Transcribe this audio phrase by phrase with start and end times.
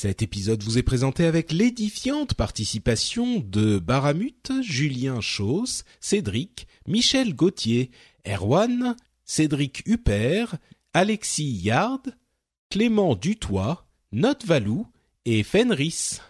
[0.00, 7.90] Cet épisode vous est présenté avec l'édifiante participation de Baramut, Julien Chauss, Cédric, Michel Gauthier,
[8.24, 8.94] Erwan,
[9.24, 10.54] Cédric Huppert,
[10.94, 12.14] Alexis Yard,
[12.70, 14.86] Clément Dutoit, Note Valou
[15.24, 16.20] et Fenris.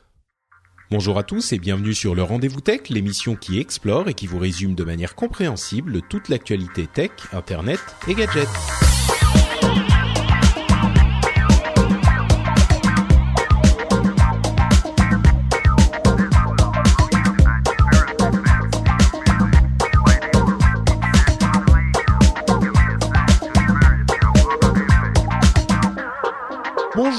[0.91, 4.39] Bonjour à tous et bienvenue sur le Rendez-vous Tech, l'émission qui explore et qui vous
[4.39, 8.49] résume de manière compréhensible toute l'actualité tech, internet et gadgets.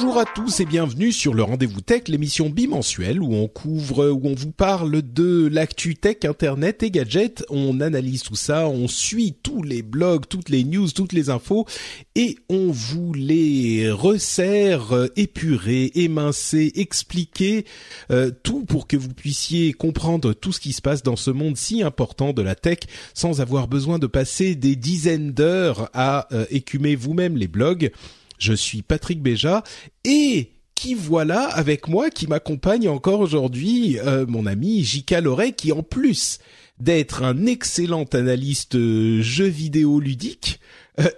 [0.09, 4.21] Bonjour à tous et bienvenue sur le Rendez-vous Tech, l'émission bimensuelle où on couvre, où
[4.23, 7.45] on vous parle de l'actu tech, internet et gadgets.
[7.51, 11.67] On analyse tout ça, on suit tous les blogs, toutes les news, toutes les infos
[12.15, 17.65] et on vous les resserre, épurer, émincer, expliquer
[18.09, 21.55] euh, tout pour que vous puissiez comprendre tout ce qui se passe dans ce monde
[21.55, 22.79] si important de la tech
[23.13, 27.91] sans avoir besoin de passer des dizaines d'heures à euh, écumer vous-même les blogs.
[28.39, 29.63] Je suis Patrick Béja
[30.05, 35.21] et qui voilà avec moi, qui m'accompagne encore aujourd'hui, euh, mon ami J.K.
[35.21, 36.39] Loret, qui en plus
[36.79, 40.61] d'être un excellent analyste euh, jeux vidéo ludique,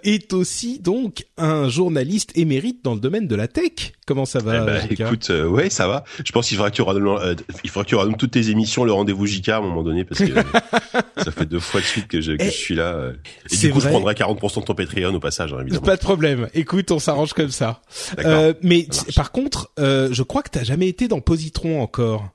[0.04, 3.92] est aussi donc un journaliste émérite dans le domaine de la tech.
[4.06, 6.04] Comment ça va Eh ben, écoute, euh, ouais, ça va.
[6.24, 8.84] Je pense qu'il faudra que tu euh, il faudra que tu redonnes toutes tes émissions,
[8.84, 10.32] le rendez-vous JK à un moment donné, parce que
[11.24, 12.92] ça fait deux fois de suite que je, que Eh, je suis là.
[12.94, 13.12] euh.
[13.50, 13.88] Et du coup, vrai.
[13.90, 15.82] je prendrai 40% de ton Patreon au passage, hein, évidemment.
[15.82, 16.48] Pas de problème.
[16.54, 17.82] Écoute, on s'arrange comme ça.
[18.24, 22.28] Euh, mais par contre, euh, je crois que t'as jamais été dans Positron encore.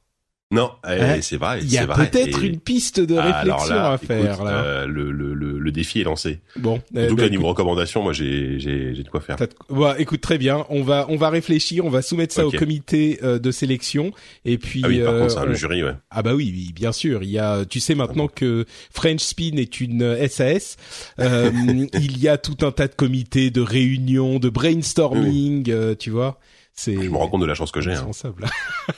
[0.50, 1.18] Non, eh, Hein?
[1.22, 1.60] c'est vrai.
[1.62, 4.64] Il y a peut-être Et- une piste de Ah, réflexion là, à faire écoute, là.
[4.64, 6.40] euh, le, le, le, le défi est lancé.
[6.56, 9.36] Bon, En eh tout ben, cas, niveau recommandation, moi, j'ai, j'ai, j'ai de quoi faire.
[9.70, 10.66] Ouais, écoute très bien.
[10.70, 14.14] On va on va réfléchir, on va soumettre ça au comité euh, de sélection
[14.46, 14.84] et puis.
[14.86, 15.96] Ah oui, par euh, contre, on- le jury, ouais.
[16.12, 17.24] Ah bah oui, oui, bien sûr.
[17.24, 18.64] Il y a, tu sais maintenant que
[18.94, 20.78] French Spin est une euh, SAS.
[21.20, 21.52] euh,
[21.94, 25.70] il y a tout un tas de comités, de réunions, de brainstorming.
[25.72, 26.40] euh, tu vois.
[26.86, 28.46] Je me rends compte de la chance que j'ai, hein, indispensable.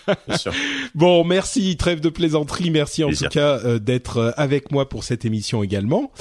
[0.28, 0.52] bien sûr.
[0.96, 3.30] Bon, merci, trêve de plaisanterie, merci en Plaisir.
[3.30, 6.12] tout cas euh, d'être euh, avec moi pour cette émission également.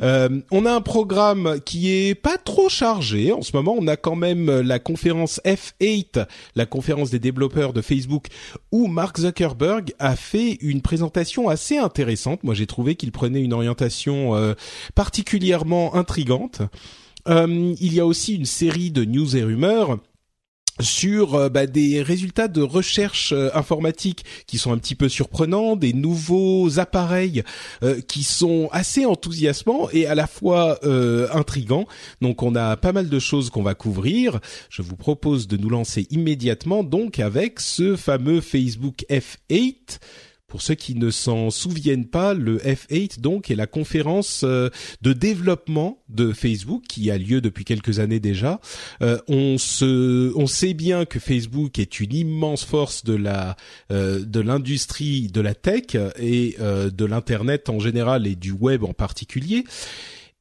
[0.00, 3.76] Euh, on a un programme qui est pas trop chargé en ce moment.
[3.78, 8.26] On a quand même la conférence F8, la conférence des développeurs de Facebook,
[8.72, 12.42] où Mark Zuckerberg a fait une présentation assez intéressante.
[12.42, 14.54] Moi, j'ai trouvé qu'il prenait une orientation euh,
[14.94, 16.62] particulièrement intrigante.
[17.28, 19.98] Il y a aussi une série de news et rumeurs
[20.80, 25.76] sur euh, bah, des résultats de recherche euh, informatique qui sont un petit peu surprenants,
[25.76, 27.42] des nouveaux appareils
[27.82, 31.86] euh, qui sont assez enthousiasmants et à la fois euh, intrigants.
[32.20, 34.40] Donc on a pas mal de choses qu'on va couvrir.
[34.70, 39.98] Je vous propose de nous lancer immédiatement donc avec ce fameux Facebook F8.
[40.52, 44.68] Pour ceux qui ne s'en souviennent pas, le F8 donc est la conférence euh,
[45.00, 48.60] de développement de Facebook qui a lieu depuis quelques années déjà.
[49.00, 53.56] Euh, on se, on sait bien que Facebook est une immense force de la,
[53.90, 58.92] euh, de l'industrie de la tech et de l'internet en général et du web en
[58.92, 59.64] particulier.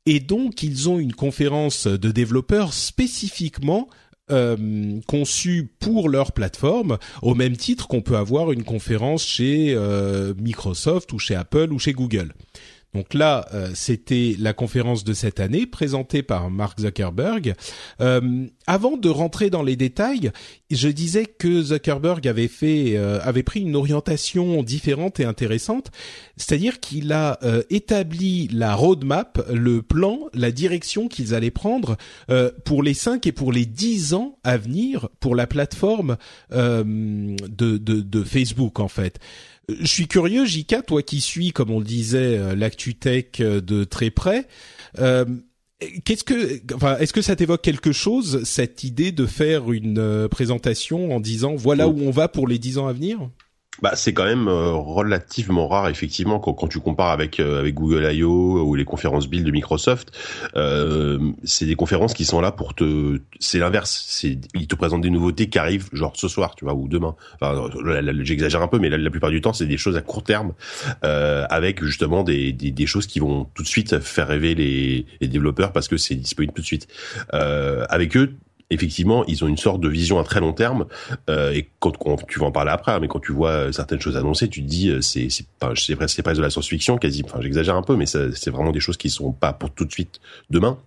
[0.06, 3.88] Et donc ils ont une conférence de développeurs spécifiquement
[4.30, 10.34] euh, conçue pour leur plateforme, au même titre qu'on peut avoir une conférence chez euh,
[10.38, 12.34] Microsoft ou chez Apple ou chez Google.
[12.94, 17.54] Donc là, euh, c'était la conférence de cette année présentée par Mark Zuckerberg.
[18.02, 20.32] Euh, avant de rentrer dans les détails,
[20.70, 25.92] je disais que Zuckerberg avait fait, euh, avait pris une orientation différente et intéressante,
[26.36, 27.40] c'est-à-dire qu'il a
[27.70, 31.98] établi la roadmap, le plan, la direction qu'ils allaient prendre
[32.66, 36.18] pour les 5 et pour les 10 ans à venir pour la plateforme
[36.50, 39.20] de Facebook en fait.
[39.70, 43.62] Je suis curieux, Jika, toi qui suis, comme on le disait, euh, l'actu tech euh,
[43.62, 44.48] de très près.
[45.00, 45.26] Euh,
[46.06, 50.28] Qu'est-ce que, enfin, est-ce que ça t'évoque quelque chose cette idée de faire une euh,
[50.28, 53.32] présentation en disant voilà où on va pour les dix ans à venir?
[53.82, 57.74] Bah, c'est quand même euh, relativement rare, effectivement, quand, quand tu compares avec euh, avec
[57.74, 58.62] Google I.O.
[58.64, 60.12] ou les conférences Build de Microsoft.
[60.56, 63.20] Euh, c'est des conférences qui sont là pour te.
[63.40, 64.24] C'est l'inverse.
[64.24, 67.16] Ils te présentent des nouveautés qui arrivent, genre ce soir, tu vois, ou demain.
[67.40, 67.70] Enfin,
[68.22, 70.54] j'exagère un peu, mais la, plupart du temps, c'est des choses à court terme,
[71.04, 75.06] euh, avec justement des, des, des choses qui vont tout de suite faire rêver les,
[75.20, 76.88] les développeurs parce que c'est disponible tout de suite.
[77.34, 78.36] Euh, avec eux,
[78.72, 80.86] effectivement, ils ont une sorte de vision à très long terme.
[81.30, 81.92] Euh, et quand,
[82.28, 84.64] tu vas en parler après, hein, mais quand tu vois euh, certaines choses annoncées, tu
[84.64, 87.22] te dis euh, c'est c'est pas c'est presque de la science-fiction quasi.
[87.24, 89.92] Enfin, j'exagère un peu, mais c'est vraiment des choses qui sont pas pour tout de
[89.92, 90.20] suite
[90.50, 90.78] demain.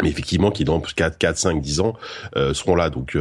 [0.00, 1.94] Mais effectivement, qui dans 4, 4, 5, 10 ans
[2.36, 2.88] euh, seront là.
[2.88, 3.16] Donc,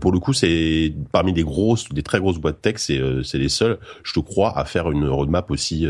[0.00, 3.48] pour le coup, c'est parmi des grosses, des très grosses boîtes tech, c'est c'est les
[3.48, 5.86] seuls, je te crois, à faire une roadmap aussi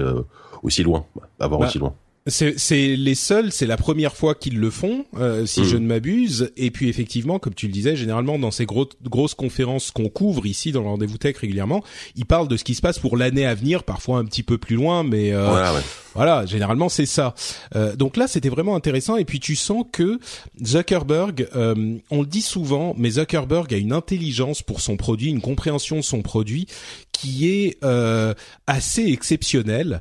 [0.63, 1.07] aussi loin,
[1.41, 1.95] à voir bah, aussi loin.
[2.29, 5.81] C'est les seuls, c'est la première fois qu'ils le font, euh, si je mm.
[5.81, 6.53] ne m'abuse.
[6.57, 10.73] Et puis effectivement, comme tu le disais, généralement dans ces grosses conférences qu'on couvre ici
[10.73, 11.85] dans le rendez-vous tech régulièrement,
[12.17, 14.59] ils parlent de ce qui se passe pour l'année à venir, parfois un petit peu
[14.59, 15.81] plus loin, mais euh, voilà, ouais.
[16.17, 17.35] Voilà, généralement c'est ça.
[17.75, 19.17] Euh, donc là, c'était vraiment intéressant.
[19.17, 20.19] Et puis tu sens que
[20.65, 25.43] Zuckerberg, euh, on le dit souvent, mais Zuckerberg a une intelligence pour son produit, une
[25.43, 26.67] compréhension de son produit
[27.13, 28.35] qui est euh,
[28.67, 30.01] assez exceptionnelle.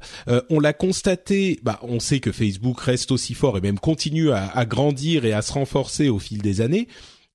[0.49, 4.65] on l'a constaté, bah, on sait que Facebook reste aussi fort et même continue à,
[4.65, 6.87] grandir et à se renforcer au fil des années.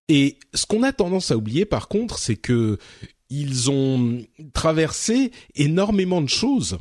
[0.08, 2.78] Et ce qu'on a tendance à oublier par contre, c'est que
[3.30, 4.22] ils ont
[4.52, 6.78] traversé énormément de choses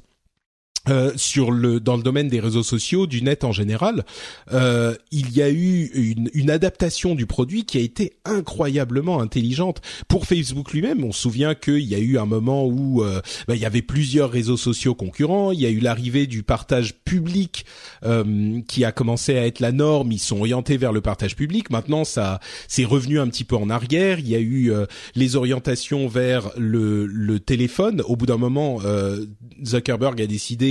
[0.87, 4.05] euh, sur le dans le domaine des réseaux sociaux, du net en général,
[4.53, 9.81] euh, il y a eu une, une, adaptation du produit qui a été incroyablement intelligente
[10.07, 11.03] pour Facebook lui-même.
[11.03, 13.81] On se souvient qu'il y a eu un moment où euh, bah, il y avait
[13.81, 15.51] plusieurs réseaux sociaux concurrents.
[15.51, 17.65] Il y a eu l'arrivée du partage public
[18.05, 20.11] euh, qui a commencé à être la norme.
[20.11, 21.69] Ils sont orientés vers le partage public.
[21.69, 24.19] Maintenant, ça c'est revenu un petit peu en arrière.
[24.19, 28.01] Il y a eu euh, les orientations vers le, le téléphone.
[28.05, 28.79] Au bout d'un moment,
[29.63, 30.69] Zuckerberg a décidé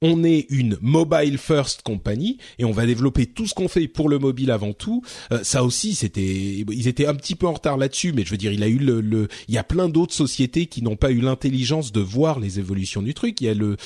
[0.00, 4.08] on est une mobile first company et on va développer tout ce qu'on fait pour
[4.08, 5.02] le mobile avant tout.
[5.32, 8.36] Euh, ça aussi, c'était, ils étaient un petit peu en retard là-dessus, mais je veux
[8.36, 11.10] dire, il a eu le, le il y a plein d'autres sociétés qui n'ont pas
[11.10, 13.40] eu l'intelligence de voir les évolutions du truc.
[13.40, 13.76] Il y a le,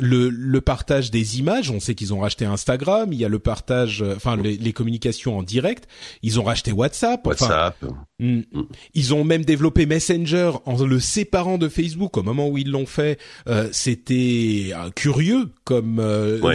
[0.00, 1.70] le, le, partage des images.
[1.70, 3.12] On sait qu'ils ont racheté Instagram.
[3.12, 5.88] Il y a le partage, euh, enfin les, les, communications en direct.
[6.22, 7.26] Ils ont racheté WhatsApp.
[7.26, 7.76] WhatsApp.
[8.18, 8.40] Hmm.
[8.52, 8.62] Mm.
[8.94, 12.16] Ils ont même développé Messenger en le séparant de Facebook.
[12.16, 13.18] Au moment où ils l'ont fait,
[13.48, 16.02] euh, c'était euh, curieux comme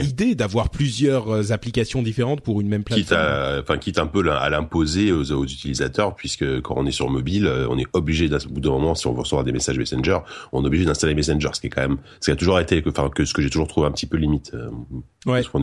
[0.02, 3.04] idée d'avoir plusieurs applications différentes pour une même plateforme.
[3.04, 6.92] Quitte à, enfin quitte un peu à l'imposer aux, aux, utilisateurs, puisque quand on est
[6.92, 9.78] sur mobile, on est obligé d'un bout d'un moment, si on veut recevoir des messages
[9.78, 10.20] Messenger,
[10.52, 12.84] on est obligé d'installer Messenger, ce qui est quand même, ce qui a toujours été,
[12.88, 14.52] enfin que ce que j'ai toujours trouvé un petit peu limite.
[14.54, 14.70] Euh.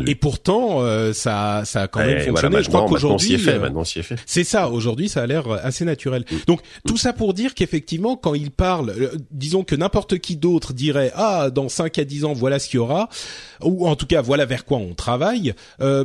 [0.07, 2.63] Et pourtant, euh, ça, ça a quand même fonctionné.
[2.63, 4.17] je crois qu'aujourd'hui, fait.
[4.27, 4.69] C'est ça.
[4.71, 6.25] Aujourd'hui, ça a l'air assez naturel.
[6.31, 6.37] Mm.
[6.49, 10.73] Donc tout ça pour dire qu'effectivement, quand il parle, euh, disons que n'importe qui d'autre
[10.73, 13.09] dirait ah dans 5 à 10 ans voilà ce qu'il y aura,
[13.63, 15.55] ou en tout cas voilà vers quoi on travaille.
[15.81, 16.05] Euh,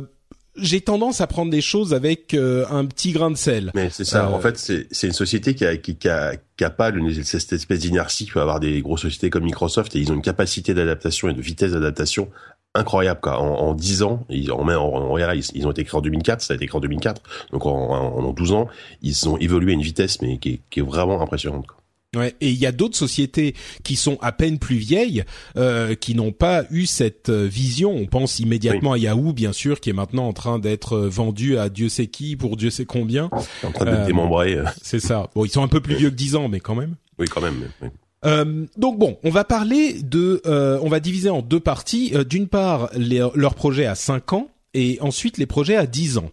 [0.58, 3.70] j'ai tendance à prendre des choses avec un petit grain de sel.
[3.74, 4.30] Mais c'est ça.
[4.30, 6.92] En fait, c'est une société qui a qui, qui a qui a pas
[7.22, 10.22] cette espèce d'inertie que peut avoir des grosses sociétés comme Microsoft et ils ont une
[10.22, 12.30] capacité d'adaptation et de vitesse d'adaptation
[12.76, 13.40] incroyable quoi.
[13.40, 16.52] En, en 10 ans, ils, en, en, ils, ils, ont été créés en 2004, ça
[16.52, 18.68] a été créé en 2004, donc en, en, 12 ans,
[19.02, 21.66] ils ont évolué à une vitesse mais qui est, qui est vraiment impressionnante.
[21.66, 21.78] Quoi.
[22.14, 25.24] Ouais, et il y a d'autres sociétés qui sont à peine plus vieilles,
[25.56, 27.94] euh, qui n'ont pas eu cette euh, vision.
[27.94, 31.58] On pense immédiatement à Yahoo, bien sûr, qui est maintenant en train d'être euh, vendu
[31.58, 33.28] à Dieu sait qui pour Dieu sait combien.
[33.62, 34.58] En train euh, démembré.
[34.80, 35.30] C'est ça.
[35.34, 36.94] Bon, ils sont un peu plus vieux que 10 ans, mais quand même.
[37.18, 37.68] Oui, quand même.
[37.82, 37.88] Oui.
[38.24, 42.12] Euh, donc bon, on va parler de, euh, on va diviser en deux parties.
[42.28, 46.30] D'une part, les, leur projet à 5 ans et ensuite les projets à 10 ans.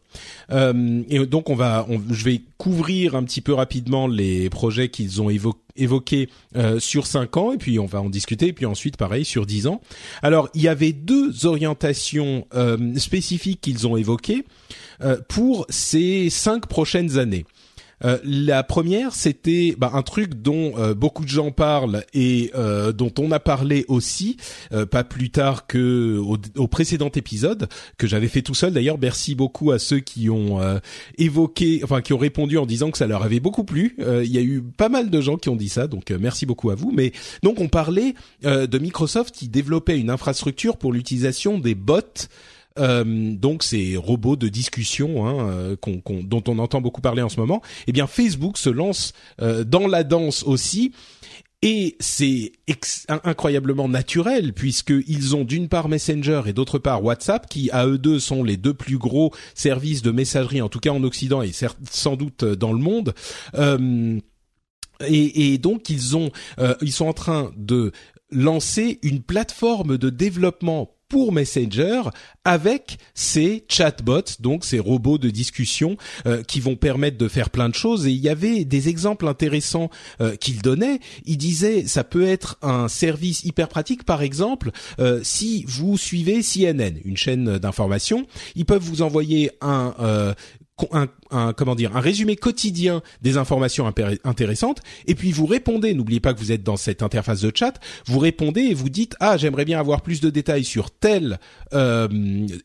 [0.51, 5.21] Euh, et donc on va, je vais couvrir un petit peu rapidement les projets qu'ils
[5.21, 5.59] ont évoqués
[6.55, 9.45] euh, sur 5 ans et puis on va en discuter et puis ensuite pareil sur
[9.45, 9.81] 10 ans.
[10.21, 14.45] Alors il y avait deux orientations euh, spécifiques qu'ils ont évoquées
[15.01, 17.45] euh, pour ces 5 prochaines années.
[18.05, 22.91] Euh, la première, c'était bah, un truc dont euh, beaucoup de gens parlent et euh,
[22.91, 24.37] dont on a parlé aussi,
[24.91, 27.67] pas plus tard que au, précédent épisode
[27.97, 28.73] que j'avais fait tout seul.
[28.73, 30.59] D'ailleurs, merci beaucoup à ceux qui ont
[31.17, 33.95] évoqué, enfin qui ont répondu en disant que ça leur avait beaucoup plu.
[33.99, 36.69] Il y a eu pas mal de gens qui ont dit ça, donc merci beaucoup
[36.69, 36.91] à vous.
[36.91, 37.11] Mais
[37.43, 43.63] donc on parlait de Microsoft qui développait une infrastructure pour l'utilisation des bots euh, donc
[43.63, 45.75] ces robots de discussion hein, euh,
[46.23, 49.87] dont on entend beaucoup parler en ce moment, eh bien Facebook se lance euh, dans
[49.87, 50.91] la danse aussi.
[51.65, 52.51] Et c'est
[53.07, 58.19] incroyablement naturel puisqu'ils ont d'une part Messenger et d'autre part WhatsApp qui à eux deux
[58.19, 61.51] sont les deux plus gros services de messagerie en tout cas en Occident et
[61.89, 63.13] sans doute dans le monde.
[63.55, 64.19] Euh,
[65.07, 66.31] et, et, donc ils ont,
[66.81, 67.93] ils sont en train de
[68.29, 72.01] lancer une plateforme de développement pour Messenger
[72.43, 77.69] avec ces chatbots, donc ces robots de discussion euh, qui vont permettre de faire plein
[77.69, 78.07] de choses.
[78.07, 79.91] Et il y avait des exemples intéressants
[80.21, 80.99] euh, qu'il donnait.
[81.25, 84.05] Il disait ça peut être un service hyper pratique.
[84.05, 90.33] Par exemple, euh, si vous suivez CNN, une chaîne d'information, ils peuvent vous envoyer un
[90.91, 93.91] un, un, comment dire un résumé quotidien des informations
[94.23, 97.73] intéressantes et puis vous répondez n'oubliez pas que vous êtes dans cette interface de chat
[98.05, 101.39] vous répondez et vous dites ah j'aimerais bien avoir plus de détails sur telle
[101.73, 102.07] euh,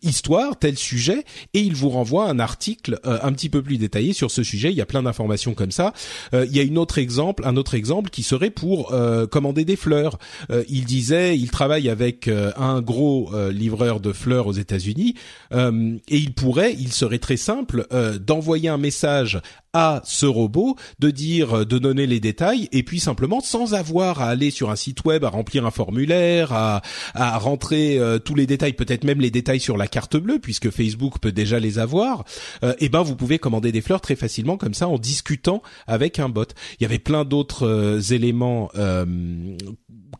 [0.02, 4.12] histoire tel sujet et il vous renvoie un article euh, un petit peu plus détaillé
[4.12, 4.70] sur ce sujet.
[4.70, 5.92] Il y a plein d'informations comme ça.
[6.34, 9.64] Euh, il y a une autre exemple un autre exemple qui serait pour euh, commander
[9.64, 10.18] des fleurs.
[10.50, 15.14] Euh, il disait il travaille avec un gros livreur de fleurs aux États-Unis
[15.52, 17.86] et il pourrait il serait très simple
[18.24, 19.40] d'envoyer un message
[19.72, 24.28] à ce robot, de dire, de donner les détails, et puis simplement sans avoir à
[24.28, 26.82] aller sur un site web, à remplir un formulaire, à,
[27.14, 30.70] à rentrer euh, tous les détails, peut-être même les détails sur la carte bleue, puisque
[30.70, 32.24] Facebook peut déjà les avoir.
[32.64, 36.18] Euh, et ben vous pouvez commander des fleurs très facilement comme ça en discutant avec
[36.18, 36.46] un bot.
[36.80, 38.70] Il y avait plein d'autres euh, éléments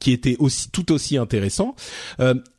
[0.00, 1.74] qui étaient aussi tout aussi intéressants.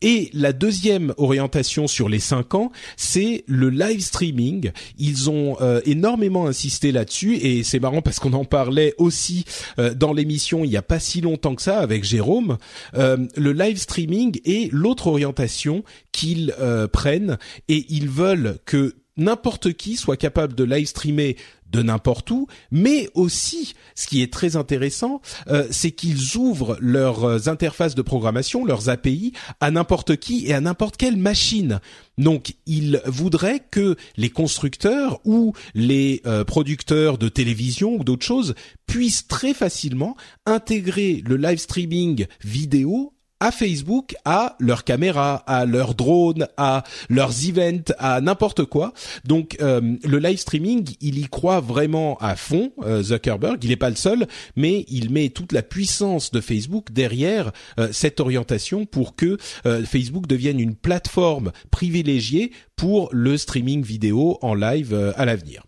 [0.01, 4.71] et la deuxième orientation sur les cinq ans, c'est le live streaming.
[4.98, 9.45] Ils ont énormément insisté là-dessus et c'est marrant parce qu'on en parlait aussi
[9.77, 12.57] euh, dans l'émission il y a pas si longtemps que ça avec Jérôme.
[12.95, 19.74] Euh, le live streaming est l'autre orientation qu'ils euh, prennent et ils veulent que n'importe
[19.74, 21.36] qui soit capable de live streamer
[21.72, 27.24] de n'importe où, mais aussi, ce qui est très intéressant, euh, c'est qu'ils ouvrent leurs
[27.24, 31.80] euh, interfaces de programmation, leurs API, à n'importe qui et à n'importe quelle machine.
[32.18, 38.56] Donc, ils voudraient que les constructeurs ou les euh, producteurs de télévision ou d'autres choses
[38.88, 45.96] puissent très facilement intégrer le live streaming vidéo à Facebook, à leurs caméras, à leurs
[45.96, 48.93] drones, à leurs events, à n'importe quoi.
[49.25, 53.63] Donc euh, le live streaming, il y croit vraiment à fond, euh, Zuckerberg.
[53.63, 57.89] Il n'est pas le seul, mais il met toute la puissance de Facebook derrière euh,
[57.91, 59.38] cette orientation pour que
[59.86, 65.63] Facebook devienne une plateforme privilégiée pour le streaming vidéo en live à l'avenir.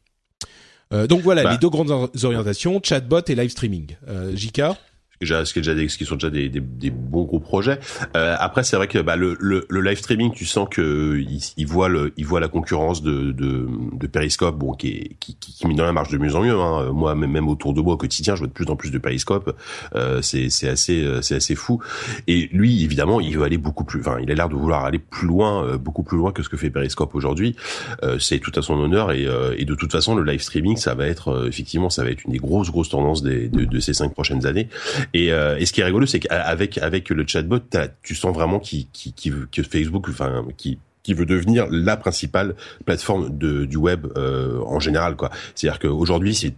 [1.08, 1.52] donc voilà bah.
[1.52, 1.92] les deux grandes
[2.24, 3.96] orientations, chatbot et live streaming.
[4.34, 4.78] Jika
[5.26, 7.80] ce qui est déjà des, ce qui sont déjà des, des, des bons gros projets.
[8.16, 11.42] Euh, après, c'est vrai que bah, le, le, le, live streaming, tu sens que il,
[11.58, 15.36] il voit le, il voit la concurrence de, de, de Periscope, bon, qui, est, qui,
[15.36, 16.60] qui, qui dans la marche de mieux en mieux.
[16.60, 16.92] Hein.
[16.92, 19.56] Moi, même autour de moi au quotidien, je vois de plus en plus de Periscope.
[19.96, 21.80] Euh, c'est, c'est assez, euh, c'est assez fou.
[22.28, 24.02] Et lui, évidemment, il veut aller beaucoup plus.
[24.02, 26.50] Enfin, il a l'air de vouloir aller plus loin, euh, beaucoup plus loin que ce
[26.50, 27.56] que fait Periscope aujourd'hui.
[28.04, 29.12] Euh, c'est tout à son honneur.
[29.12, 32.10] Et, euh, et de toute façon, le live streaming, ça va être effectivement, ça va
[32.10, 34.68] être une des grosses, grosses tendances des, de, de ces cinq prochaines années.
[35.14, 37.60] Et, euh, et ce qui est rigolo, c'est qu'avec avec le chatbot,
[38.04, 39.14] tu sens vraiment qui, qui,
[39.52, 42.56] que Facebook, enfin, qui qui veut devenir la principale
[42.86, 45.32] plateforme de, du web euh, en général quoi.
[45.56, 46.54] C'est-à-dire qu'aujourd'hui c'est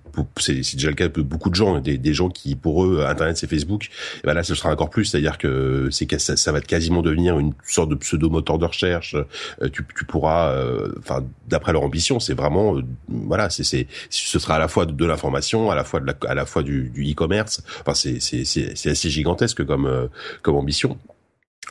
[0.76, 3.48] déjà le cas de beaucoup de gens, des, des gens qui pour eux Internet c'est
[3.48, 3.90] Facebook.
[4.24, 7.40] Et ben là ce sera encore plus, c'est-à-dire que c'est ça, ça va quasiment devenir
[7.40, 9.16] une sorte de pseudo moteur de recherche.
[9.16, 12.76] Euh, tu, tu pourras, euh, enfin d'après leur ambition, c'est vraiment
[13.08, 16.14] voilà, c'est c'est ce sera à la fois de, l'information, à la fois de la,
[16.28, 17.64] à la fois du e-commerce.
[17.82, 20.10] enfin c'est assez gigantesque comme
[20.42, 20.98] comme ambition.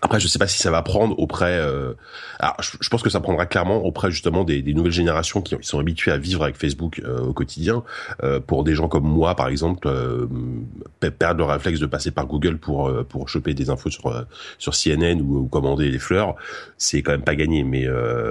[0.00, 1.58] Après, je sais pas si ça va prendre auprès.
[1.58, 1.92] Euh...
[2.38, 5.78] Alors, je, pense que ça prendra clairement auprès justement des, des nouvelles générations qui, sont
[5.78, 7.84] habituées à vivre avec Facebook euh, au quotidien.
[8.22, 10.26] Euh, pour des gens comme moi, par exemple, euh,
[11.18, 14.26] perdre le réflexe de passer par Google pour euh, pour choper des infos sur
[14.58, 16.36] sur CNN ou, ou commander les fleurs,
[16.78, 17.62] c'est quand même pas gagné.
[17.62, 17.86] Mais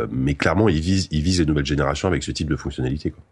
[0.10, 3.12] mais clairement, ils visent ils visent les nouvelles générations avec ce type de fonctionnalité.
[3.12, 3.24] Quoi.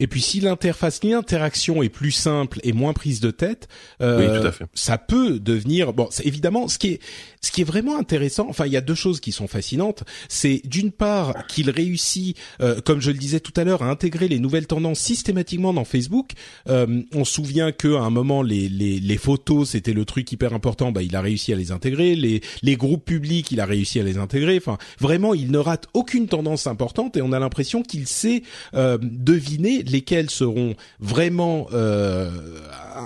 [0.00, 3.68] Et puis si l'interface, l'interaction est plus simple et moins prise de tête,
[4.00, 6.08] euh, ça peut devenir bon.
[6.24, 7.00] Évidemment, ce qui est
[7.44, 10.04] ce qui est vraiment intéressant, enfin il y a deux choses qui sont fascinantes.
[10.28, 14.28] C'est d'une part qu'il réussit, euh, comme je le disais tout à l'heure, à intégrer
[14.28, 16.32] les nouvelles tendances systématiquement dans Facebook.
[16.68, 20.30] Euh, on se souvient que à un moment les les, les photos c'était le truc
[20.32, 22.14] hyper important, bah il a réussi à les intégrer.
[22.14, 24.56] Les les groupes publics, il a réussi à les intégrer.
[24.56, 28.42] Enfin vraiment, il ne rate aucune tendance importante et on a l'impression qu'il sait
[28.74, 32.30] euh, deviner lesquelles seront vraiment euh,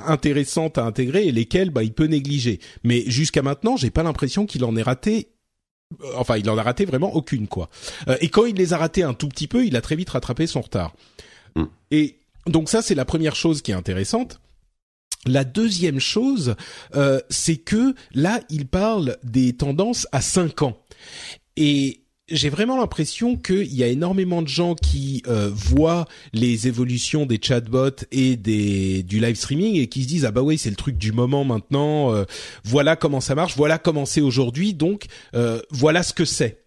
[0.06, 2.60] intéressantes à intégrer et lesquelles bah, il peut négliger.
[2.84, 5.28] Mais jusqu'à maintenant, j'ai pas l'impression qu'il en ait raté
[6.02, 7.70] euh, enfin il en a raté vraiment aucune quoi.
[8.08, 10.10] Euh, et quand il les a ratés un tout petit peu, il a très vite
[10.10, 10.94] rattrapé son retard.
[11.56, 11.64] Mm.
[11.90, 14.40] Et donc ça c'est la première chose qui est intéressante.
[15.26, 16.54] La deuxième chose,
[17.28, 20.78] c'est que là il parle des tendances à 5 ans.
[21.56, 27.26] Et j'ai vraiment l'impression qu'il y a énormément de gens qui euh, voient les évolutions
[27.26, 30.70] des chatbots et des du live streaming et qui se disent ah bah oui c'est
[30.70, 32.24] le truc du moment maintenant euh,
[32.64, 36.64] voilà comment ça marche voilà comment c'est aujourd'hui donc euh, voilà ce que c'est.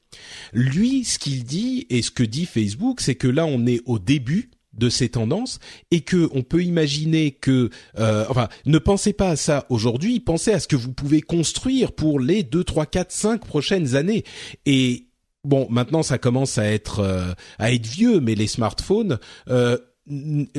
[0.53, 3.99] Lui ce qu'il dit et ce que dit Facebook c'est que là on est au
[3.99, 5.59] début de ces tendances
[5.91, 10.59] et que on peut imaginer que enfin ne pensez pas à ça aujourd'hui pensez à
[10.59, 14.23] ce que vous pouvez construire pour les deux trois quatre cinq prochaines années.
[14.65, 15.10] Et
[15.43, 19.19] bon, maintenant ça commence à être euh, à être vieux, mais les smartphones,
[19.49, 19.77] euh,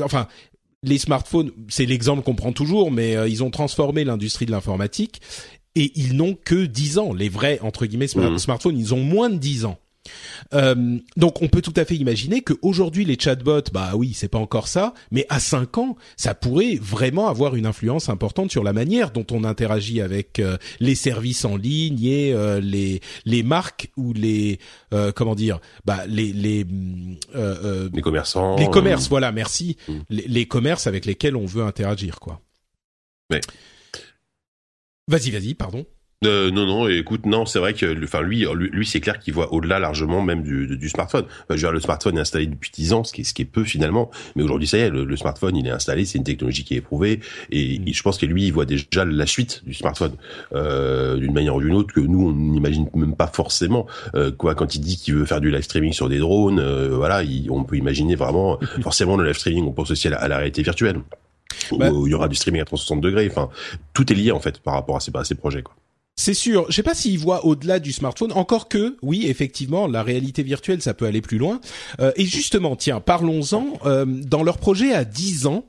[0.03, 0.29] enfin.
[0.85, 5.21] Les smartphones, c'est l'exemple qu'on prend toujours, mais euh, ils ont transformé l'industrie de l'informatique
[5.77, 7.15] et ils n'ont que 10 ans.
[7.15, 8.39] Les vrais entre guillemets mmh.
[8.39, 9.79] smartphones, ils ont moins de 10 ans.
[10.55, 14.39] Euh, donc on peut tout à fait imaginer qu'aujourd'hui les chatbots, bah oui, c'est pas
[14.39, 18.73] encore ça, mais à 5 ans, ça pourrait vraiment avoir une influence importante sur la
[18.73, 23.91] manière dont on interagit avec euh, les services en ligne et euh, les les marques
[23.97, 24.59] ou les
[25.15, 26.67] comment dire, bah les les
[27.35, 29.99] les commerçants, les commerces, voilà, merci, mm.
[30.11, 32.41] les, les, commerces avec lesquels on veut interagir, quoi.
[33.31, 33.41] Mais
[35.09, 35.87] vas-y, vas-y, pardon.
[36.25, 39.53] Euh, non, non, écoute, non, c'est vrai que, enfin, lui, lui, c'est clair qu'il voit
[39.53, 41.25] au-delà largement même du, du smartphone.
[41.49, 43.43] je veux dire, le smartphone est installé depuis 10 ans, ce qui est, ce qui
[43.43, 46.25] est peu finalement, mais aujourd'hui, ça y est, le, smartphone, il est installé, c'est une
[46.25, 47.93] technologie qui est éprouvée, et, mm.
[47.93, 50.13] je pense que lui, il voit déjà la suite du smartphone,
[50.55, 53.87] euh, d'une manière ou d'une autre, que nous, on n'imagine même pas forcément.
[54.15, 56.91] Euh, quoi, quand il dit qu'il veut faire du live streaming sur des drones, euh,
[56.93, 60.63] voilà, on peut imaginer vraiment, forcément, le live streaming, on pense aussi à la, réalité
[60.63, 61.01] virtuelle.
[61.79, 63.29] Bah où il y aura du streaming à 360 degrés.
[63.31, 63.51] Enfin,
[63.93, 65.63] tout est lié en fait par rapport à ces, à ces projets.
[65.63, 65.75] Quoi.
[66.15, 66.67] C'est sûr.
[66.69, 68.33] Je sais pas s'il voit au-delà du smartphone.
[68.33, 71.61] Encore que, oui, effectivement, la réalité virtuelle, ça peut aller plus loin.
[72.01, 73.79] Euh, et justement, tiens, parlons-en.
[73.87, 75.65] Euh, dans leur projet à 10 ans,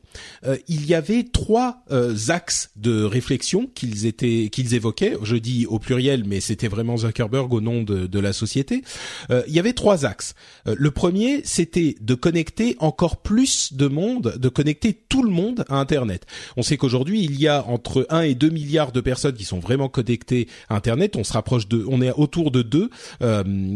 [0.45, 5.17] euh, il y avait trois euh, axes de réflexion qu'ils étaient qu'ils évoquaient.
[5.23, 8.83] Je dis au pluriel, mais c'était vraiment Zuckerberg au nom de, de la société.
[9.31, 10.35] Euh, il y avait trois axes.
[10.65, 15.77] le premier, c'était de connecter encore plus de monde, de connecter tout le monde à
[15.79, 16.25] Internet.
[16.57, 19.59] On sait qu'aujourd'hui, il y a entre 1 et 2 milliards de personnes qui sont
[19.59, 21.15] vraiment connectées à Internet.
[21.15, 22.89] On se rapproche de, on est autour de 2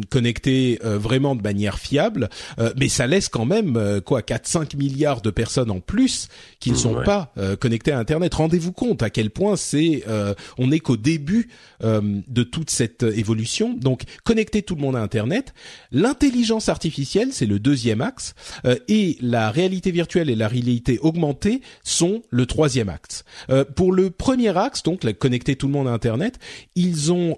[0.09, 2.29] connectés vraiment de manière fiable,
[2.77, 6.26] mais ça laisse quand même quoi 4-5 milliards de personnes en plus
[6.59, 8.33] qui ne sont pas euh, connectés à Internet.
[8.33, 11.49] Rendez-vous compte à quel point c'est, euh, on n'est qu'au début
[11.83, 13.73] euh, de toute cette évolution.
[13.73, 15.53] Donc, connecter tout le monde à Internet.
[15.91, 18.33] L'intelligence artificielle, c'est le deuxième axe,
[18.87, 23.23] et la réalité virtuelle et la réalité augmentée sont le troisième axe.
[23.75, 26.39] pour le premier axe, donc la, connecter tout le monde à Internet,
[26.75, 27.37] ils ont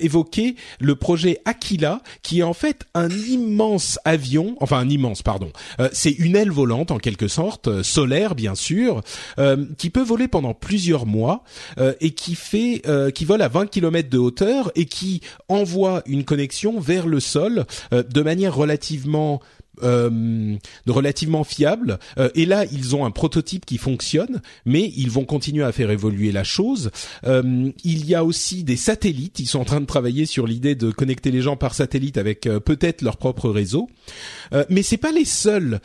[0.00, 5.50] évoqué le projet Aquila, qui est en fait un immense avion, enfin un immense, pardon,
[5.92, 9.02] c'est une aile volante en quelque sorte euh, solaire bien sûr,
[9.38, 11.44] euh, qui peut voler pendant plusieurs mois
[11.78, 12.82] euh, et qui fait,
[13.14, 17.64] qui vole à 20 km de hauteur et qui envoie une connexion vers le sol
[17.92, 19.40] de manière relativement
[19.82, 20.56] euh,
[20.86, 21.98] relativement fiable.
[22.18, 25.90] Euh, et là, ils ont un prototype qui fonctionne, mais ils vont continuer à faire
[25.90, 26.90] évoluer la chose.
[27.26, 29.40] Euh, il y a aussi des satellites.
[29.40, 32.46] Ils sont en train de travailler sur l'idée de connecter les gens par satellite avec
[32.46, 33.88] euh, peut-être leur propre réseau.
[34.70, 35.80] mais c'est pas les seuls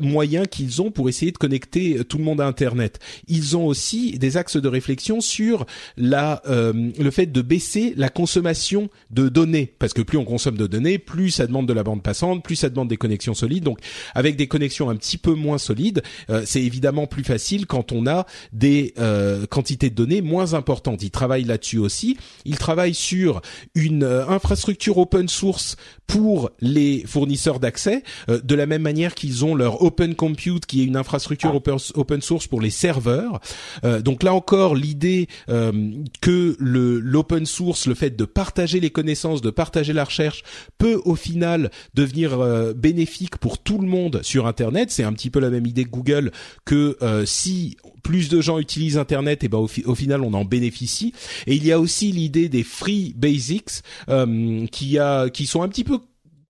[0.00, 2.98] moyens qu'ils ont pour essayer de connecter tout le monde à Internet.
[3.28, 8.88] Ils ont aussi des axes de réflexion sur la le fait de baisser la consommation
[9.10, 12.02] de données, parce que plus on consomme de données, plus ça demande de la bande
[12.02, 13.64] passante, plus ça demande des connexions solides.
[13.64, 13.78] Donc
[14.14, 18.06] avec des connexions un petit peu moins solides, euh, c'est évidemment plus facile quand on
[18.06, 21.02] a des euh, quantités de données moins importantes.
[21.02, 22.16] Ils travaillent là-dessus aussi.
[22.44, 23.40] Ils travaillent sur
[23.74, 29.54] une euh, infrastructure open source pour les fournisseurs d'accès, de la même manière qu'ils ont
[29.54, 33.40] leur Open Compute, qui est une infrastructure open, source pour les serveurs.
[33.82, 39.50] donc là encore, l'idée que le l'open source, le fait de partager les connaissances, de
[39.50, 40.44] partager la recherche,
[40.78, 42.38] peut au final devenir
[42.74, 44.90] bénéfique pour tout le monde sur Internet.
[44.90, 46.32] C'est un petit peu la même idée que Google
[46.64, 50.44] que euh, si plus de gens utilisent Internet, et eh ben au, final on en
[50.44, 51.12] bénéficie.
[51.46, 55.68] Et il y a aussi l'idée des free basics euh, qui a qui sont un
[55.68, 55.98] petit peu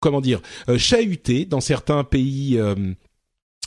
[0.01, 2.59] comment dire euh, chahutés dans certains pays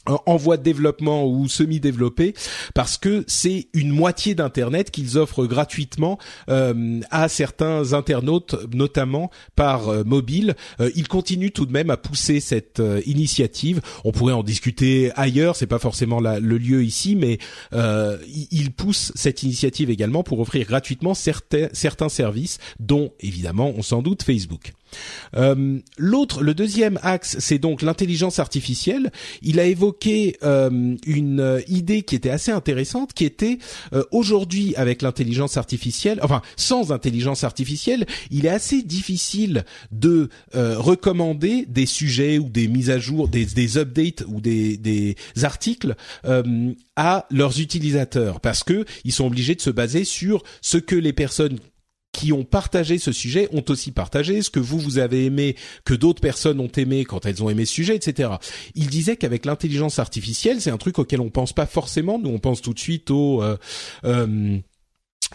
[0.07, 2.33] en voie de développement ou semi-développé
[2.73, 6.17] parce que c'est une moitié d'internet qu'ils offrent gratuitement
[6.49, 10.55] euh, à certains internautes notamment par euh, mobile.
[10.79, 13.81] Euh, ils continuent tout de même à pousser cette euh, initiative.
[14.03, 17.37] On pourrait en discuter ailleurs c'est pas forcément le lieu ici mais
[17.71, 24.23] ils poussent cette initiative également pour offrir gratuitement certains services dont évidemment on s'en doute
[24.23, 24.73] Facebook
[25.35, 29.11] Euh, L'autre, le deuxième axe, c'est donc l'intelligence artificielle.
[29.41, 33.59] Il a évoqué euh, une idée qui était assez intéressante, qui était
[33.93, 40.77] euh, aujourd'hui avec l'intelligence artificielle, enfin sans intelligence artificielle, il est assez difficile de euh,
[40.77, 45.95] recommander des sujets ou des mises à jour, des, des updates ou des, des articles
[46.25, 50.95] euh, à leurs utilisateurs parce que ils sont obligés de se baser sur ce que
[50.95, 51.59] les personnes
[52.11, 55.93] qui ont partagé ce sujet ont aussi partagé, ce que vous, vous avez aimé, que
[55.93, 58.31] d'autres personnes ont aimé quand elles ont aimé ce sujet, etc.
[58.75, 62.19] Il disait qu'avec l'intelligence artificielle, c'est un truc auquel on pense pas forcément.
[62.19, 63.41] Nous, on pense tout de suite au...
[63.41, 63.57] Euh,
[64.03, 64.59] euh,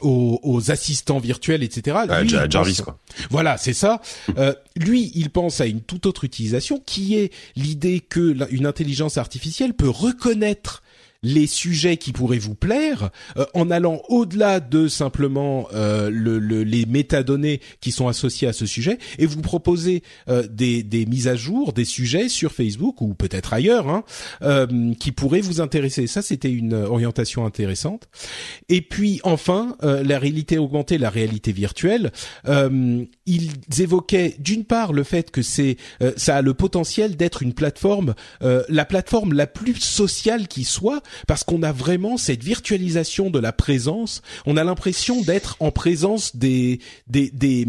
[0.02, 1.96] aux, aux, assistants virtuels, etc.
[2.20, 2.98] lui, Jarvis, pense, quoi.
[3.30, 4.02] Voilà, c'est ça.
[4.36, 8.66] euh, lui, il pense à une toute autre utilisation, qui est l'idée que la, une
[8.66, 10.82] intelligence artificielle peut reconnaître
[11.26, 16.62] les sujets qui pourraient vous plaire euh, en allant au-delà de simplement euh, le, le,
[16.62, 21.26] les métadonnées qui sont associées à ce sujet et vous proposer euh, des, des, mises
[21.26, 24.04] à jour des sujets sur Facebook ou peut-être ailleurs hein,
[25.00, 26.06] qui pourraient vous intéresser.
[26.06, 28.08] Ça, c'était une orientation intéressante.
[28.68, 32.12] Et puis enfin, la réalité augmentée, la réalité virtuelle.
[33.26, 35.76] ils évoquaient d'une part le fait que c'est
[36.16, 41.44] ça a le potentiel d'être une plateforme, la plateforme la plus sociale qui soit parce
[41.44, 44.22] qu'on a vraiment cette virtualisation de la présence.
[44.46, 47.66] On a l'impression d'être en présence des des, des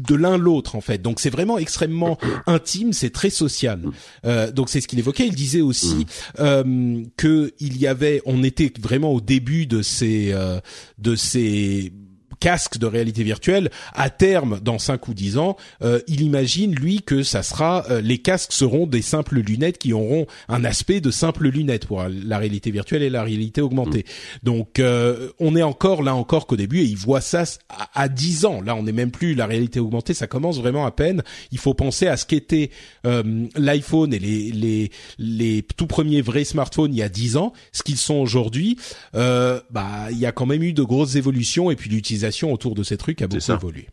[0.00, 1.00] de l'un l'autre en fait.
[1.02, 3.82] Donc c'est vraiment extrêmement intime, c'est très social.
[4.24, 5.26] Euh, donc c'est ce qu'il évoquait.
[5.26, 6.06] Il disait aussi
[6.40, 10.60] euh, que il y avait, on était vraiment au début de ces euh,
[10.98, 11.92] de ces
[12.40, 17.02] casque de réalité virtuelle, à terme, dans 5 ou 10 ans, euh, il imagine, lui,
[17.02, 21.10] que ça sera, euh, les casques seront des simples lunettes qui auront un aspect de
[21.10, 24.04] simples lunettes pour la réalité virtuelle et la réalité augmentée.
[24.06, 24.44] Mmh.
[24.44, 28.08] Donc, euh, on est encore là encore qu'au début, et il voit ça à, à
[28.08, 28.60] 10 ans.
[28.60, 31.22] Là, on n'est même plus la réalité augmentée, ça commence vraiment à peine.
[31.52, 32.70] Il faut penser à ce qu'était
[33.06, 37.52] euh, l'iPhone et les, les, les tout premiers vrais smartphones il y a 10 ans,
[37.72, 38.76] ce qu'ils sont aujourd'hui.
[39.14, 42.74] Euh, bah, il y a quand même eu de grosses évolutions et puis l'utilisation autour
[42.74, 43.88] de ces trucs a beaucoup évolué.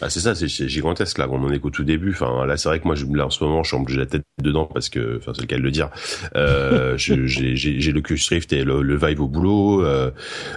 [0.00, 1.28] Ah, c'est ça, c'est gigantesque là.
[1.30, 2.10] On en est qu'au tout début.
[2.12, 4.22] Enfin, là, c'est vrai que moi, je, là, en ce moment, je suis la tête
[4.42, 5.90] dedans parce que, enfin, c'est le cas de le dire.
[6.36, 9.84] Euh, j'ai le Q Rift et le, le, Vive au boulot.
[9.84, 10.10] Euh,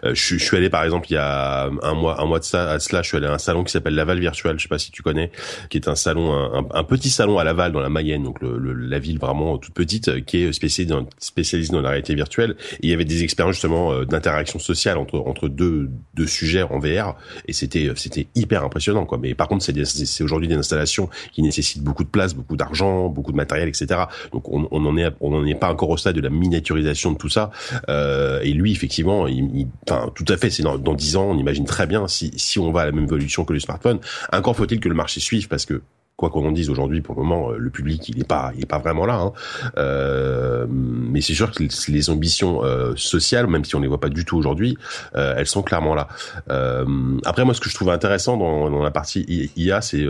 [0.04, 2.72] je, je, suis allé, par exemple, il y a un mois, un mois de ça,
[2.72, 4.58] à cela, je suis allé à un salon qui s'appelle Laval Virtual.
[4.58, 5.32] Je sais pas si tu connais,
[5.70, 8.58] qui est un salon, un, un petit salon à Laval dans la Mayenne, donc le,
[8.58, 12.56] le, la ville vraiment toute petite, qui est spécialisée dans, spécialisée dans la réalité virtuelle.
[12.82, 16.64] Et il y avait des expériences justement euh, d'interaction sociale entre entre deux deux sujets
[16.64, 17.16] en VR,
[17.48, 19.17] et c'était c'était hyper impressionnant, quoi.
[19.18, 23.32] Mais par contre, c'est aujourd'hui des installations qui nécessitent beaucoup de place, beaucoup d'argent, beaucoup
[23.32, 24.02] de matériel, etc.
[24.32, 24.64] Donc on,
[24.98, 27.52] est on n'en est pas encore au stade de la miniaturisation de tout ça.
[27.90, 29.68] Euh, et lui, effectivement, il, il,
[30.16, 30.50] tout à fait.
[30.50, 32.92] C'est dans, dans 10 ans, on imagine très bien si si on va à la
[32.92, 34.00] même évolution que le smartphone.
[34.32, 35.82] Encore faut-il que le marché suive parce que
[36.18, 38.68] quoi qu'on en dise aujourd'hui, pour le moment, le public il est pas, il est
[38.68, 39.20] pas vraiment là.
[39.20, 39.34] Hein.
[39.78, 44.10] Euh, mais c'est sûr que les ambitions euh, sociales, même si on les voit pas
[44.10, 44.78] du tout aujourd'hui,
[45.16, 46.08] euh, elles sont clairement là.
[46.50, 46.86] Euh,
[47.24, 50.04] après, moi, ce que je trouve intéressant dans, dans la partie IA, c'est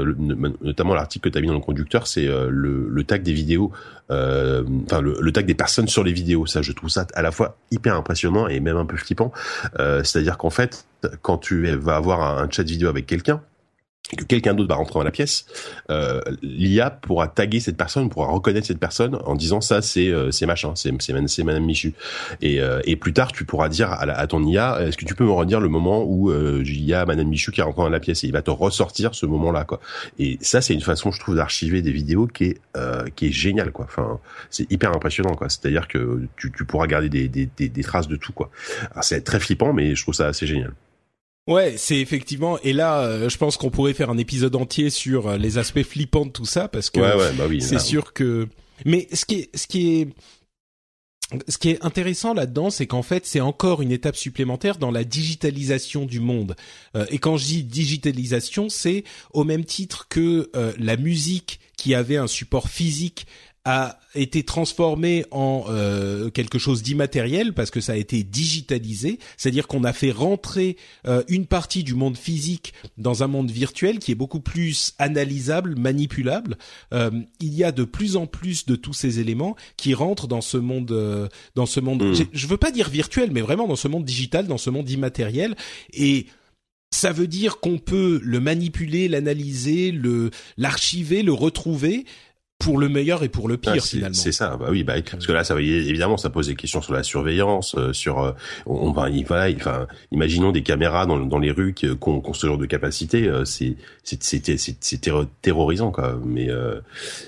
[0.61, 3.73] notamment l'article que tu as mis dans le conducteur, c'est le, le, tag des vidéos.
[4.09, 6.45] Enfin, le, le, tag des personnes sur les vidéos.
[6.45, 9.33] Ça, je trouve ça à la fois hyper impressionnant et même un peu flippant.
[9.77, 10.85] C'est-à-dire qu'en fait,
[11.21, 13.41] quand tu vas avoir un chat vidéo avec quelqu'un
[14.15, 15.45] que quelqu'un d'autre va rentrer dans la pièce,
[15.89, 20.31] euh, l'IA pourra taguer cette personne, pourra reconnaître cette personne en disant ça c'est euh,
[20.31, 21.93] c'est machin, c'est c'est Madame Michu.
[22.41, 25.13] Et, euh, et plus tard tu pourras dire à, à ton IA, est-ce que tu
[25.15, 27.81] peux me redire le moment où euh, il y a Madame Michu qui est rentrée
[27.83, 28.23] dans la pièce?
[28.23, 29.81] Et il va te ressortir ce moment-là quoi.
[30.19, 33.31] Et ça c'est une façon je trouve d'archiver des vidéos qui est euh, qui est
[33.31, 33.85] géniale quoi.
[33.85, 35.49] Enfin c'est hyper impressionnant quoi.
[35.49, 38.49] C'est-à-dire que tu, tu pourras garder des, des, des, des traces de tout quoi.
[39.01, 40.71] C'est très flippant mais je trouve ça assez génial.
[41.47, 42.59] Ouais, c'est effectivement.
[42.59, 45.83] Et là, euh, je pense qu'on pourrait faire un épisode entier sur euh, les aspects
[45.83, 48.47] flippants de tout ça, parce que ouais, ouais, bah oui, c'est sûr que.
[48.85, 50.09] Mais ce qui est, ce qui est,
[51.47, 55.05] ce qui est intéressant là-dedans, c'est qu'en fait, c'est encore une étape supplémentaire dans la
[55.05, 56.55] digitalisation du monde.
[56.95, 62.17] Euh, et quand je dis digitalisation, c'est au même titre que la musique qui avait
[62.17, 63.27] un support physique
[63.69, 69.67] a été transformé en euh, quelque chose d'immatériel parce que ça a été digitalisé, c'est-à-dire
[69.67, 74.13] qu'on a fait rentrer euh, une partie du monde physique dans un monde virtuel qui
[74.13, 76.57] est beaucoup plus analysable, manipulable.
[76.93, 80.39] Euh, il y a de plus en plus de tous ces éléments qui rentrent dans
[80.41, 82.03] ce monde, euh, dans ce monde.
[82.03, 82.27] Mmh.
[82.31, 85.57] Je veux pas dire virtuel, mais vraiment dans ce monde digital, dans ce monde immatériel
[85.91, 86.27] et
[86.91, 92.05] ça veut dire qu'on peut le manipuler, l'analyser, le l'archiver, le retrouver
[92.59, 94.15] pour le meilleur et pour le pire finalement.
[94.15, 96.81] C'est ça, bah oui, bah parce que là, ça va évidemment, ça pose des questions
[96.81, 98.31] sur la surveillance, euh, sur euh,
[98.65, 102.57] on, va, voilà, enfin, imaginons des caméras dans, dans les rues qui, ont, ce genre
[102.57, 105.01] de capacité, euh, c'est c'est c'est
[105.41, 106.19] terrorisant quoi.
[106.25, 106.49] Mais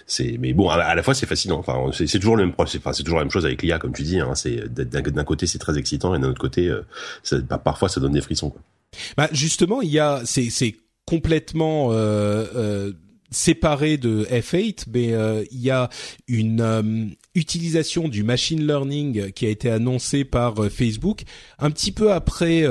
[0.07, 1.59] c'est mais bon, à, la fois c'est fascinant.
[1.59, 4.03] Enfin, c'est toujours le même, enfin c'est toujours la même chose avec l'IA comme tu
[4.03, 4.19] dis.
[4.19, 6.71] Hein, c'est d'un côté c'est très excitant et d'un autre côté,
[7.23, 8.49] ça, bah, parfois ça donne des frissons.
[8.49, 8.61] Quoi.
[9.17, 12.91] Bah justement, il y a c'est c'est complètement euh,
[13.31, 15.89] séparé de F8, mais euh, il y a
[16.27, 21.23] une euh, utilisation du machine learning qui a été annoncée par euh, Facebook
[21.59, 22.65] un petit peu après.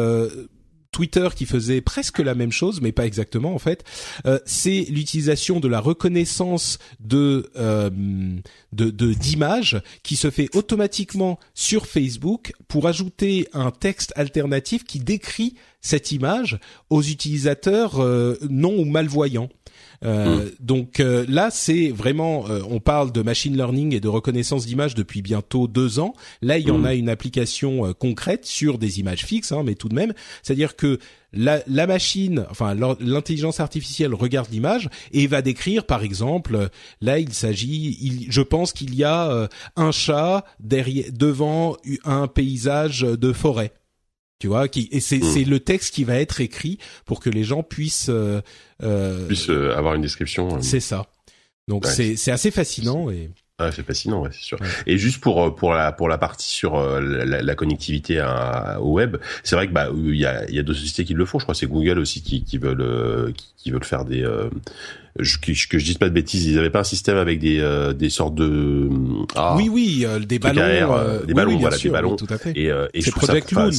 [0.91, 3.85] Twitter qui faisait presque la même chose, mais pas exactement en fait.
[4.47, 7.51] c'est l'utilisation de la reconnaissance de
[8.73, 15.55] de d'images qui se fait automatiquement sur Facebook pour ajouter un texte alternatif qui décrit
[15.83, 16.59] cette image
[16.91, 17.99] aux utilisateurs
[18.49, 19.51] non ou malvoyants.
[20.05, 20.51] Euh, mm.
[20.61, 24.95] Donc euh, là, c'est vraiment, euh, on parle de machine learning et de reconnaissance d'images
[24.95, 26.15] depuis bientôt deux ans.
[26.43, 26.87] Là, il y en mm.
[26.87, 30.99] a une application concrète sur des images fixes, hein, mais tout de même, c'est-à-dire que
[31.33, 36.71] la, la, machine, enfin l'intelligence artificielle regarde l'image et va décrire, par exemple,
[37.03, 43.33] là il s'agit, je pense qu'il y a un chat derrière, devant un paysage de
[43.35, 43.73] forêt
[44.39, 45.33] tu vois qui et c'est mm.
[45.35, 48.41] c'est le texte qui va être écrit pour que les gens puissent euh,
[49.27, 50.57] puisse euh, avoir une description.
[50.57, 50.59] Euh.
[50.61, 51.07] C'est ça.
[51.67, 53.31] Donc c'est c'est assez fascinant et.
[53.61, 54.59] Ah, c'est fascinant, ouais, c'est sûr.
[54.87, 59.17] Et juste pour pour la pour la partie sur la, la connectivité à, au web,
[59.43, 61.41] c'est vrai que bah il y a il y a deux sociétés qui le font.
[61.41, 64.25] Je crois c'est Google aussi qui qui veulent qui, veulent faire des
[65.19, 67.63] je, que, je dise pas de bêtises, ils avaient pas un système avec des
[67.97, 68.89] des sortes de
[69.35, 72.53] ah, oui oui des ballons des ballons voilà des ballons tout à fait.
[72.57, 73.71] et, et c'est Project Loon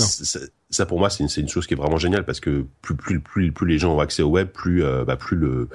[0.70, 3.20] ça pour moi c'est une, une chose qui est vraiment géniale parce que plus plus
[3.20, 5.68] plus, plus les gens ont accès au web, plus euh, bah, plus le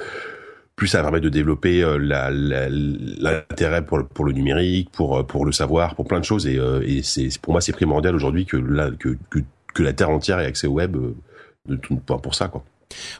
[0.76, 5.44] plus ça permet de développer euh, l'intérêt pour le, pour le numérique, pour euh, pour
[5.44, 8.56] le savoir, pour plein de choses et, et c'est pour moi c'est primordial aujourd'hui que
[8.56, 9.40] la que, que,
[9.72, 10.96] que la terre entière ait accès au web
[11.66, 12.64] de, pour ça quoi.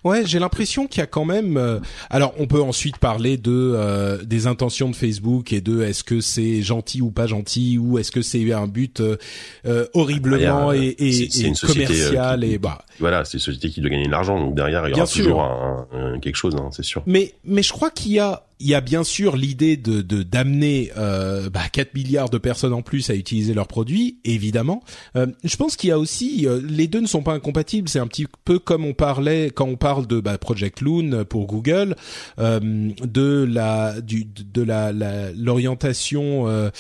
[0.05, 1.57] Ouais, j'ai l'impression qu'il y a quand même.
[1.57, 6.05] Euh, alors, on peut ensuite parler de euh, des intentions de Facebook et de est-ce
[6.05, 10.95] que c'est gentil ou pas gentil ou est-ce que c'est un but euh, horriblement et,
[10.99, 12.85] et, et commercial et bah.
[13.01, 15.43] Voilà, c'est une société qui doit gagner de l'argent, donc derrière il y aura toujours
[15.43, 17.03] un, quelque chose, hein, c'est sûr.
[17.07, 20.93] Mais mais je crois qu'il y a il y a bien sûr l'idée de d'amener
[20.97, 24.83] euh, bah, 4 milliards de personnes en plus à utiliser leurs produits, évidemment.
[25.17, 27.89] Euh, je pense qu'il y a aussi euh, les deux ne sont pas incompatibles.
[27.89, 31.47] C'est un petit peu comme on parlait quand on parle de bah, Project Loon pour
[31.47, 31.97] Google,
[32.39, 34.93] de la du de la
[35.33, 36.71] l'orientation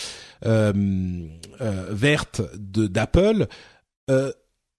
[0.43, 3.47] verte de d'Apple.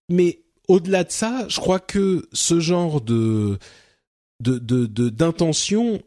[0.09, 3.57] mais au-delà de ça, je crois que ce genre de
[4.41, 4.59] de
[5.09, 6.01] d'intention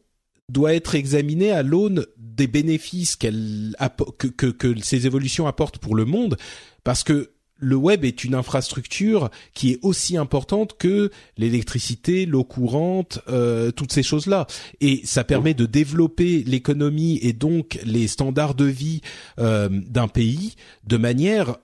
[0.51, 3.77] doit être examinée à l'aune des bénéfices qu'elle
[4.19, 6.37] que, que, que ces évolutions apportent pour le monde,
[6.85, 13.19] parce que le web est une infrastructure qui est aussi importante que l'électricité, l'eau courante,
[13.29, 14.47] euh, toutes ces choses-là.
[14.81, 19.01] Et ça permet de développer l'économie et donc les standards de vie
[19.41, 20.55] euh, d'un pays
[20.87, 21.57] de manière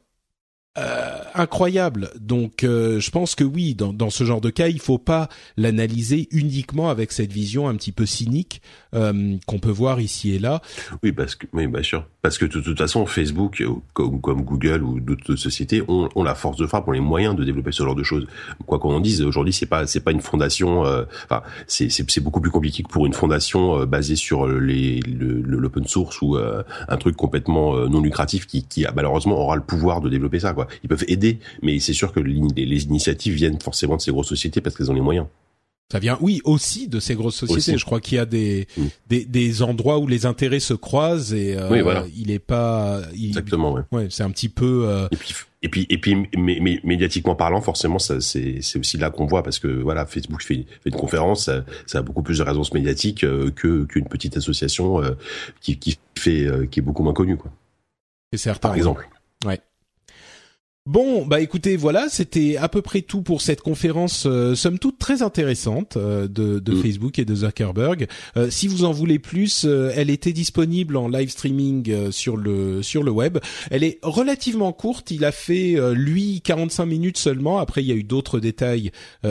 [0.77, 2.11] euh, incroyable.
[2.19, 5.29] Donc, euh, je pense que oui, dans, dans, ce genre de cas, il faut pas
[5.57, 8.61] l'analyser uniquement avec cette vision un petit peu cynique
[8.93, 10.61] euh, qu'on peut voir ici et là.
[11.05, 14.83] Oui, parce que, oui, bien sûr, parce que de, toute façon, Facebook, comme, comme Google
[14.83, 17.85] ou d'autres sociétés, ont, ont, la force de frappe, ont les moyens de développer ce
[17.85, 18.27] genre de choses.
[18.67, 20.81] Quoi qu'on en dise, aujourd'hui, c'est pas, c'est pas une fondation.
[20.81, 26.21] Enfin, c'est, c'est, beaucoup plus compliqué que pour une fondation basée sur les, l'open source
[26.21, 30.53] ou un truc complètement non lucratif qui, qui malheureusement aura le pouvoir de développer ça.
[30.53, 30.64] Quoi.
[30.83, 34.61] Ils peuvent aider, mais c'est sûr que les, initiatives viennent forcément de ces grosses sociétés
[34.61, 35.27] parce qu'elles ont les moyens.
[35.93, 37.77] Ça vient, oui, aussi de ces grosses sociétés.
[37.77, 38.67] Je crois qu'il y a des,
[39.07, 42.07] des, des endroits où les intérêts se croisent et euh, voilà.
[42.17, 43.03] il est pas.
[43.13, 43.75] Exactement.
[43.75, 43.83] Ouais.
[43.93, 44.87] ouais c'est un petit peu.
[44.89, 45.09] Euh...
[45.13, 49.11] Et puis et puis et puis mais, médiatiquement parlant, forcément, ça c'est c'est aussi là
[49.11, 51.51] qu'on voit parce que voilà, Facebook fait, fait une conférence,
[51.87, 55.03] ça, a beaucoup plus de résonance médiatique euh, que qu'une petite association
[55.61, 57.53] qui qui fait qui est beaucoup moins connue quoi.
[58.33, 58.69] C'est certain.
[58.69, 59.09] Par exemple.
[60.87, 64.99] Bon, bah écoutez, voilà, c'était à peu près tout pour cette conférence, euh, somme toute
[64.99, 66.83] très intéressante euh, de, de mm.
[66.83, 68.07] Facebook et de Zuckerberg.
[68.37, 73.03] Euh, si vous en voulez plus, elle était disponible en live streaming sur le sur
[73.03, 73.39] le web.
[73.71, 75.11] Elle est relativement courte.
[75.11, 77.61] Il a fait lui 45 minutes seulement.
[77.61, 78.91] Après, il y a eu d'autres détails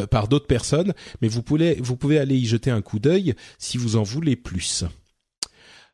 [0.10, 3.78] par d'autres personnes, mais vous pouvez vous pouvez aller y jeter un coup d'œil si
[3.78, 4.86] vous en voulez plus.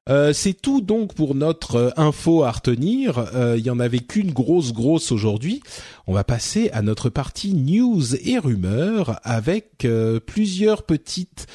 [0.10, 3.20] Euh, c'est tout donc pour notre euh, info à retenir.
[3.36, 5.62] Euh, il y en avait qu'une grosse grosse aujourd'hui.
[6.08, 9.88] On va passer à notre partie news et rumeurs avec
[10.26, 11.46] plusieurs petites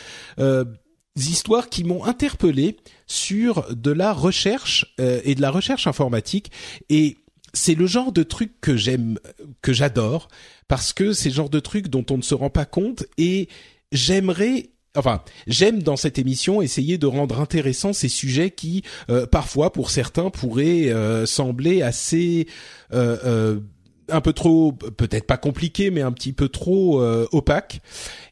[1.16, 6.50] histoires qui m'ont interpellé sur de la recherche et de la recherche informatique
[6.88, 7.18] et
[7.52, 9.18] c'est le genre de truc que j'aime,
[9.62, 10.28] que j'adore,
[10.68, 13.48] parce que c'est le genre de truc dont on ne se rend pas compte et
[13.92, 19.72] j'aimerais enfin, j'aime dans cette émission essayer de rendre intéressants ces sujets qui, euh, parfois,
[19.72, 22.46] pour certains, pourraient euh, sembler assez
[22.92, 23.60] euh,
[24.08, 27.02] un peu trop, peut-être pas compliqués, mais un petit peu trop
[27.32, 27.80] opaques.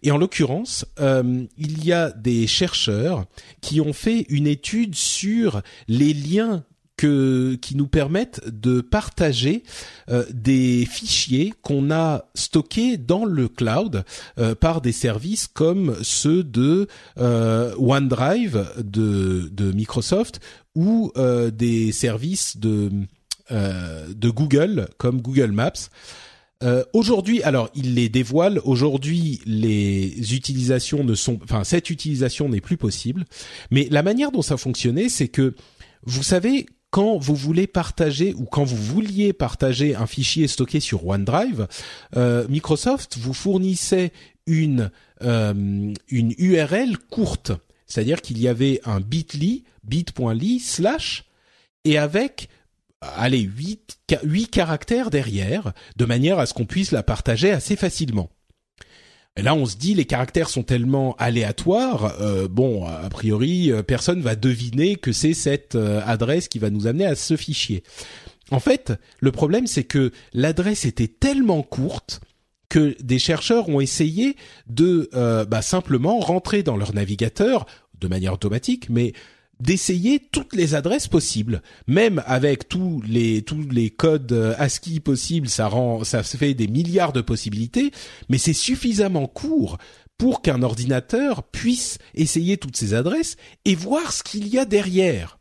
[0.03, 3.25] Et en l'occurrence, il y a des chercheurs
[3.63, 6.63] qui ont fait une étude sur les liens
[7.07, 9.63] qui nous permettent de partager
[10.09, 14.05] euh, des fichiers qu'on a stockés dans le cloud
[14.39, 16.87] euh, par des services comme ceux de
[17.19, 20.41] euh, OneDrive de, Microsoft
[20.75, 21.13] ou
[21.53, 22.91] des services de
[23.51, 25.73] de Google comme Google Maps.
[26.93, 28.61] aujourd'hui, alors il les dévoile.
[28.65, 33.25] Aujourd'hui, les utilisations ne sont, enfin cette utilisation n'est plus possible.
[33.71, 35.55] Mais la manière dont ça fonctionnait, c'est que
[36.05, 41.07] vous savez quand vous voulez partager ou quand vous vouliez partager un fichier stocké sur
[41.07, 41.67] OneDrive,
[42.17, 44.13] euh, Microsoft vous fournissait
[44.47, 44.91] une
[45.23, 47.53] euh, une URL courte,
[47.87, 51.25] c'est-à-dire qu'il y avait un bit.ly, bit.ly slash
[51.85, 52.51] et avec
[53.01, 58.29] allez 8 8 caractères derrière de manière à ce qu'on puisse la partager assez facilement.
[59.39, 64.21] Là, on se dit les caractères sont tellement aléatoires, euh, bon, a priori, euh, personne
[64.21, 67.83] va deviner que c'est cette euh, adresse qui va nous amener à ce fichier.
[68.51, 72.21] En fait, le problème, c'est que l'adresse était tellement courte
[72.69, 75.11] que des chercheurs ont essayé de
[75.45, 77.67] bah, simplement rentrer dans leur navigateur
[77.99, 79.13] de manière automatique, mais
[79.63, 85.49] d'essayer toutes les adresses possibles, même avec tous les tous les codes euh, ASCII possibles,
[85.49, 87.93] ça rend ça fait des milliards de possibilités,
[88.29, 89.79] mais c'est suffisamment court
[90.19, 95.39] pour qu'un ordinateur puisse essayer toutes ces adresses et voir ce qu'il y a derrière.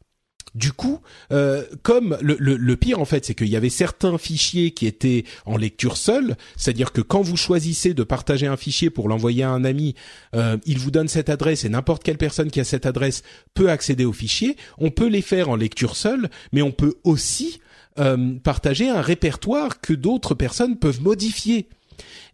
[0.54, 1.00] Du coup,
[1.32, 5.56] euh, comme le, pire en fait, c'est qu'il y avait certains fichiers qui étaient en
[5.56, 9.64] lecture seule, c'est-à-dire que quand vous choisissez de partager un fichier pour l'envoyer à un
[9.64, 9.96] ami,
[10.36, 13.70] euh, il vous donne cette adresse et n'importe quelle personne qui a cette adresse peut
[13.70, 14.58] accéder au fichier.
[14.78, 17.62] On peut les faire en lecture seule, mais on peut aussi
[18.00, 21.70] euh, partager un répertoire que d'autres personnes peuvent modifier.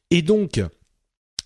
[0.09, 0.59] Et donc,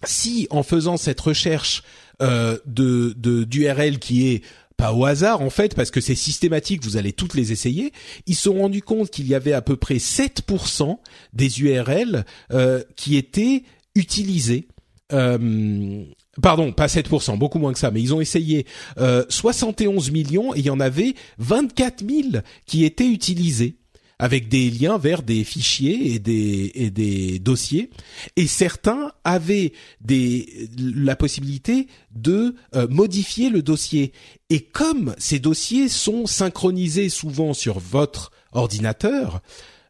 [0.05, 1.84] si en faisant cette recherche
[2.21, 4.43] de d'URL qui est
[4.82, 7.94] pas au hasard en fait parce que c'est systématique, vous allez toutes les essayer.
[8.26, 10.98] Ils se sont rendus compte qu'il y avait à peu près 7%
[11.34, 13.62] des URL euh, qui étaient
[13.94, 14.67] utilisées.
[15.13, 16.04] Euh,
[16.41, 18.65] pardon, pas 7%, beaucoup moins que ça, mais ils ont essayé
[18.98, 23.76] euh, 71 millions et il y en avait 24 000 qui étaient utilisés
[24.21, 27.89] avec des liens vers des fichiers et des, et des dossiers.
[28.36, 34.13] Et certains avaient des, la possibilité de euh, modifier le dossier.
[34.51, 39.41] Et comme ces dossiers sont synchronisés souvent sur votre ordinateur,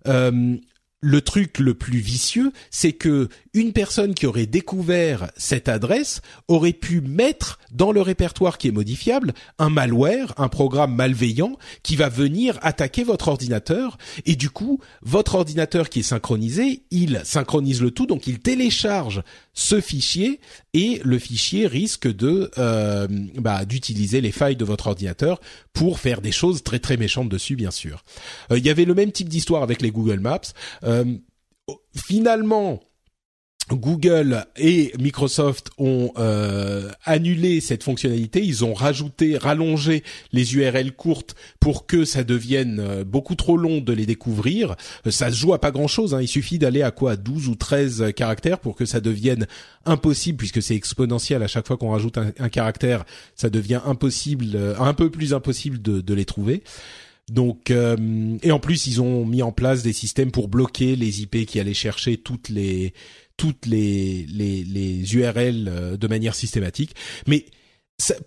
[0.08, 0.56] euh,
[1.02, 6.74] le truc le plus vicieux, c'est que une personne qui aurait découvert cette adresse aurait
[6.74, 12.08] pu mettre dans le répertoire qui est modifiable un malware, un programme malveillant qui va
[12.08, 13.98] venir attaquer votre ordinateur.
[14.26, 19.24] Et du coup, votre ordinateur qui est synchronisé, il synchronise le tout donc il télécharge
[19.54, 20.40] ce fichier
[20.74, 25.42] et le fichier risque de euh, bah, d'utiliser les failles de votre ordinateur
[25.74, 28.04] pour faire des choses très très méchantes dessus bien sûr.
[28.52, 30.40] Euh, il y avait le même type d'histoire avec les Google Maps.
[30.84, 31.06] Euh,
[31.96, 32.82] finalement,
[33.70, 38.44] Google et Microsoft ont euh, annulé cette fonctionnalité.
[38.44, 43.80] Ils ont rajouté, rallongé les URL courtes pour que ça devienne euh, beaucoup trop long
[43.80, 44.76] de les découvrir.
[45.06, 46.14] Euh, ça se joue à pas grand chose.
[46.14, 46.22] Hein.
[46.22, 49.48] Il suffit d'aller à quoi 12 ou 13 caractères pour que ça devienne
[49.86, 51.44] impossible puisque c'est exponentiel.
[51.44, 56.02] À chaque fois qu'on rajoute un, caractère, ça devient impossible, un peu plus impossible de,
[56.02, 56.64] de les trouver.
[57.30, 61.46] Donc et en plus ils ont mis en place des systèmes pour bloquer les IP
[61.46, 62.94] qui allaient chercher toutes les
[63.42, 66.94] toutes les, les, les URL euh, de manière systématique.
[67.26, 67.48] Mais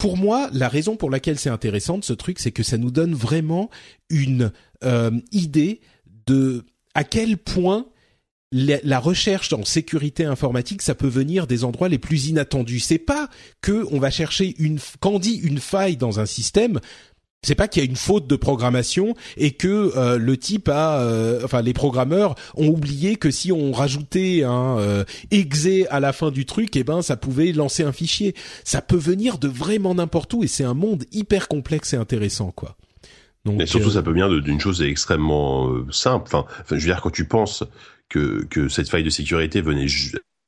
[0.00, 3.14] pour moi, la raison pour laquelle c'est intéressant ce truc, c'est que ça nous donne
[3.14, 3.70] vraiment
[4.10, 4.50] une
[4.82, 5.80] euh, idée
[6.26, 6.64] de
[6.96, 7.86] à quel point
[8.50, 12.80] la, recherche en sécurité informatique, ça peut venir des endroits les plus inattendus.
[12.80, 13.28] C'est pas
[13.60, 16.80] que on va chercher une quand on dit une faille dans un système,
[17.44, 21.00] c'est pas qu'il y a une faute de programmation et que euh, le type a,
[21.00, 26.12] euh, enfin les programmeurs ont oublié que si on rajoutait un euh, exe à la
[26.12, 28.34] fin du truc, eh ben ça pouvait lancer un fichier.
[28.64, 32.50] Ça peut venir de vraiment n'importe où et c'est un monde hyper complexe et intéressant
[32.50, 32.76] quoi.
[33.44, 36.24] Donc, Mais surtout, ça peut venir d'une chose extrêmement simple.
[36.32, 37.62] Enfin, je veux dire, quand tu penses
[38.08, 39.86] que, que cette faille de sécurité venait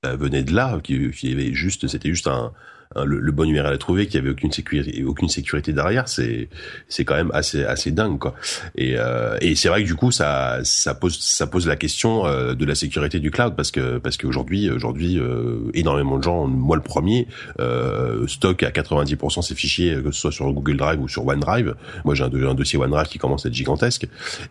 [0.02, 2.52] venait de là, qui, qui avait juste, c'était juste un,
[2.94, 6.48] le, le, bon URL à trouver, qu'il y avait aucune sécurité, aucune sécurité derrière, c'est
[6.88, 8.34] c'est quand même assez assez dingue quoi.
[8.76, 12.26] Et euh, et c'est vrai que du coup ça ça pose ça pose la question
[12.26, 16.46] euh, de la sécurité du cloud parce que parce qu'aujourd'hui aujourd'hui euh, énormément de gens,
[16.46, 17.26] moi le premier,
[17.60, 21.74] euh, stockent à 90% ces fichiers que ce soit sur Google Drive ou sur OneDrive.
[22.04, 24.06] Moi j'ai un, un, dossier OneDrive qui commence à être gigantesque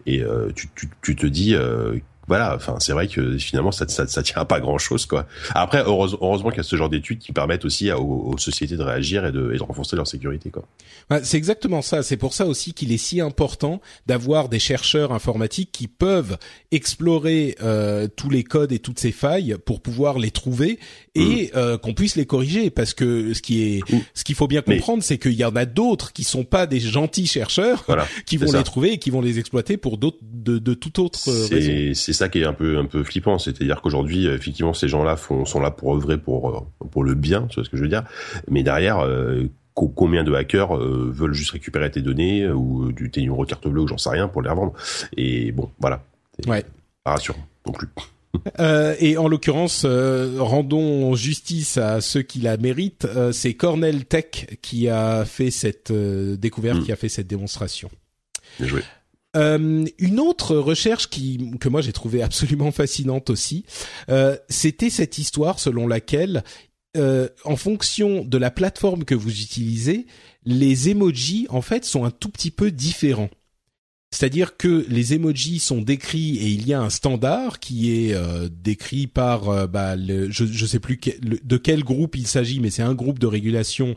[0.06, 0.24] et
[0.56, 1.56] tu, tu, tu te dis
[2.28, 5.28] voilà, enfin c'est vrai que finalement ça, ça, ça tient à pas grand chose quoi.
[5.54, 9.26] Après heureusement qu'il y a ce genre d'études qui permettent aussi aux, sociétés de réagir
[9.26, 10.64] et de, et de renforcer leur sécurité quoi.
[11.10, 12.02] Bah, c'est exactement ça.
[12.02, 16.38] C'est pour ça aussi qu'il est si important d'avoir des chercheurs informatiques qui peuvent
[16.72, 20.80] explorer euh, tous les codes et toutes ces failles pour pouvoir les trouver
[21.14, 21.58] et mm.
[21.58, 22.70] euh, qu'on puisse les corriger.
[22.72, 24.00] Parce que ce qui est, mm.
[24.16, 26.80] ce qu'il faut bien comprendre, c'est qu'il y en a d'autres qui sont pas des
[26.80, 30.58] gentils chercheurs voilà, qui vont les trouver et qui vont les exploiter pour d'autres de,
[30.58, 31.94] de toute autre raison.
[32.16, 35.60] C'est ça qui est un peu un peu flippant, c'est-à-dire qu'aujourd'hui, effectivement, ces gens-là sont
[35.60, 38.04] là pour œuvrer pour euh, pour le bien, tu vois ce que je veux dire.
[38.50, 43.12] Mais derrière euh, combien de hackers euh, veulent juste récupérer tes données euh, ou du
[43.12, 44.74] tes numéros de carte bleue ou j'en sais rien pour les revendre.
[45.18, 46.04] Et bon, voilà.
[46.48, 46.64] Ouais.
[47.04, 47.88] Pas rassurant non plus.
[48.60, 53.08] Euh, et en l'occurrence, rendons justice à ceux qui la méritent.
[53.32, 56.84] c'est Cornell Tech qui a fait cette découverte, hmm.
[56.84, 57.90] qui a fait cette démonstration.
[58.60, 58.82] Bien joué.
[59.36, 63.66] Une autre recherche qui que moi j'ai trouvé absolument fascinante aussi,
[64.50, 66.44] c'était cette histoire selon laquelle
[66.96, 70.06] euh, en fonction de la plateforme que vous utilisez,
[70.46, 73.30] les emojis en fait sont un tout petit peu différents.
[74.12, 78.48] C'est-à-dire que les emojis sont décrits et il y a un standard qui est euh,
[78.50, 82.70] décrit par euh, bah, le, je ne sais plus de quel groupe il s'agit, mais
[82.70, 83.96] c'est un groupe de régulation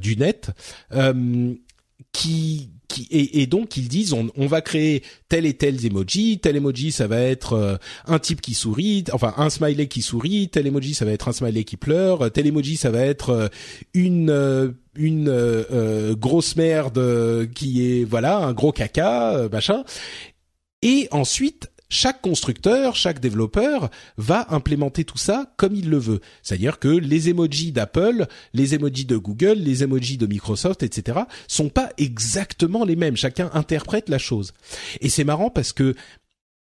[0.00, 0.50] du net
[2.12, 2.70] qui
[3.10, 7.20] et, donc ils disent on, va créer tel et tel emoji, tel emoji ça va
[7.20, 7.76] être euh,
[8.06, 11.32] un type qui sourit, enfin un smiley qui sourit, tel emoji ça va être un
[11.32, 13.48] smiley qui pleure, tel emoji ça va être euh,
[13.94, 19.84] une euh, une grosse merde qui est voilà un gros caca machin.
[20.80, 26.20] Et ensuite chaque constructeur, chaque développeur va implémenter tout ça comme il le veut.
[26.42, 31.68] C'est-à-dire que les emojis d'Apple, les emojis de Google, les emojis de Microsoft, etc., sont
[31.68, 33.16] pas exactement les mêmes.
[33.16, 34.52] Chacun interprète la chose.
[35.00, 35.94] Et c'est marrant parce que,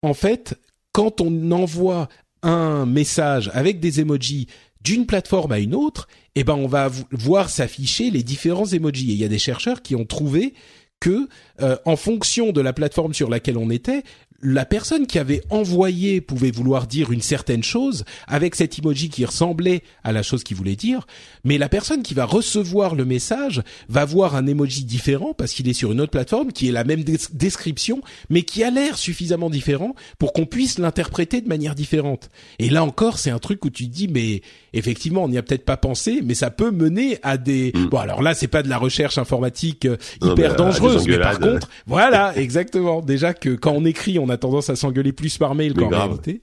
[0.01, 0.55] en fait,
[0.93, 2.07] quand on envoie
[2.41, 4.47] un message avec des emojis
[4.81, 9.11] d'une plateforme à une autre, eh ben on va voir s'afficher les différents emojis.
[9.11, 10.53] Et il y a des chercheurs qui ont trouvé
[10.99, 11.27] que,
[11.61, 14.03] euh, en fonction de la plateforme sur laquelle on était,
[14.41, 19.25] la personne qui avait envoyé pouvait vouloir dire une certaine chose avec cet emoji qui
[19.25, 21.07] ressemblait à la chose qu'il voulait dire,
[21.43, 25.67] mais la personne qui va recevoir le message va voir un emoji différent parce qu'il
[25.67, 29.49] est sur une autre plateforme qui est la même description mais qui a l'air suffisamment
[29.49, 32.29] différent pour qu'on puisse l'interpréter de manière différente.
[32.59, 34.41] Et là encore, c'est un truc où tu te dis mais
[34.73, 37.87] effectivement, on n'y a peut-être pas pensé, mais ça peut mener à des mm.
[37.87, 41.69] Bon alors là, c'est pas de la recherche informatique euh, hyper dangereuse, mais par contre,
[41.87, 43.01] voilà, exactement.
[43.01, 46.41] Déjà que quand on écrit, on a tendance à s'engueuler plus par mail qu'en réalité.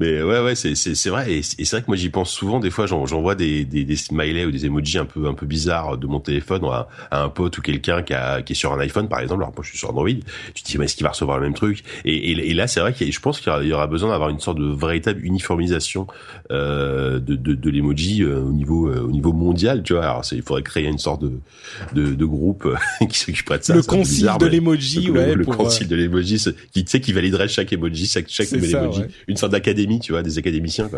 [0.00, 2.60] Mais ouais, ouais, c'est c'est vrai et c'est vrai que moi j'y pense souvent.
[2.60, 5.98] Des fois, j'envoie des, des des smileys ou des emojis un peu un peu bizarres
[5.98, 9.08] de mon téléphone à, un pote ou quelqu'un qui a qui est sur un iPhone
[9.08, 9.42] par exemple.
[9.42, 10.08] Alors moi je suis sur Android.
[10.54, 11.84] Tu te dis mais est-ce qu'il va recevoir le même truc?
[12.04, 14.58] Et, et, là c'est vrai que je pense qu'il y, aura besoin d'avoir une sorte
[14.58, 16.06] de véritable uniformisation
[16.50, 19.82] euh, de de, de l'emoji euh, au niveau euh, au niveau mondial.
[19.82, 21.32] Tu vois, alors il faudrait créer une sorte de
[21.94, 23.74] de, de groupe euh, qui s'occuperait de ça.
[23.74, 25.34] Le concile de l'emoji, ouais.
[25.34, 29.36] Le, concile de l'emoji, qui tu sais qui validerait chaque emoji, chaque chaque emoji, une
[29.36, 30.88] sorte d'académie tu vois, des académiciens,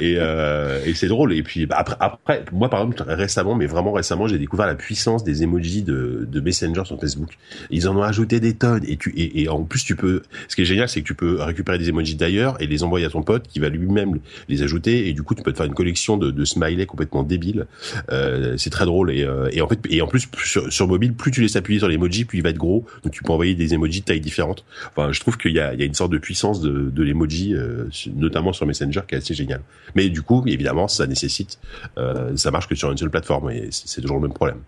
[0.00, 1.32] et, euh, et c'est drôle.
[1.34, 4.74] Et puis bah, après, après, moi par exemple récemment, mais vraiment récemment, j'ai découvert la
[4.74, 7.30] puissance des emojis de, de Messenger sur Facebook.
[7.70, 8.84] Ils en ont ajouté des tonnes.
[8.86, 10.22] Et tu et, et en plus tu peux.
[10.48, 13.06] Ce qui est génial, c'est que tu peux récupérer des emojis d'ailleurs et les envoyer
[13.06, 15.08] à ton pote qui va lui-même les ajouter.
[15.08, 17.66] Et du coup, tu peux te faire une collection de, de smileys complètement débiles.
[18.10, 19.10] Euh, c'est très drôle.
[19.10, 21.78] Et, euh, et en fait, et en plus sur, sur mobile, plus tu laisses appuyer
[21.78, 22.86] sur l'emoji, plus il va être gros.
[23.02, 24.64] Donc tu peux envoyer des emojis de taille différente.
[24.94, 27.02] Enfin, je trouve qu'il y a, il y a une sorte de puissance de, de
[27.02, 27.84] l'emoji, euh,
[28.14, 29.60] notamment sur Messenger, qui est assez génial.
[29.94, 31.58] Mais du coup, évidemment, ça nécessite,
[31.98, 34.60] euh, ça marche que sur une seule plateforme, et c'est toujours le même problème.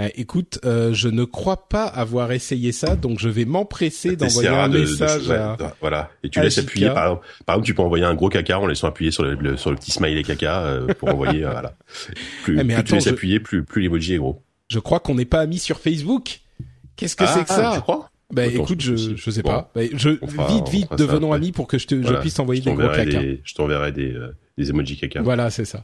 [0.00, 4.48] Eh, écoute, euh, je ne crois pas avoir essayé ça, donc je vais m'empresser d'envoyer
[4.48, 5.28] un message.
[5.28, 6.86] à, voilà, et tu laisses appuyer.
[6.90, 9.56] Par exemple, par exemple, tu peux envoyer un gros caca en laissant appuyer sur le,
[9.56, 11.40] sur le petit smiley caca euh, pour envoyer.
[11.40, 11.74] Voilà.
[12.44, 14.40] Plus, eh, mais plus tu laisses appuyer, plus, plus l'emoji est gros.
[14.68, 16.42] Je crois qu'on n'est pas amis sur Facebook.
[16.94, 17.70] Qu'est-ce que c'est que ça?
[17.72, 18.08] ah, Tu crois?
[18.30, 19.70] Bah écoute, je je sais pas.
[19.74, 22.88] Bah, je vite vite devenons amis pour que je te je puisse t'envoyer des gros
[22.88, 23.20] caca.
[23.42, 25.22] je t'enverrai des euh, des emojis caca.
[25.22, 25.82] Voilà, c'est ça.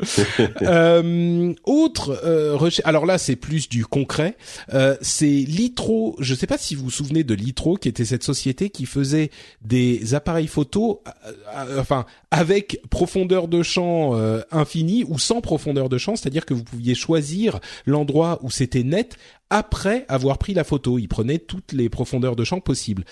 [0.62, 2.70] euh, autre euh.
[2.84, 4.36] Alors là, c'est plus du concret.
[4.72, 6.16] Euh, c'est Litro.
[6.20, 8.86] Je ne sais pas si vous vous souvenez de Litro, qui était cette société qui
[8.86, 9.30] faisait
[9.62, 15.88] des appareils photo, euh, euh, enfin avec profondeur de champ euh, infinie ou sans profondeur
[15.88, 19.16] de champ, c'est-à-dire que vous pouviez choisir l'endroit où c'était net
[19.50, 20.98] après avoir pris la photo.
[20.98, 23.04] Il prenait toutes les profondeurs de champ possibles.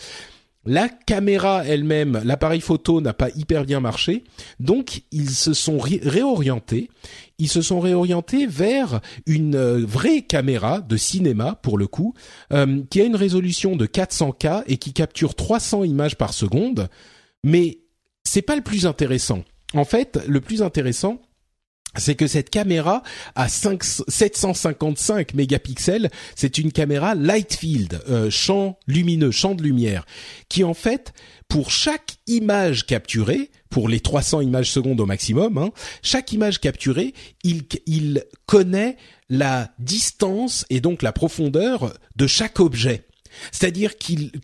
[0.67, 4.25] La caméra elle-même, l'appareil photo n'a pas hyper bien marché,
[4.61, 6.91] donc ils se sont réorientés.
[7.39, 12.15] Ils se sont réorientés vers une euh, vraie caméra de cinéma pour le coup,
[12.53, 16.89] euh, qui a une résolution de 400K et qui capture 300 images par seconde.
[17.45, 17.79] Mais
[18.25, 19.45] c'est pas le plus intéressant.
[19.75, 21.21] En fait, le plus intéressant,
[21.99, 23.03] c'est que cette caméra
[23.35, 30.07] à 5, 755 mégapixels, c'est une caméra light field, euh, champ lumineux, champ de lumière,
[30.49, 31.13] qui en fait,
[31.49, 35.71] pour chaque image capturée, pour les 300 images secondes au maximum, hein,
[36.03, 38.97] chaque image capturée, il, il connaît
[39.29, 43.05] la distance et donc la profondeur de chaque objet.
[43.53, 43.93] C'est-à-dire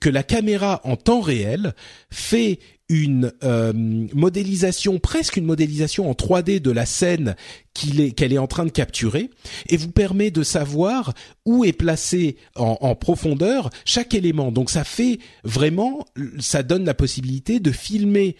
[0.01, 1.75] que la caméra en temps réel
[2.11, 7.35] fait une euh, modélisation, presque une modélisation en 3D de la scène
[7.72, 9.30] qu'elle est en train de capturer,
[9.68, 11.14] et vous permet de savoir
[11.47, 14.53] où est placé en, en, profondeur chaque élément.
[14.53, 16.05] Donc ça fait vraiment,
[16.39, 18.37] ça donne la possibilité de filmer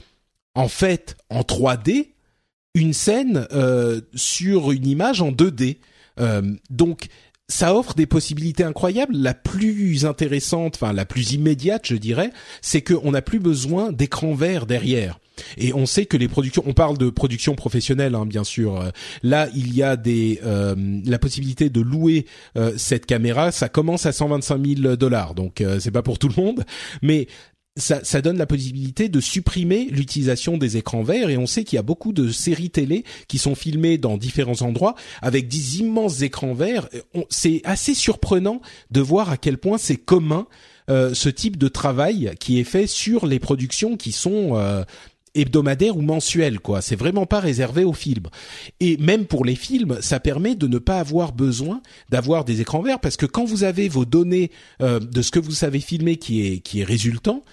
[0.55, 2.14] en fait en 3D
[2.74, 5.78] une scène euh, sur une image en 2D.
[6.20, 7.07] Euh, donc
[7.49, 9.16] ça offre des possibilités incroyables.
[9.16, 12.30] La plus intéressante, enfin la plus immédiate, je dirais,
[12.62, 15.18] c'est qu'on n'a plus besoin d'écran vert derrière.
[15.57, 18.92] Et on sait que les productions, on parle de production professionnelle, hein, bien sûr.
[19.22, 20.74] Là, il y a des euh,
[21.05, 22.26] la possibilité de louer
[22.57, 23.51] euh, cette caméra.
[23.51, 26.64] Ça commence à 125 000 dollars, donc euh, c'est pas pour tout le monde,
[27.03, 27.26] mais
[27.77, 31.81] ça, donne la possibilité de supprimer l'utilisation des écrans verts et on sait qu'il y
[31.81, 36.55] a beaucoup de séries télé qui sont filmées dans différents endroits avec des immenses écrans
[36.55, 36.89] verts.
[37.31, 38.61] C'est assez surprenant
[38.93, 40.47] de voir à quel point c'est commun
[40.89, 44.85] euh, ce type de travail qui est fait sur les productions qui sont euh,
[45.35, 46.80] hebdomadaires ou mensuelles quoi.
[46.80, 48.28] C'est vraiment pas réservé aux films.
[48.80, 52.82] Et même pour les films, ça permet de ne pas avoir besoin d'avoir des écrans
[52.82, 54.51] verts parce que quand vous avez vos données
[54.82, 57.45] euh, de ce que vous savez filmer qui est qui est résultant,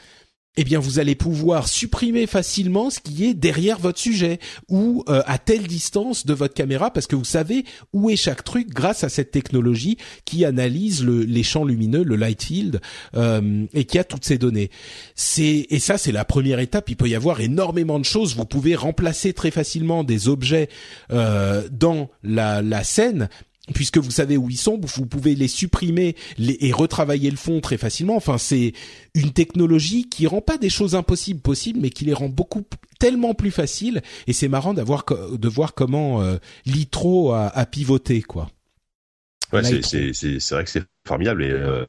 [0.58, 5.24] eh bien vous allez pouvoir supprimer facilement ce qui est derrière votre sujet ou euh,
[5.26, 9.06] à telle distance de votre caméra parce que vous savez où est chaque truc grâce
[9.06, 12.82] à cette technologie qui analyse le, les champs lumineux, le light field
[13.16, 14.72] euh, et qui a toutes ces données.
[15.16, 16.90] C'est et ça c'est la première étape.
[16.90, 18.36] Il peut y avoir énormément de choses.
[18.36, 20.68] Vous pouvez remplacer très facilement des objets
[21.14, 23.30] euh, dans la, la scène
[23.74, 27.78] puisque vous savez où ils sont, vous pouvez les supprimer et retravailler le fond très
[27.78, 28.16] facilement.
[28.16, 28.74] Enfin, c'est
[29.14, 32.64] une technologie qui rend pas des choses impossibles possibles, mais qui les rend beaucoup
[33.00, 34.02] tellement plus faciles.
[34.28, 38.50] Et c'est marrant d'avoir de voir comment euh, Litro a, a, pivoté, quoi.
[39.54, 41.86] Ouais, c'est c'est vrai que c'est formidable et euh,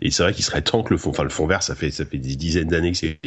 [0.00, 1.90] et c'est vrai qu'il serait temps que le fond, enfin le fond vert, ça fait
[1.90, 3.18] ça fait des dizaines d'années que c'est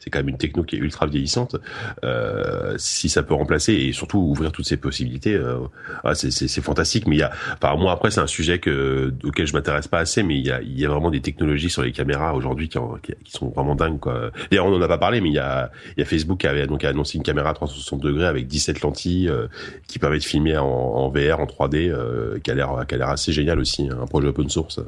[0.00, 1.56] c'est quand même une techno qui est ultra vieillissante.
[2.04, 5.58] Euh, si ça peut remplacer et surtout ouvrir toutes ces possibilités, euh,
[6.02, 7.06] ah, c'est fantastique.
[7.06, 10.00] Mais il y a, enfin moi après c'est un sujet que auquel je m'intéresse pas
[10.00, 12.68] assez, mais il y a il y a vraiment des technologies sur les caméras aujourd'hui
[12.68, 12.78] qui,
[13.24, 14.32] qui, sont vraiment dingues quoi.
[14.50, 16.48] D'ailleurs on en a pas parlé, mais il y a il y a Facebook qui
[16.48, 19.46] avait donc annoncé une caméra à 360 degrés avec 17 lentilles euh,
[19.86, 22.98] qui permet de filmer en, en VR en 3D, euh, qui a l'air qui a
[22.98, 24.80] l'air assez génial aussi, hein, un projet open source.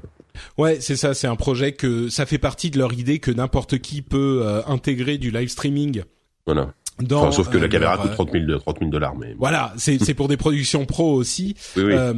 [0.59, 3.79] Ouais, c'est ça, c'est un projet que ça fait partie de leur idée que n'importe
[3.79, 6.03] qui peut euh, intégrer du live streaming.
[6.47, 6.73] Voilà.
[7.03, 9.17] Dans, enfin, sauf que la caméra coûte 30 000, 30 000 dollars.
[9.17, 11.55] Mais voilà, c'est pour des productions pro aussi.
[11.77, 11.93] Oui, oui.
[11.95, 12.13] Euh,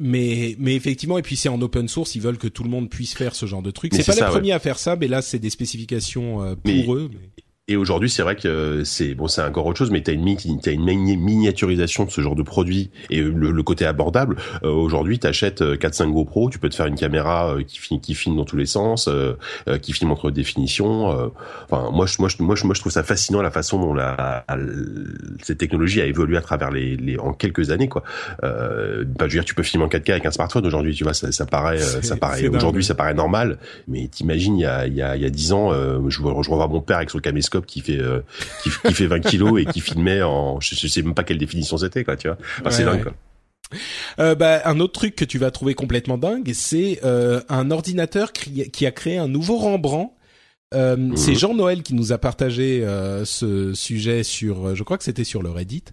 [0.00, 2.90] mais mais effectivement, et puis c'est en open source, ils veulent que tout le monde
[2.90, 3.94] puisse faire ce genre de truc.
[3.94, 6.86] C'est pas les premiers à faire ça, mais là c'est des spécifications euh, pour mais,
[6.88, 7.10] eux.
[7.12, 7.44] Mais...
[7.68, 10.70] Et aujourd'hui, c'est vrai que c'est bon, c'est encore autre chose, mais t'as une t'as
[10.70, 14.36] une miniaturisation de ce genre de produit et le, le côté abordable.
[14.62, 18.14] Euh, aujourd'hui, t'achètes 4-5 GoPro, tu peux te faire une caméra euh, qui filme, qui
[18.14, 19.34] filme dans tous les sens, euh,
[19.82, 21.10] qui filme entre définitions.
[21.10, 21.26] Euh.
[21.68, 23.94] enfin, moi, je, moi, je, moi, je, moi, je trouve ça fascinant la façon dont
[23.94, 24.56] la, la
[25.42, 28.04] cette technologie a évolué à travers les, les en quelques années, quoi.
[28.44, 31.02] Euh, bah, je veux dire, tu peux filmer en 4K avec un smartphone aujourd'hui, tu
[31.02, 33.58] vois, ça, ça paraît, ça paraît aujourd'hui, ça paraît normal,
[33.88, 36.22] mais t'imagines il y a il y a il y a 10 ans, je, je
[36.22, 38.20] revois mon père avec son caméscope qui fait euh,
[38.62, 41.38] qui, qui, fait 20 kilos et qui filmait en je, je sais même pas quelle
[41.38, 43.02] définition c'était quoi tu vois enfin, ouais, c'est dingue ouais.
[43.02, 43.14] quoi.
[44.20, 48.32] Euh, bah, un autre truc que tu vas trouver complètement dingue, c'est euh, un ordinateur
[48.32, 50.12] qui, a créé un nouveau Rembrandt.
[50.74, 51.16] Euh, mmh.
[51.16, 55.22] C'est Jean Noël qui nous a partagé euh, ce sujet sur, je crois que c'était
[55.22, 55.84] sur le Reddit.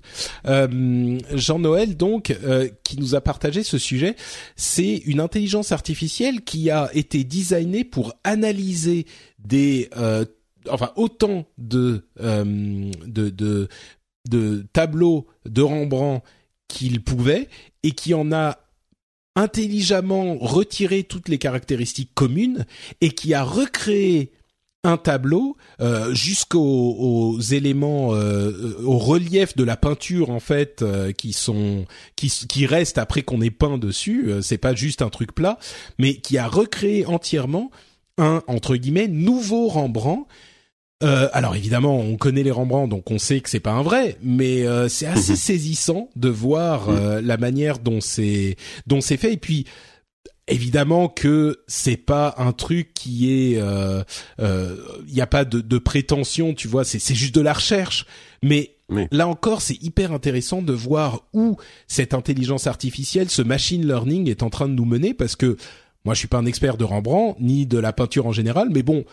[0.48, 2.36] Euh, Jean Noël donc
[2.84, 4.16] qui nous a partagé ce sujet,
[4.56, 9.06] c'est une intelligence artificielle qui a été designée pour analyser
[9.38, 9.90] des
[10.70, 16.24] enfin autant de, euh, de, tableaux de Rembrandt
[16.68, 17.50] qu'il pouvait
[17.84, 18.60] et qui en a
[19.36, 22.66] intelligemment retiré toutes les caractéristiques communes
[23.02, 24.32] et qui a recréé
[24.84, 31.32] un tableau euh, jusqu'aux éléments euh, au relief de la peinture en fait euh, qui
[31.32, 31.86] sont
[32.18, 35.58] qui qui restent après qu'on ait peint dessus c'est pas juste un truc plat
[36.00, 37.72] mais qui a recréé entièrement
[38.18, 40.28] un entre guillemets nouveau Rembrandt
[41.04, 44.64] alors évidemment, on connaît les Rembrandt, donc on sait que c'est pas un vrai, mais
[44.90, 45.38] c'est assez mhm.
[45.38, 47.20] saisissant de voir mhm.
[47.20, 48.56] la manière dont c'est
[48.88, 49.34] dont c'est fait.
[49.34, 49.66] Et puis
[50.48, 54.04] évidemment que c'est pas un truc qui est il euh,
[54.42, 54.76] euh,
[55.08, 58.06] y a pas de, de prétention tu vois c'est c'est juste de la recherche
[58.42, 58.76] mais
[59.12, 64.44] là encore c'est hyper intéressant de voir où cette intelligence artificielle ce machine learning est
[64.44, 65.56] en train de nous mener parce que
[66.04, 68.84] moi je suis pas un expert de Rembrandt ni de la peinture en général mais
[68.84, 69.06] bon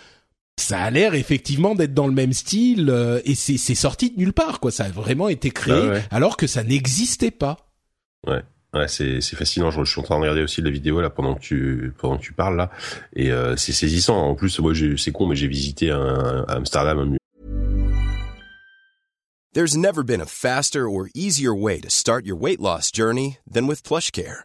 [0.61, 4.19] ça a l'air effectivement d'être dans le même style euh, et c'est c'est sorti de
[4.19, 7.57] nulle part quoi ça a vraiment été créé bah alors que ça n'existait pas
[8.27, 8.43] ouais
[8.73, 9.71] Ouais, c'est c'est fascinant.
[9.71, 12.23] Je, suis en train de regarder aussi la vidéo là pendant que tu pendant que
[12.23, 12.71] tu parles là,
[13.17, 14.17] et euh, c'est saisissant.
[14.17, 16.99] En plus, moi, c'est con, mais j'ai visité un, un Amsterdam.
[17.01, 17.17] Un...
[19.53, 23.67] There's never been a faster or easier way to start your weight loss journey than
[23.67, 24.45] with PlushCare.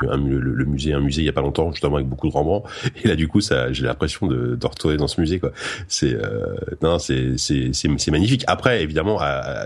[0.00, 2.68] Le, musée, un musée il y a pas longtemps, justement avec beaucoup de Rembrandt.
[3.04, 5.52] Et là, du coup, ça, j'ai l'impression de, de retourner dans ce musée, quoi.
[5.86, 8.42] C'est, euh, non, c'est, c'est, magnifique.
[8.46, 9.20] Après, évidemment,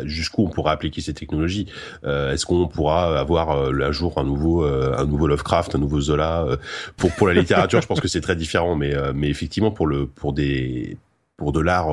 [0.04, 1.66] jusqu'où on pourra appliquer ces technologies?
[2.04, 5.78] Euh, Est-ce qu'on pourra avoir euh, un jour un nouveau, euh, un nouveau Lovecraft, un
[5.78, 6.42] nouveau Zola?
[6.42, 6.56] Euh,
[6.96, 10.06] Pour pour la littérature, je pense que c'est très différent, mais mais effectivement pour le
[10.06, 10.98] pour des
[11.36, 11.90] pour de l'art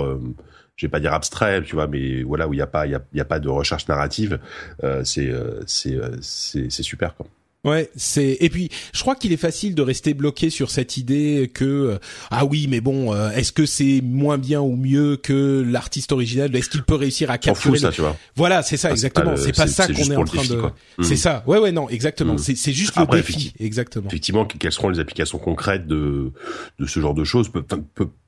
[0.75, 2.99] je vais pas dire abstrait, tu vois, mais voilà où il y a pas il
[3.13, 4.39] y a, pas de recherche narrative,
[4.83, 5.31] euh, c'est
[5.67, 7.27] c'est c'est c'est super quoi.
[7.63, 11.49] Ouais, c'est et puis je crois qu'il est facile de rester bloqué sur cette idée
[11.53, 11.97] que euh,
[12.29, 16.53] ah oui, mais bon, euh, est-ce que c'est moins bien ou mieux que l'artiste original?
[16.53, 18.17] Est-ce qu'il peut réussir à capturer ça, tu vois.
[18.35, 19.37] Voilà, c'est ça exactement.
[19.37, 20.61] C'est pas, ça qu'on est, en train de.
[21.01, 21.17] C'est hmm.
[21.17, 21.43] ça.
[21.47, 22.33] Ouais, ouais, non, exactement.
[22.33, 22.37] Hmm.
[22.37, 24.07] C'est c'est juste le défi, exactement.
[24.07, 26.33] Effectivement, quelles seront les applications concrètes de
[26.79, 27.49] de ce genre de choses?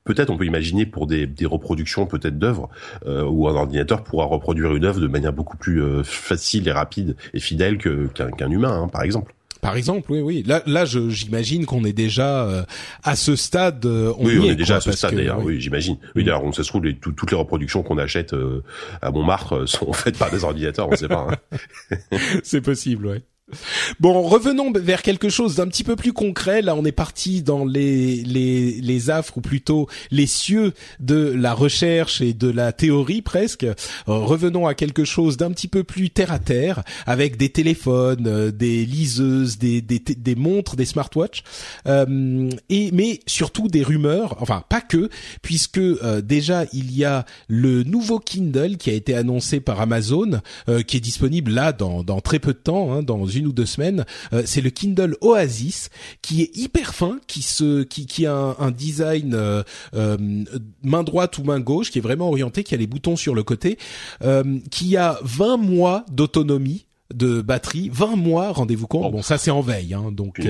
[0.06, 2.70] Peut-être on peut imaginer pour des, des reproductions peut-être d'œuvres
[3.06, 7.16] euh, où un ordinateur pourra reproduire une œuvre de manière beaucoup plus facile et rapide
[7.34, 9.34] et fidèle que qu'un humain, hein, par exemple.
[9.60, 10.44] Par exemple, oui, oui.
[10.46, 12.62] Là, là, j'imagine qu'on est déjà euh,
[13.02, 13.84] à ce stade.
[13.84, 15.42] Euh, on oui, on est, déjà à ce stade d'ailleurs.
[15.42, 15.96] Oui, j'imagine.
[16.14, 18.62] Oui, d'ailleurs, on se trouve les, toutes les reproductions qu'on achète euh,
[19.02, 20.86] à Montmartre sont faites par des ordinateurs.
[20.88, 21.26] On ne sait pas.
[21.50, 21.96] Hein.
[22.44, 23.22] C'est possible, ouais.
[24.00, 26.62] Bon, revenons vers quelque chose d'un petit peu plus concret.
[26.62, 31.54] Là, on est parti dans les les les affres ou plutôt les cieux de la
[31.54, 33.62] recherche et de la théorie presque.
[33.62, 33.74] Euh,
[34.08, 38.50] revenons à quelque chose d'un petit peu plus terre à terre, avec des téléphones, euh,
[38.50, 41.44] des liseuses, des des, des montres, des smartwatches,
[41.86, 44.36] euh, et mais surtout des rumeurs.
[44.40, 45.08] Enfin, pas que,
[45.42, 50.40] puisque euh, déjà il y a le nouveau Kindle qui a été annoncé par Amazon,
[50.86, 53.66] qui est disponible là dans dans très peu de temps, hein, dans une ou deux
[53.66, 54.04] semaines.
[54.32, 55.90] Euh, c'est le Kindle Oasis
[56.22, 59.62] qui est hyper fin, qui se, qui, qui a un, design euh,
[59.94, 60.16] euh,
[60.82, 63.42] main droite ou main gauche, qui est vraiment orienté, qui a les boutons sur le
[63.42, 63.78] côté,
[64.70, 69.04] qui a 20 mois d'autonomie de batterie, 20 mois, rendez-vous compte.
[69.06, 69.10] Oh.
[69.10, 70.40] Bon, ça c'est en veille, hein, donc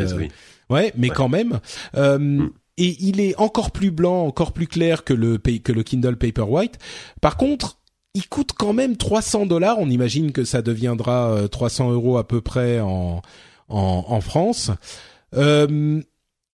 [0.70, 1.61] ouais, mais quand même.
[1.95, 2.49] Mm.
[2.78, 6.78] Et il est encore plus blanc, encore plus clair que le que le Kindle Paperwhite.
[7.22, 7.78] Par contre,
[8.16, 9.78] il coûte quand même 300 dollars.
[9.78, 13.20] On imagine que ça deviendra 300 euh, euros à peu près en
[13.68, 14.70] en, France.
[15.34, 16.00] Euh,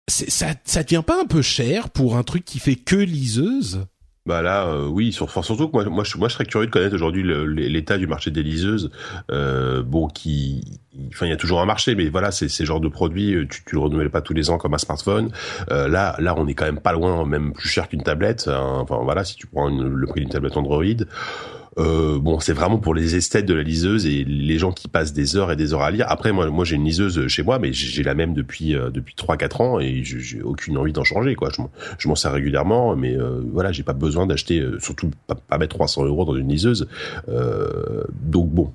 [0.08, 3.84] ça ça devient pas un peu cher pour un truc qui fait que liseuse?
[4.30, 7.24] Bah là, euh, oui, sur, surtout que moi, moi, je, serais curieux de connaître aujourd'hui
[7.24, 8.92] l'état du marché des liseuses.
[9.32, 10.78] Euh, bon, qui,
[11.08, 13.48] enfin, il y a toujours un marché, mais voilà, c'est ces genres de produits, euh,
[13.50, 15.32] tu, tu le renouvelles pas tous les ans comme un smartphone.
[15.68, 18.46] Là, là, on est quand même pas loin, même plus cher qu'une tablette.
[18.46, 18.78] Hein.
[18.82, 20.84] Enfin, voilà, si tu prends le prix d'une tablette Android.
[21.78, 25.12] Euh, bon, c'est vraiment pour les esthètes de la liseuse et les gens qui passent
[25.12, 26.06] des heures et des heures à lire.
[26.08, 29.14] Après, moi, moi, j'ai une liseuse chez moi, mais j'ai la même depuis euh, depuis
[29.14, 31.34] trois quatre ans et j'ai aucune envie d'en changer.
[31.34, 31.50] Quoi,
[31.98, 35.58] je m'en sers régulièrement, mais euh, voilà, j'ai pas besoin d'acheter, euh, surtout pas, pas,
[35.58, 36.88] mettre 300 euros dans une liseuse.
[37.28, 38.72] Euh, donc bon,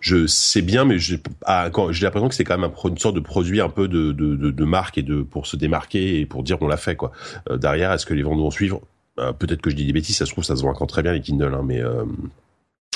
[0.00, 3.60] je sais bien, mais j'ai ah, l'impression que c'est quand même une sorte de produit
[3.60, 6.68] un peu de, de, de, marque et de pour se démarquer et pour dire on
[6.68, 7.12] l'a fait quoi.
[7.50, 8.80] Euh, derrière, est-ce que les ventes vont suivre?
[9.20, 11.02] Euh, Peut-être que je dis des bêtises, ça se trouve ça se vend encore très
[11.02, 12.04] bien les Kindle, hein, mais euh,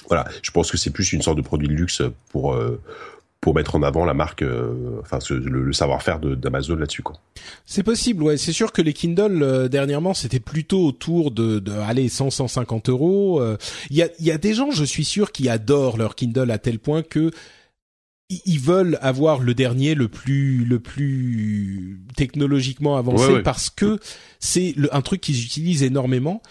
[0.09, 2.57] voilà, je pense que c'est plus une sorte de produit de luxe pour
[3.45, 7.03] pour mettre en avant la marque, euh, enfin le, savoir-faire d'Amazon là-dessus.
[7.66, 8.39] C'est possible, ouais.
[8.39, 12.89] C'est sûr que les Kindle euh, dernièrement c'était plutôt autour de, de allez 100 150
[12.89, 13.43] euros.
[13.43, 13.59] Euh.
[13.91, 16.57] Il y a y a des gens, je suis sûr, qui adorent leur Kindle à
[16.57, 17.33] tel point que
[18.31, 23.99] ils veulent avoir le dernier le plus le plus technologiquement avancé parce que
[24.41, 26.43] c'est un truc qu'ils utilisent énormément.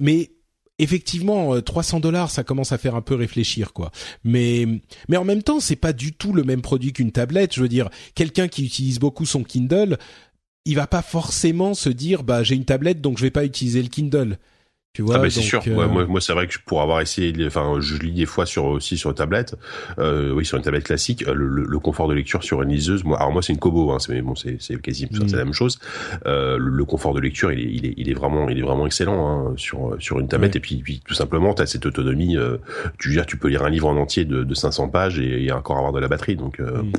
[0.00, 0.30] Mais
[0.78, 3.90] effectivement 300 euh, dollars ça commence à faire un peu réfléchir quoi.
[4.24, 4.66] Mais
[5.08, 7.54] mais en même temps c'est pas du tout le même produit qu'une tablette.
[7.54, 9.98] Je veux dire quelqu'un qui utilise beaucoup son Kindle
[10.64, 13.82] il va pas forcément se dire bah j'ai une tablette donc je vais pas utiliser
[13.82, 14.38] le Kindle
[14.98, 15.62] tu vois, ah ben c'est sûr.
[15.64, 18.64] Euh, moi, moi c'est vrai que pour avoir essayé, enfin, je lis des fois sur
[18.64, 19.54] aussi sur une tablette,
[20.00, 23.04] euh, oui, sur une tablette classique, le, le, confort de lecture sur une liseuse.
[23.04, 25.30] Moi, alors moi, c'est une Kobo, hein, c'est bon, c'est c'est quasi mm.
[25.30, 25.78] la même chose.
[26.26, 28.86] Euh, le, confort de lecture, il est, il est, il est vraiment, il est vraiment
[28.86, 30.56] excellent hein, sur sur une tablette.
[30.56, 32.36] Et puis, puis tout simplement, tu as cette autonomie.
[32.36, 32.56] Euh,
[32.98, 35.76] tu tu peux lire un livre en entier de, de 500 pages et, et encore
[35.76, 36.34] avoir de la batterie.
[36.34, 36.92] Donc, euh, mm.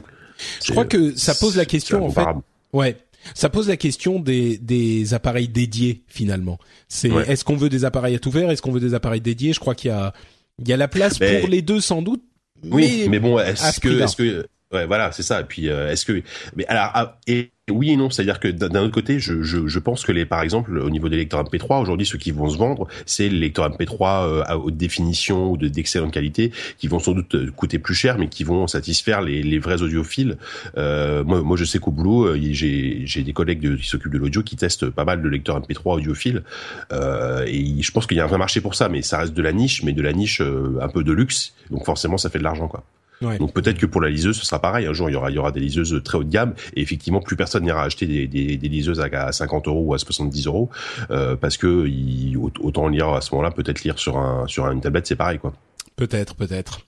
[0.63, 2.23] je crois que ça pose la question en fait.
[2.71, 2.95] Ouais,
[3.33, 6.57] ça pose la question des, des appareils dédiés finalement.
[6.87, 9.53] C'est est-ce qu'on veut des appareils à tout faire, est-ce qu'on veut des appareils dédiés?
[9.53, 10.13] Je crois qu'il y a
[10.61, 12.23] il y a la place pour les deux sans doute.
[12.63, 15.41] Oui, mais, bon, est-ce que est-ce que ouais voilà c'est ça.
[15.41, 16.21] Et puis euh, est-ce que
[16.55, 19.79] mais alors ah, et oui et non, c'est-à-dire que d'un autre côté, je, je, je,
[19.79, 22.57] pense que les, par exemple, au niveau des lecteurs MP3, aujourd'hui, ceux qui vont se
[22.57, 27.13] vendre, c'est les lecteurs MP3 euh, à haute définition ou d'excellente qualité, qui vont sans
[27.13, 30.37] doute euh, coûter plus cher, mais qui vont satisfaire les, les vrais audiophiles.
[30.77, 34.43] Euh, moi, moi, je sais qu'au boulot, euh, j'ai des collègues qui s'occupent de l'audio
[34.43, 36.43] qui testent pas mal de lecteurs MP3 audiophiles,
[36.91, 39.33] euh, et je pense qu'il y a un vrai marché pour ça, mais ça reste
[39.33, 42.39] de la niche, mais de la niche un peu de luxe, donc forcément, ça fait
[42.39, 42.83] de l'argent, quoi.
[43.21, 44.85] Donc peut-être que pour la liseuse, ce sera pareil.
[44.85, 46.81] Un jour, il y aura, il y aura des liseuses très haut de gamme, et
[46.81, 50.47] effectivement, plus personne n'ira acheter des, des, des, liseuses à 50 euros ou à 70
[50.47, 50.69] euros,
[51.11, 54.81] euh, parce que il, autant lire à ce moment-là, peut-être lire sur un sur une
[54.81, 55.53] tablette, c'est pareil, quoi.
[55.95, 56.79] Peut-être, peut-être.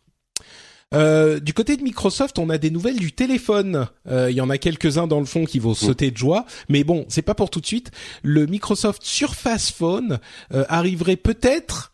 [0.94, 3.88] Euh, du côté de Microsoft, on a des nouvelles du téléphone.
[4.10, 6.84] Euh, il y en a quelques-uns dans le fond qui vont sauter de joie, mais
[6.84, 7.92] bon, c'est pas pour tout de suite.
[8.24, 10.20] Le Microsoft Surface Phone
[10.54, 11.94] euh, arriverait peut-être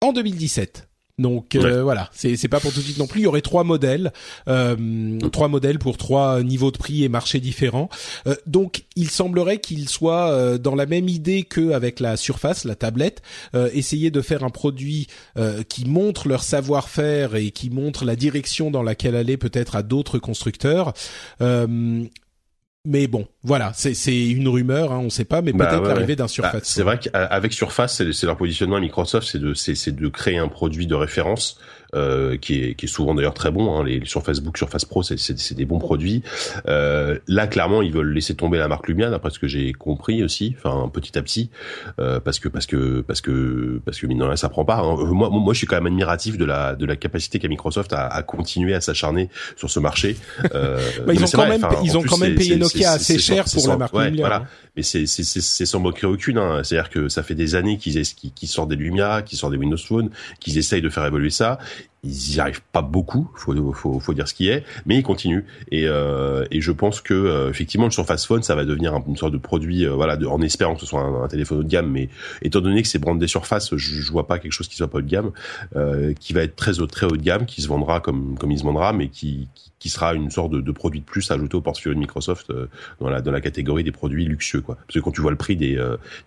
[0.00, 0.89] en 2017.
[1.20, 3.20] Donc euh, voilà, c'est c'est pas pour tout de suite non plus.
[3.20, 4.10] Il y aurait trois modèles,
[4.48, 7.90] euh, trois modèles pour trois niveaux de prix et marchés différents.
[8.26, 12.64] Euh, donc il semblerait qu'ils soient euh, dans la même idée que avec la Surface,
[12.64, 13.20] la tablette,
[13.74, 15.08] essayer de faire un produit
[15.68, 20.18] qui montre leur savoir-faire et qui montre la direction dans laquelle aller peut-être à d'autres
[20.18, 20.94] constructeurs.
[22.86, 26.14] Mais bon, voilà, c'est une rumeur, hein, on ne sait pas, mais bah peut-être l'arrivée
[26.14, 26.52] d'un Surface.
[26.52, 30.48] Bah, c'est vrai qu'avec Surface, c'est leur positionnement à Microsoft, c'est de, de créer un
[30.48, 31.58] produit de référence
[31.94, 33.74] euh, qui, est, qui est souvent d'ailleurs très bon.
[33.74, 36.22] Hein, les, sur Facebook, sur Face Pro, c'est des bons produits.
[36.68, 40.22] Euh, là, clairement, ils veulent laisser tomber la marque Lumia, d'après ce que j'ai compris
[40.22, 41.50] aussi, enfin petit à petit,
[41.98, 44.78] euh, parce que parce que parce que parce que mine là, ça prend pas.
[44.78, 44.96] Hein.
[45.10, 48.06] Moi, moi, je suis quand même admiratif de la de la capacité qu'a Microsoft à,
[48.06, 50.16] à, continuer à s'acharner sur ce marché.
[50.54, 53.68] Euh, bah, ils, ont quand même, ils ont quand même payé Nokia assez cher pour
[53.68, 54.20] la marque Lumia.
[54.20, 54.36] Voilà.
[54.36, 54.46] Hein.
[54.76, 56.38] Mais c'est c'est sans moquerie aucune.
[56.38, 56.62] Hein.
[56.62, 59.76] C'est-à-dire que ça fait des années qu'ils qui sortent des Lumia, qu'ils sortent des Windows
[59.76, 61.58] Phone, qu'ils essayent de faire évoluer ça
[62.02, 65.44] ils y arrivent pas beaucoup, faut, faut, faut dire ce qui est, mais ils continuent.
[65.70, 69.16] Et, euh, et je pense que euh, effectivement le Surface Phone, ça va devenir une
[69.16, 71.68] sorte de produit, euh, voilà, de, en espérant que ce soit un, téléphone haut de
[71.68, 72.08] gamme, mais
[72.42, 74.98] étant donné que c'est brandé Surface, je, je vois pas quelque chose qui soit pas
[74.98, 75.32] haut de gamme,
[75.76, 78.50] euh, qui va être très haut, très haut de gamme, qui se vendra comme comme
[78.50, 79.48] il se vendra, mais qui,
[79.78, 82.66] qui, sera une sorte de, de produit de plus ajouté au portefeuille de Microsoft euh,
[83.00, 84.76] dans la dans la catégorie des produits luxueux, quoi.
[84.76, 85.78] Parce que quand tu vois le prix des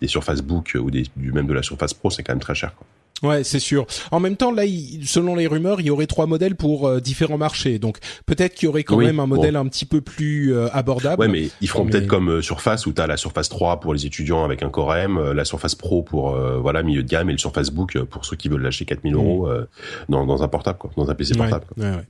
[0.01, 2.55] des Surface Book ou des du même de la Surface Pro, c'est quand même très
[2.55, 2.85] cher, quoi.
[3.23, 3.85] Ouais, c'est sûr.
[4.11, 4.63] En même temps, là,
[5.03, 7.79] selon les rumeurs, il y aurait trois modèles pour euh, différents marchés.
[7.79, 11.21] Donc peut-être qu'il y aurait quand même un modèle un petit peu plus euh, abordable.
[11.21, 13.93] Ouais, mais ils feront peut-être comme euh, Surface où tu as la Surface 3 pour
[13.93, 17.33] les étudiants avec un Core M, la Surface Pro pour voilà milieu de gamme et
[17.33, 19.65] le Surface Book pour ceux qui veulent lâcher 4000 euros mm.
[20.09, 21.65] dans, dans un portable, quoi, dans un PC portable.
[21.77, 22.05] Ouais, ouais,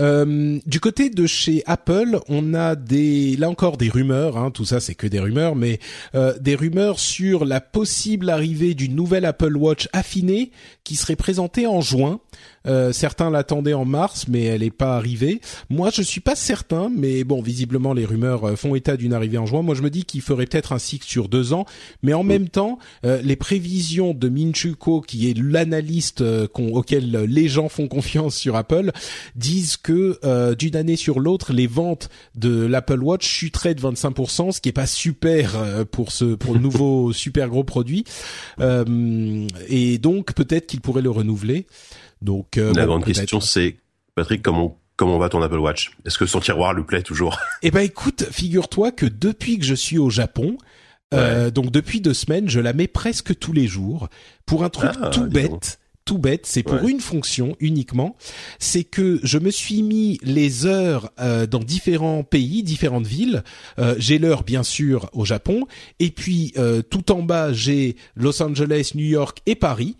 [0.00, 4.36] Euh, du côté de chez Apple, on a des, là encore des rumeurs.
[4.36, 5.78] Hein, tout ça, c'est que des rumeurs, mais
[6.14, 10.50] euh, des rumeurs sur la possible arrivée d'une nouvelle Apple Watch affinée
[10.84, 12.20] qui serait présentée en juin.
[12.66, 15.40] Euh, certains l'attendaient en mars, mais elle n'est pas arrivée.
[15.68, 19.38] Moi, je suis pas certain, mais bon, visiblement, les rumeurs euh, font état d'une arrivée
[19.38, 19.62] en juin.
[19.62, 21.66] Moi, je me dis qu'il ferait peut-être un cycle sur deux ans,
[22.02, 26.22] mais en même temps, euh, les prévisions de Minchuko, qui est l'analyste
[26.54, 28.92] auquel les gens font confiance sur Apple,
[29.36, 34.60] disent que d'une année sur l'autre, les ventes de l'Apple Watch chuteraient de 25%, ce
[34.60, 38.04] qui est pas super pour ce pour le nouveau super gros produit.
[38.60, 41.66] et donc, peut-être qu'il pourrait le renouveler.
[42.24, 43.76] Donc euh, la grande question c'est
[44.14, 45.92] Patrick comment comment va ton Apple Watch?
[46.04, 47.38] Est-ce que son tiroir lui plaît toujours?
[47.62, 50.56] Eh ben écoute, figure-toi que depuis que je suis au Japon,
[51.12, 54.08] euh, donc depuis deux semaines, je la mets presque tous les jours.
[54.46, 58.16] Pour un truc ah, tout bête tout bête, c'est pour une fonction uniquement,
[58.58, 63.42] c'est que je me suis mis les heures euh, dans différents pays, différentes villes.
[63.78, 65.66] Euh, j'ai l'heure bien sûr au Japon,
[66.00, 69.96] et puis euh, tout en bas j'ai Los Angeles, New York et Paris.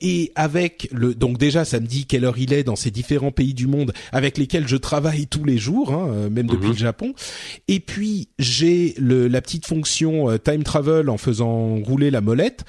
[0.00, 3.30] Et avec le donc déjà ça me dit quelle heure il est dans ces différents
[3.30, 6.72] pays du monde avec lesquels je travaille tous les jours, hein, même depuis mhm.
[6.72, 7.14] le Japon.
[7.68, 12.64] Et puis j'ai la petite fonction time travel en faisant rouler la molette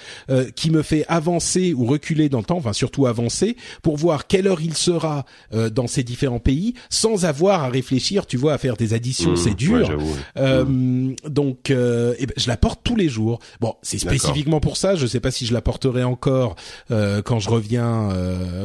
[0.56, 4.48] qui me fait avancer ou reculer dans le temps enfin surtout avancer, pour voir quelle
[4.48, 8.58] heure il sera euh, dans ces différents pays, sans avoir à réfléchir, tu vois, à
[8.58, 9.98] faire des additions, mmh, c'est dur.
[10.38, 11.16] euh, mmh.
[11.28, 13.40] Donc, euh, eh ben, je la porte tous les jours.
[13.60, 14.96] Bon, c'est spécifiquement pour ça.
[14.96, 16.56] Je sais pas si je la porterai encore euh,
[16.90, 18.10] quand je reviens,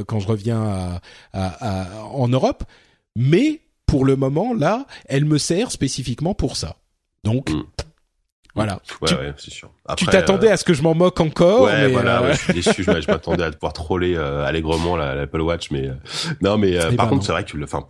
[0.06, 1.00] quand je reviens
[1.32, 2.64] à, en Europe,
[3.16, 6.76] mais pour le moment là, elle me sert spécifiquement pour ça.
[7.24, 7.62] Donc, mmh.
[8.56, 8.80] Voilà.
[9.02, 9.70] Ouais, ouais, c'est sûr.
[9.96, 12.22] Tu t'attendais euh, à ce que je m'en moque encore Ouais, voilà.
[12.22, 12.82] Euh, je suis déçu.
[12.82, 15.90] je, m'attendais à pouvoir troller euh, allègrement l'Apple Watch, mais
[16.40, 17.86] non, mais par contre, c'est vrai que, enfin,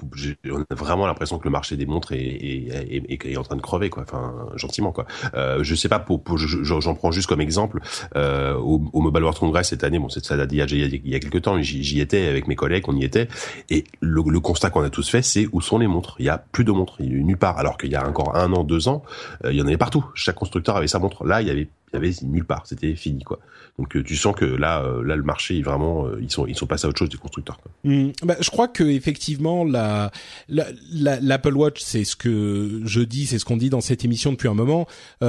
[0.51, 3.57] on a vraiment l'impression que le marché des montres est, est, est, est, en train
[3.57, 4.03] de crever, quoi.
[4.03, 5.07] Enfin, gentiment, quoi.
[5.35, 7.81] Euh, je sais pas, pour, pour j'en prends juste comme exemple
[8.15, 9.99] au, au, Mobile World Congress cette année.
[9.99, 11.61] Bon, c'est ça date il y a, il y a quelques temps.
[11.61, 13.29] J'y étais avec mes collègues, on y était,
[13.71, 16.17] et le, le constat qu'on a tous fait, c'est où sont les montres?
[16.19, 17.59] Il y a plus de montres, il y a nulle part.
[17.59, 19.03] Alors qu'il y a encore un an, deux ans,
[19.45, 20.05] il y en avait partout.
[20.15, 21.25] Chaque constructeur avait sa montre.
[21.25, 22.67] Là, il y avait, avait nulle part.
[22.67, 23.39] C'était fini, quoi.
[23.79, 26.57] Donc, euh, tu sens que là, euh, là, le marché, vraiment, euh, ils sont, ils
[26.57, 27.59] sont passés à autre chose des constructeurs.
[27.61, 27.71] Quoi.
[27.85, 28.13] Mmh.
[28.23, 30.11] Bah, je crois que effectivement, la,
[30.49, 34.49] l'Apple Watch, c'est ce que je dis, c'est ce qu'on dit dans cette émission depuis
[34.49, 34.87] un moment.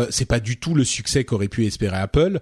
[0.09, 2.39] c'est pas du tout le succès qu'aurait pu espérer Apple.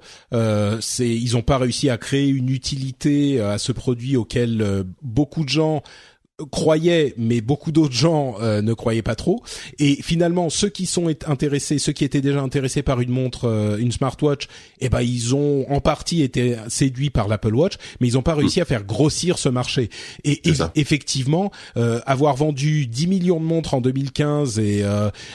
[0.80, 5.50] c'est, ils ont pas réussi à créer une utilité à ce produit auquel beaucoup de
[5.50, 5.82] gens
[6.52, 9.42] croyaient, mais beaucoup d'autres gens euh, ne croyaient pas trop.
[9.80, 13.78] Et finalement, ceux qui sont intéressés, ceux qui étaient déjà intéressés par une montre, euh,
[13.78, 14.48] une smartwatch,
[14.82, 18.36] eh ben ils ont en partie été séduits par l'Apple Watch, mais ils n'ont pas
[18.36, 19.90] réussi à faire grossir ce marché.
[20.26, 20.42] Et,
[20.76, 24.84] effectivement, euh, avoir vendu 10 millions de montres en 2015 et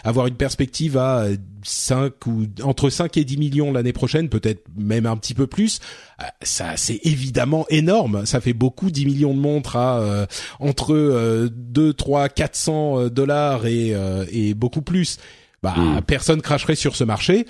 [0.05, 1.29] avoir une perspective à
[1.63, 5.81] 5 ou entre 5 et 10 millions l'année prochaine, peut-être même un petit peu plus.
[6.21, 8.27] Euh, ça, c'est évidemment énorme.
[8.27, 10.27] Ça fait beaucoup, 10 millions de montres à euh,
[10.59, 13.95] entre euh, 2, 3, 400 euh, dollars et,
[14.31, 15.19] et beaucoup plus.
[15.63, 16.01] Bah, hmm.
[16.07, 17.47] personne cracherait sur ce marché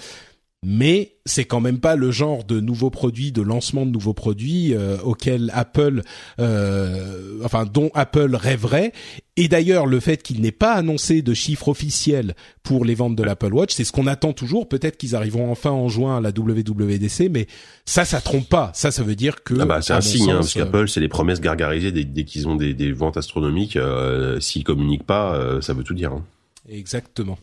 [0.63, 4.75] mais c'est quand même pas le genre de nouveaux produits, de lancement de nouveaux produits
[4.75, 6.03] euh, auquel Apple,
[6.39, 8.93] euh, enfin dont Apple rêverait.
[9.37, 13.23] Et d'ailleurs, le fait qu'il n'ait pas annoncé de chiffres officiels pour les ventes de
[13.23, 14.69] l'Apple Watch, c'est ce qu'on attend toujours.
[14.69, 17.47] Peut-être qu'ils arriveront enfin en juin à la WWDC, mais
[17.87, 18.71] ça, ça trompe pas.
[18.75, 21.09] Ça, ça veut dire que ah bah, c'est un signe, hein, parce qu'Apple, c'est les
[21.09, 23.77] promesses gargarisées dès, qu'ils ont des, ventes astronomiques.
[23.77, 26.13] Euh, S'ils communiquent pas, euh, ça veut tout dire.
[26.13, 26.25] Hein.
[26.69, 27.39] Exactement.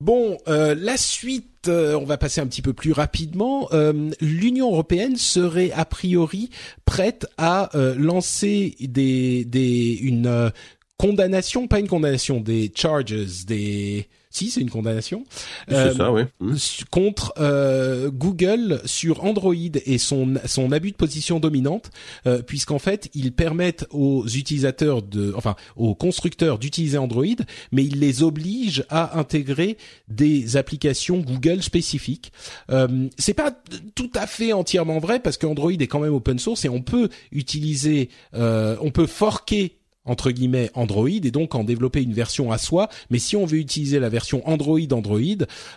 [0.00, 3.68] Bon, euh, la suite, euh, on va passer un petit peu plus rapidement.
[3.72, 6.50] Euh, L'Union européenne serait a priori
[6.84, 10.52] prête à lancer des, des une
[10.98, 15.24] condamnation, pas une condamnation, des charges, des si c'est une condamnation
[15.70, 16.10] euh, ça.
[16.40, 16.54] Mmh.
[16.90, 21.90] contre euh, Google sur Android et son son abus de position dominante
[22.26, 27.24] euh, puisqu'en fait ils permettent aux utilisateurs de enfin aux constructeurs d'utiliser Android
[27.72, 32.32] mais ils les obligent à intégrer des applications Google spécifiques
[32.70, 33.52] euh, c'est pas
[33.94, 37.08] tout à fait entièrement vrai parce qu'Android est quand même open source et on peut
[37.32, 39.77] utiliser euh, on peut forquer
[40.08, 42.88] entre guillemets Android et donc en développer une version à soi.
[43.10, 45.18] Mais si on veut utiliser la version Android Android,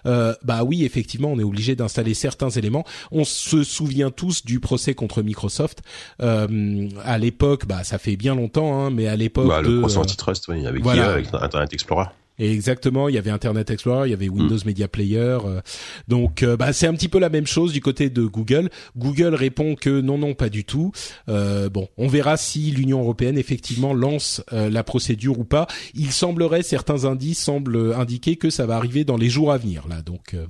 [0.05, 2.85] euh, bah oui effectivement on est obligé d'installer certains éléments.
[3.11, 5.81] On se souvient tous du procès contre Microsoft
[6.21, 9.97] euh, à l'époque, bah ça fait bien longtemps, hein, mais à l'époque bah, le procès
[9.97, 12.07] antitrust, oui, avec, avec Internet Explorer.
[12.39, 15.37] Et exactement, il y avait Internet Explorer, il y avait Windows Media Player.
[15.45, 15.61] euh,
[16.07, 18.69] donc, euh, bah, c'est un petit peu la même chose du côté de Google.
[18.97, 20.91] Google répond que non, non, pas du tout.
[21.29, 25.67] Euh, bon, on verra si l'Union européenne effectivement lance euh, la procédure ou pas.
[25.93, 29.87] Il semblerait, certains indices semblent indiquer que ça va arriver dans les jours à venir.
[29.87, 30.47] Là, donc euh,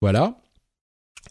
[0.00, 0.38] voilà.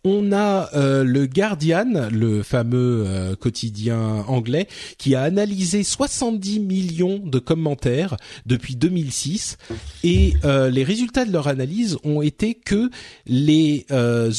[0.05, 7.19] On a euh, le Guardian, le fameux euh, quotidien anglais, qui a analysé 70 millions
[7.19, 9.57] de commentaires depuis 2006
[10.03, 12.89] et euh, les résultats de leur analyse ont été que
[13.25, 13.85] les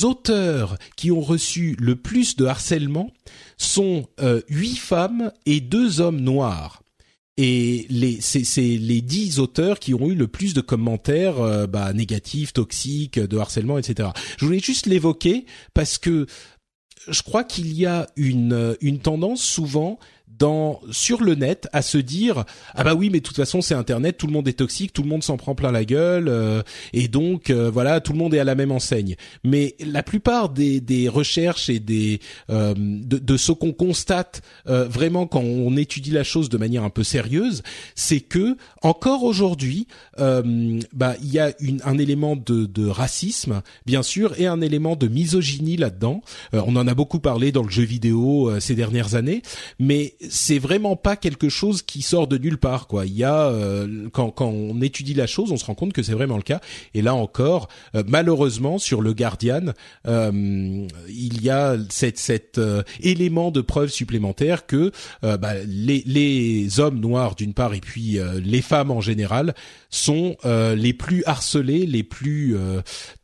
[0.02, 3.10] auteurs qui ont reçu le plus de harcèlement
[3.56, 4.06] sont
[4.48, 6.79] huit femmes et deux hommes noirs.
[7.42, 11.66] Et les, c'est, c'est les dix auteurs qui ont eu le plus de commentaires euh,
[11.66, 14.10] bah, négatifs, toxiques, de harcèlement, etc.
[14.36, 16.26] Je voulais juste l'évoquer parce que
[17.08, 19.98] je crois qu'il y a une, une tendance souvent
[20.40, 23.74] dans sur le net à se dire ah bah oui mais de toute façon c'est
[23.74, 26.62] internet tout le monde est toxique tout le monde s'en prend plein la gueule euh,
[26.92, 29.16] et donc euh, voilà tout le monde est à la même enseigne.
[29.44, 32.20] Mais la plupart des, des recherches et des
[32.50, 36.84] euh, de, de ce qu'on constate euh, vraiment quand on étudie la chose de manière
[36.84, 37.62] un peu sérieuse
[37.94, 39.86] c'est que encore aujourd'hui
[40.18, 44.62] euh, bah il y a une, un élément de, de racisme bien sûr et un
[44.62, 46.22] élément de misogynie là-dedans.
[46.54, 49.42] Euh, on en a beaucoup parlé dans le jeu vidéo ces dernières années
[49.78, 53.04] mais c'est vraiment pas quelque chose qui sort de nulle part quoi.
[53.04, 56.02] Il y a euh, quand quand on étudie la chose, on se rend compte que
[56.02, 56.60] c'est vraiment le cas.
[56.94, 59.72] Et là encore, euh, malheureusement sur le Guardian,
[60.06, 64.92] euh, il y a cet euh, élément de preuve supplémentaire que
[65.24, 69.54] euh, bah, les les hommes noirs d'une part et puis euh, les femmes en général
[69.90, 72.56] sont les plus harcelés, les plus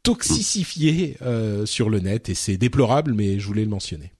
[0.02, 4.12] toxicifiés euh, sur le net et c'est déplorable mais je voulais le mentionner.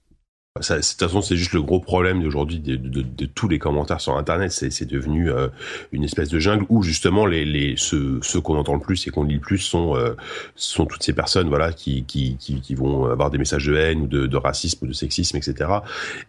[0.61, 3.59] Ça, de toute façon, c'est juste le gros problème d'aujourd'hui de, de, de, tous les
[3.59, 4.51] commentaires sur Internet.
[4.51, 5.47] C'est devenu euh,
[5.91, 9.09] une espèce de jungle où justement les, les ceux, ceux qu'on entend le plus et
[9.09, 10.15] qu'on lit le plus sont euh,
[10.55, 14.07] sont toutes ces personnes voilà qui, qui qui vont avoir des messages de haine ou
[14.07, 15.69] de, racisme ou de sexisme, etc.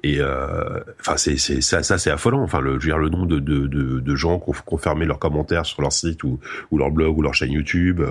[0.03, 2.43] Et euh, enfin, c'est c'est ça, c'est affolant.
[2.43, 5.18] Enfin, le je veux dire le nombre de de, de, gens qui ont fermé leurs
[5.18, 8.03] commentaires sur leur site ou ou leur blog ou leur chaîne YouTube.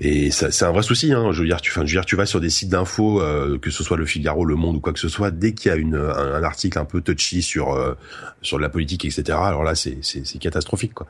[0.00, 1.12] Euh, et c'est un vrai souci.
[1.12, 1.32] Hein.
[1.32, 4.44] Je veux dire, tu, vas sur des sites d'infos, euh, que ce soit Le Figaro,
[4.44, 6.84] Le Monde ou quoi que ce soit, dès qu'il y a une, un, article un
[6.84, 7.94] peu touchy sur euh,
[8.42, 9.38] sur la politique, etc.
[9.40, 11.06] Alors là, c'est c'est catastrophique, quoi.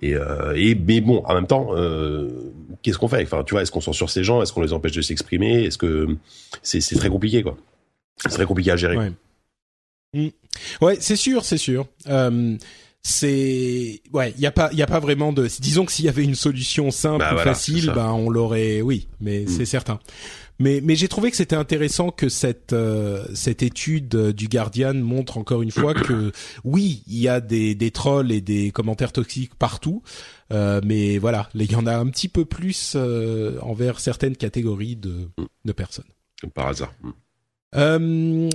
[0.00, 2.28] Et, euh, et mais bon, en même temps, euh,
[2.82, 3.22] qu'est-ce qu'on fait?
[3.22, 4.42] Enfin, tu vois, est-ce qu'on censure ces gens?
[4.42, 5.64] Est-ce qu'on les empêche de s'exprimer?
[5.64, 6.08] Est-ce que
[6.62, 7.56] c'est c'est très compliqué, quoi
[8.16, 8.96] C'est très compliqué à gérer.
[8.96, 9.12] Ouais,
[10.14, 10.28] mmh.
[10.80, 11.86] ouais c'est sûr, c'est sûr.
[13.00, 15.92] Euh, c'est ouais il y a pas il y a pas vraiment de disons que
[15.92, 19.44] s'il y avait une solution simple bah ou voilà, facile ben on l'aurait oui mais
[19.44, 19.48] mm.
[19.48, 19.98] c'est certain
[20.58, 25.38] mais mais j'ai trouvé que c'était intéressant que cette euh, cette étude du Guardian montre
[25.38, 26.32] encore une fois que
[26.64, 30.02] oui il y a des des trolls et des commentaires toxiques partout
[30.52, 34.96] euh, mais voilà il y en a un petit peu plus euh, envers certaines catégories
[34.96, 35.30] de
[35.64, 36.08] de personnes
[36.54, 37.10] par hasard mm.
[37.76, 38.50] Euh,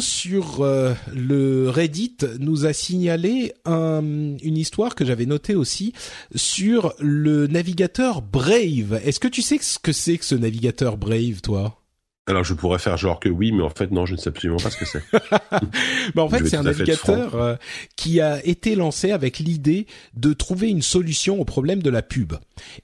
[0.00, 4.02] sur euh, le Reddit nous a signalé un,
[4.42, 5.92] une histoire que j'avais notée aussi
[6.34, 9.00] sur le navigateur Brave.
[9.04, 11.85] Est-ce que tu sais ce que c'est que ce navigateur Brave, toi?
[12.28, 14.58] Alors je pourrais faire genre que oui, mais en fait non, je ne sais absolument
[14.58, 15.02] pas ce que c'est.
[16.14, 17.54] bah en fait c'est un navigateur euh,
[17.94, 22.34] qui a été lancé avec l'idée de trouver une solution au problème de la pub.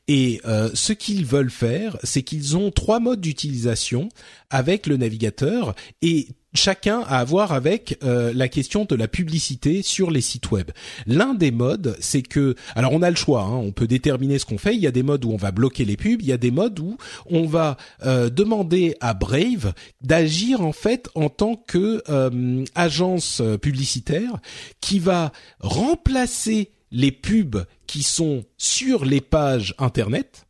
[0.07, 4.09] Et euh, ce qu'ils veulent faire, c'est qu'ils ont trois modes d'utilisation
[4.51, 10.11] avec le navigateur et chacun à avoir avec euh, la question de la publicité sur
[10.11, 10.71] les sites web.
[11.07, 14.47] L'un des modes, c'est que, alors on a le choix, hein, on peut déterminer ce
[14.47, 14.75] qu'on fait.
[14.75, 16.51] Il y a des modes où on va bloquer les pubs, il y a des
[16.51, 16.97] modes où
[17.27, 24.39] on va euh, demander à Brave d'agir en fait en tant que euh, agence publicitaire
[24.81, 30.47] qui va remplacer les pubs qui sont sur les pages internet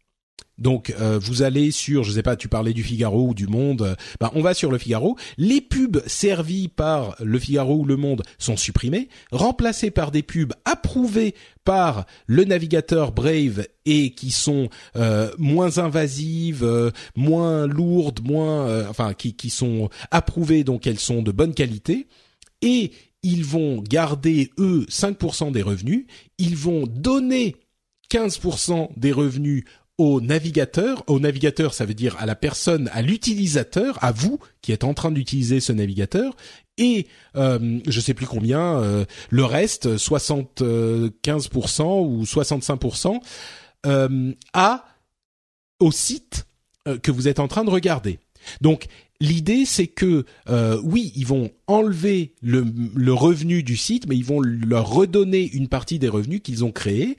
[0.59, 3.83] donc euh, vous allez sur, je sais pas, tu parlais du Figaro ou du Monde,
[3.83, 5.17] euh, ben, on va sur le Figaro.
[5.39, 10.53] Les pubs servies par le Figaro ou le Monde sont supprimées, remplacées par des pubs
[10.65, 11.35] approuvées
[11.65, 19.35] par le navigateur Brave et qui sont euh, moins invasives, moins lourdes, moins, enfin qui,
[19.35, 22.09] qui sont approuvées, donc elles sont de bonne qualité.
[22.61, 22.93] Et
[23.23, 26.07] ils vont garder eux 5% des revenus,
[26.39, 27.57] ils vont donner
[28.13, 29.65] 15% des revenus
[30.03, 31.05] au navigateur.
[31.07, 34.95] Au navigateur, ça veut dire à la personne, à l'utilisateur, à vous qui êtes en
[34.95, 36.35] train d'utiliser ce navigateur.
[36.77, 43.21] Et euh, je sais plus combien, euh, le reste, 75% ou 65%,
[43.87, 44.85] euh, à
[45.79, 46.47] au site
[47.03, 48.19] que vous êtes en train de regarder.
[48.61, 48.87] Donc
[49.21, 52.65] l'idée c'est que euh, oui, ils vont enlever le,
[53.13, 57.17] revenu du site, mais ils vont leur redonner une partie des revenus qu'ils ont créés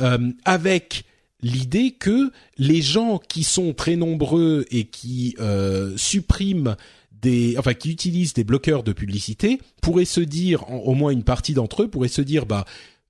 [0.00, 1.04] euh, avec
[1.42, 6.76] l'idée que les gens qui sont très nombreux et qui euh, suppriment
[7.12, 11.54] des, enfin qui utilisent des bloqueurs de publicité pourraient se dire, au moins une partie
[11.54, 12.64] d'entre eux pourraient se dire, bah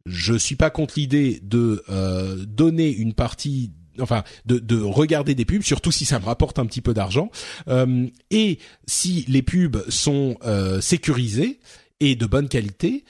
[0.07, 5.45] je suis pas contre l'idée de euh, donner une partie enfin de, de, regarder des
[5.45, 7.31] pubs, surtout si ça me rapporte un petit peu d'argent,
[7.68, 11.61] euh, et si les pubs sont euh, sécurisées
[12.01, 13.05] et de bonne qualité,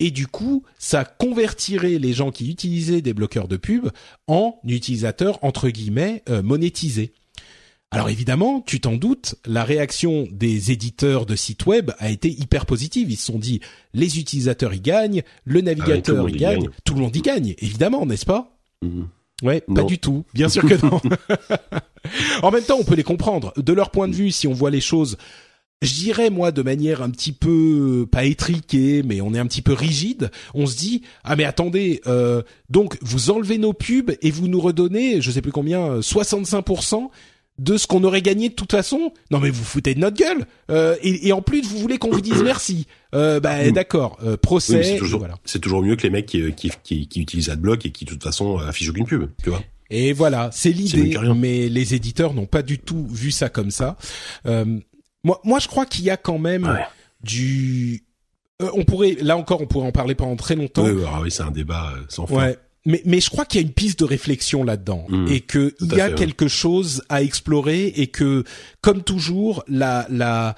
[0.00, 3.90] et du coup, ça convertirait les gens qui utilisaient des bloqueurs de pub
[4.26, 7.12] en utilisateurs entre guillemets euh, monétisés.
[7.92, 12.64] Alors évidemment, tu t'en doutes, la réaction des éditeurs de sites web a été hyper
[12.64, 13.10] positive.
[13.10, 13.60] Ils se sont dit,
[13.94, 18.26] les utilisateurs y gagnent, le navigateur y gagne, tout le monde y gagne, évidemment, n'est-ce
[18.26, 18.56] pas?
[18.82, 19.08] Mhm.
[19.42, 20.24] Ouais, pas du tout.
[20.34, 21.00] Bien sûr que non.
[22.42, 23.52] en même temps, on peut les comprendre.
[23.56, 25.16] De leur point de vue, si on voit les choses
[25.82, 29.62] je dirais moi de manière un petit peu pas étriquée, mais on est un petit
[29.62, 30.30] peu rigide.
[30.54, 34.60] On se dit ah mais attendez, euh, donc vous enlevez nos pubs et vous nous
[34.60, 37.08] redonnez, je sais plus combien, 65%
[37.58, 39.12] de ce qu'on aurait gagné de toute façon?
[39.30, 40.46] Non mais vous foutez de notre gueule.
[40.70, 42.86] Euh, et, et, en plus vous voulez qu'on vous dise merci.
[43.14, 44.82] Euh, bah d'accord, euh, procès.
[44.82, 45.36] c'est toujours, voilà.
[45.60, 48.22] toujours mieux que les mecs qui, qui, qui, qui utilisent AdBlock et qui de toute
[48.22, 49.62] façon affichent aucune pub, tu vois.
[49.90, 53.96] Et voilà, c'est l'idée, mais les éditeurs n'ont pas du tout vu ça comme ça.
[54.46, 54.78] Euh,
[55.24, 56.78] moi, moi, je crois qu'il y a quand même
[57.22, 58.04] du.
[58.62, 60.84] Euh, on pourrait, là encore, on pourrait en parler pendant très longtemps.
[60.84, 62.36] Oui, ah oui c'est un débat euh, sans fin.
[62.36, 62.58] Ouais.
[62.86, 65.28] Mais, mais je crois qu'il y a une piste de réflexion là-dedans mmh.
[65.28, 68.44] et que il y a quelque chose à explorer et que,
[68.80, 70.56] comme toujours, la, la,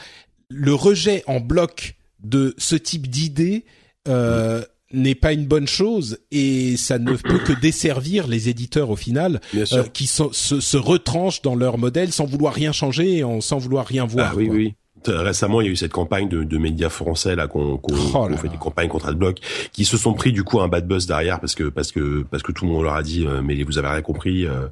[0.48, 3.64] le rejet en bloc de ce type d'idée
[4.08, 8.90] euh, mmh n'est pas une bonne chose et ça ne peut que desservir les éditeurs
[8.90, 13.40] au final euh, qui se, se, retranchent dans leur modèle sans vouloir rien changer et
[13.40, 14.32] sans vouloir rien voir.
[14.32, 14.74] Ah oui, oui.
[15.08, 18.28] Récemment, il y a eu cette campagne de, de médias français là qu'on qu oh
[18.36, 19.38] fait des campagnes contre AdBlock,
[19.72, 22.42] qui se sont pris du coup un bad buzz derrière parce que parce que parce
[22.42, 24.46] que tout le monde leur a dit euh, mais vous avez rien compris.
[24.46, 24.66] Euh,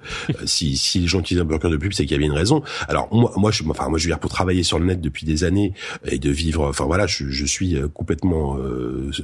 [0.44, 2.62] si si les gens utilisent un bloqueur de pub, c'est qu'il y avait une raison.
[2.88, 5.26] Alors moi moi je enfin moi je veux dire pour travailler sur le net depuis
[5.26, 5.72] des années
[6.06, 6.68] et de vivre.
[6.68, 8.58] Enfin voilà, je, je suis euh, complètement.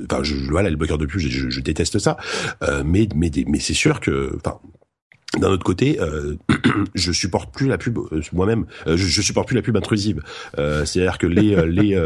[0.04, 2.16] Enfin je, voilà le bloqueur de pub, je, je, je déteste ça.
[2.84, 4.58] mais mais mais c'est sûr que enfin
[5.38, 6.36] d'un autre côté, euh,
[6.94, 8.66] je supporte plus la pub euh, moi-même.
[8.86, 10.22] Euh, je, je, supporte plus la pub intrusive.
[10.58, 11.98] Euh, C'est-à-dire que les les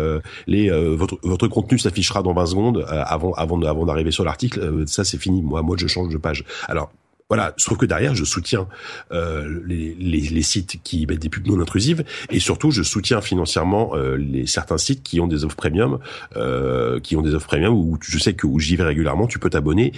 [0.47, 4.85] les votre votre contenu s'affichera dans 20 secondes avant avant avant d'arriver sur l'article.
[4.87, 5.43] ça c'est fini.
[5.43, 6.45] Moi moi je change de page.
[6.66, 6.91] Alors
[7.31, 8.66] voilà, sauf que derrière, je soutiens
[9.12, 13.20] euh, les, les, les, sites qui mettent des pubs non intrusives et surtout, je soutiens
[13.20, 16.01] financièrement euh, les certains sites qui ont des offres premium,
[16.37, 19.39] euh, qui ont des offres premium où je sais que où j'y vais régulièrement, tu
[19.39, 19.93] peux t'abonner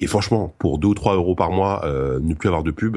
[0.00, 2.96] et franchement, pour 2 ou 3 euros par mois, euh, ne plus avoir de pub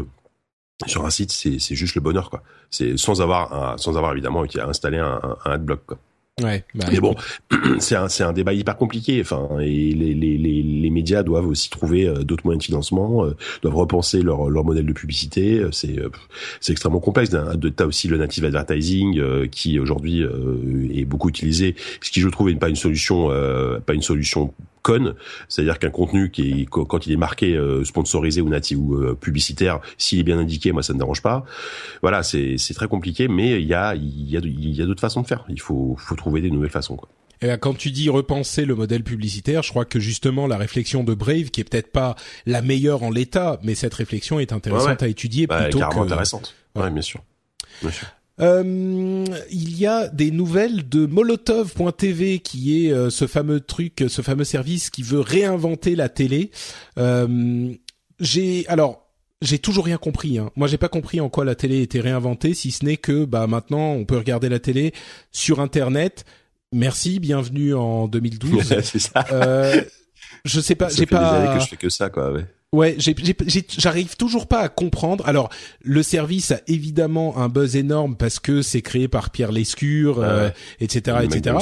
[0.88, 2.44] sur un site, c'est juste le bonheur quoi.
[2.70, 6.00] C'est sans avoir sans avoir évidemment installé un, un, un adblock quoi.
[6.42, 7.16] Ouais, bah, mais bon,
[7.80, 9.22] c'est un, c'est un débat hyper compliqué.
[9.22, 13.26] Enfin, et les, les, les, les médias doivent aussi trouver euh, d'autres moyens de financement,
[13.26, 15.60] euh, doivent repenser leur, leur modèle de publicité.
[15.60, 15.96] Euh, c'est,
[16.60, 17.30] c'est extrêmement complexe.
[17.30, 20.24] T'as aussi le native advertising qui aujourd'hui
[20.94, 23.30] est beaucoup utilisé, ce qui je trouve n'est pas une solution,
[23.86, 25.16] pas une solution conne,
[25.48, 29.16] c'est-à-dire qu'un contenu qui est, quand il est marqué euh, sponsorisé ou natif ou euh,
[29.16, 31.46] publicitaire, s'il est bien indiqué, moi ça ne dérange pas.
[32.02, 34.86] Voilà, c'est c'est très compliqué, mais il y a il y a il y a
[34.86, 35.46] d'autres façons de faire.
[35.50, 37.10] Il faut faut trouver des nouvelles façons quoi.
[37.44, 41.16] Et quand tu dis repenser le modèle publicitaire, je crois que justement la réflexion de
[41.16, 42.16] Brave, qui est peut-être pas
[42.46, 46.54] la meilleure en l'état, mais cette réflexion est intéressante à étudier bah, plutôt que intéressante.
[46.76, 47.22] Ouais, bien sûr.
[47.82, 48.08] Bien sûr.
[48.42, 54.22] Euh, il y a des nouvelles de Molotov.tv qui est euh, ce fameux truc, ce
[54.22, 56.52] fameux service qui veut réinventer la télé.
[56.98, 57.72] Euh,
[58.20, 59.02] j'ai alors
[59.42, 60.38] j'ai toujours rien compris.
[60.38, 60.52] Hein.
[60.56, 63.48] Moi, j'ai pas compris en quoi la télé était réinventée, si ce n'est que bah
[63.48, 64.94] maintenant on peut regarder la télé
[65.32, 66.26] sur Internet.
[66.74, 68.76] Merci, bienvenue en 2012.
[68.84, 69.26] c'est ça.
[69.32, 69.82] Euh,
[70.46, 71.56] je sais pas, j'ai pas.
[71.56, 72.32] que je fais que ça, quoi.
[72.32, 72.46] Ouais.
[72.74, 75.28] Ouais, j'arrive toujours pas à comprendre.
[75.28, 75.50] Alors,
[75.82, 80.26] le service a évidemment un buzz énorme parce que c'est créé par Pierre Lescure,
[80.80, 81.58] etc., etc.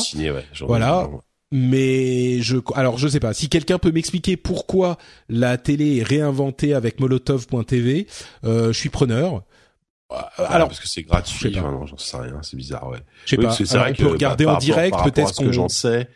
[0.62, 1.10] voilà.
[1.52, 3.34] Mais je, alors je sais pas.
[3.34, 4.98] Si quelqu'un peut m'expliquer pourquoi
[5.30, 8.06] la télé est réinventée avec Molotov.tv,
[8.44, 9.44] euh, je suis preneur.
[10.38, 11.56] alors parce que c'est gratuit.
[11.56, 12.40] non, j'en sais rien.
[12.44, 13.00] C'est bizarre, ouais.
[13.26, 13.52] Je sais pas.
[13.52, 15.52] C'est vrai on peut regarder en direct, peut-être qu'on.
[15.52, 16.08] j'en sais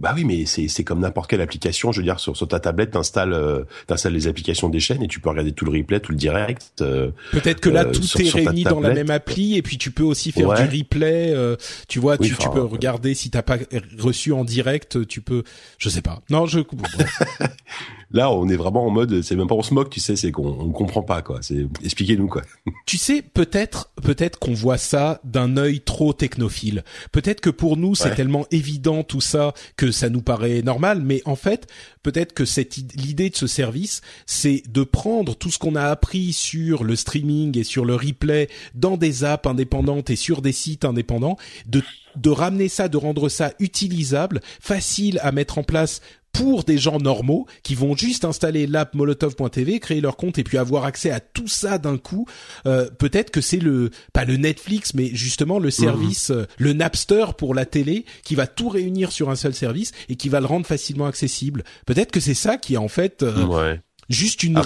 [0.00, 1.90] bah oui, mais c'est c'est comme n'importe quelle application.
[1.90, 5.08] Je veux dire, sur, sur ta tablette, t'installes euh, t'installes les applications des chaînes et
[5.08, 6.82] tu peux regarder tout le replay, tout le direct.
[6.82, 9.90] Euh, Peut-être que là, euh, tout est réuni dans la même appli et puis tu
[9.90, 11.32] peux aussi faire du replay.
[11.34, 11.56] Euh,
[11.88, 13.58] tu vois, tu, tu peux regarder si t'as pas
[13.98, 15.42] reçu en direct, tu peux.
[15.78, 16.22] Je sais pas.
[16.30, 16.60] Non, je.
[18.10, 20.32] Là, on est vraiment en mode, c'est même pas on se moque, tu sais, c'est
[20.32, 21.40] qu'on on comprend pas quoi.
[21.42, 22.42] C'est expliquez-nous quoi.
[22.86, 26.84] Tu sais, peut-être, peut-être qu'on voit ça d'un œil trop technophile.
[27.12, 31.20] Peut-être que pour nous, c'est tellement évident tout ça que ça nous paraît normal, mais
[31.26, 31.66] en fait,
[32.02, 36.32] peut-être que cette l'idée de ce service, c'est de prendre tout ce qu'on a appris
[36.32, 40.84] sur le streaming et sur le replay dans des apps indépendantes et sur des sites
[40.84, 41.36] indépendants,
[41.66, 41.82] de
[42.16, 46.00] de ramener ça, de rendre ça utilisable, facile à mettre en place
[46.38, 50.56] pour des gens normaux qui vont juste installer l'app molotov.tv, créer leur compte et puis
[50.56, 52.26] avoir accès à tout ça d'un coup.
[52.66, 55.70] Euh, peut-être que c'est le pas le Netflix mais justement le mhm.
[55.72, 59.90] service euh, le Napster pour la télé qui va tout réunir sur un seul service
[60.08, 61.64] et qui va le rendre facilement accessible.
[61.86, 63.76] Peut-être que c'est ça qui est en fait euh,
[64.08, 64.60] juste une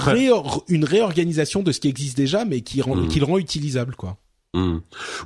[0.69, 3.09] une réorganisation de ce qui existe déjà mais qui rend mhm.
[3.09, 4.19] qui le rend utilisable quoi.
[4.55, 4.81] Mmh.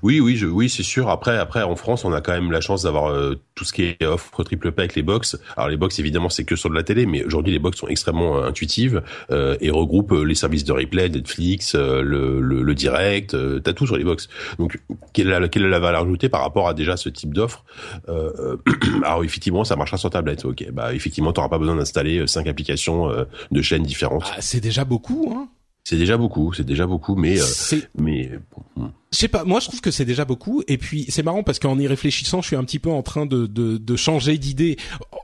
[0.04, 1.08] Oui, oui, je, oui, c'est sûr.
[1.08, 3.82] Après, après, en France, on a quand même la chance d'avoir euh, tout ce qui
[3.82, 5.36] est offre triple P avec les box.
[5.56, 7.88] Alors les box, évidemment, c'est que sur de la télé, mais aujourd'hui, les box sont
[7.88, 13.36] extrêmement euh, intuitives euh, et regroupent les services de replay, Netflix, le, le, le, direct.
[13.64, 14.28] T'as tout sur les box.
[14.60, 14.78] Donc,
[15.12, 17.64] quelle est, la, quelle est la valeur ajoutée par rapport à déjà ce type d'offre?
[19.02, 20.44] Alors effectivement, ça marchera sur tablette.
[20.44, 23.10] Ok, bah effectivement, t'auras pas besoin d'installer cinq applications
[23.50, 24.24] de chaînes différentes.
[24.36, 25.48] Ah, c'est déjà beaucoup, hein
[25.88, 28.32] c'est déjà beaucoup, c'est déjà beaucoup, mais euh, mais
[28.74, 28.86] hmm.
[29.16, 29.44] Je sais pas.
[29.44, 30.62] Moi, je trouve que c'est déjà beaucoup.
[30.68, 33.24] Et puis c'est marrant parce qu'en y réfléchissant, je suis un petit peu en train
[33.24, 34.76] de de, de changer d'idée.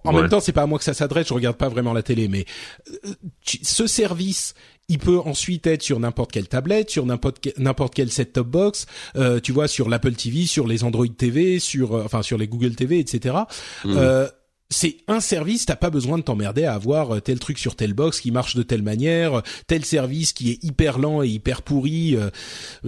[0.04, 1.28] En même temps, c'est pas à moi que ça s'adresse.
[1.28, 2.46] Je regarde pas vraiment la télé, mais
[3.04, 3.12] euh,
[3.44, 4.54] ce service,
[4.88, 8.86] il peut ensuite être sur n'importe quelle tablette, sur n'importe n'importe quel set-top box,
[9.16, 12.48] euh, tu vois, sur l'Apple TV, sur les Android TV, sur euh, enfin sur les
[12.48, 13.36] Google TV, etc.
[13.84, 13.94] Mmh.
[13.94, 14.26] Euh,
[14.72, 17.92] c'est un service, t'as pas besoin de t'emmerder à avoir euh, tel truc sur telle
[17.92, 21.62] box qui marche de telle manière, euh, tel service qui est hyper lent et hyper
[21.62, 22.16] pourri.
[22.16, 22.30] Euh,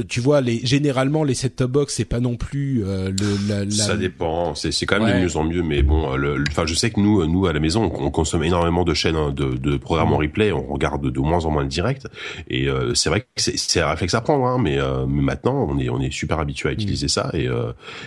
[0.09, 3.13] tu vois, les généralement les set-top box c'est pas non plus le.
[3.49, 6.09] La, Ça dépend, c'est c'est quand même de mieux en mieux, mais bon,
[6.49, 9.33] enfin je sais que nous nous à la maison on, consomme énormément de chaînes hein,
[9.33, 12.07] de, de programmes en replay, on regarde de moins en moins le direct
[12.49, 15.91] et c'est vrai que c'est un réflexe à prendre, hein, mais, mais maintenant on est
[15.91, 17.49] on est super habitué à utiliser ça et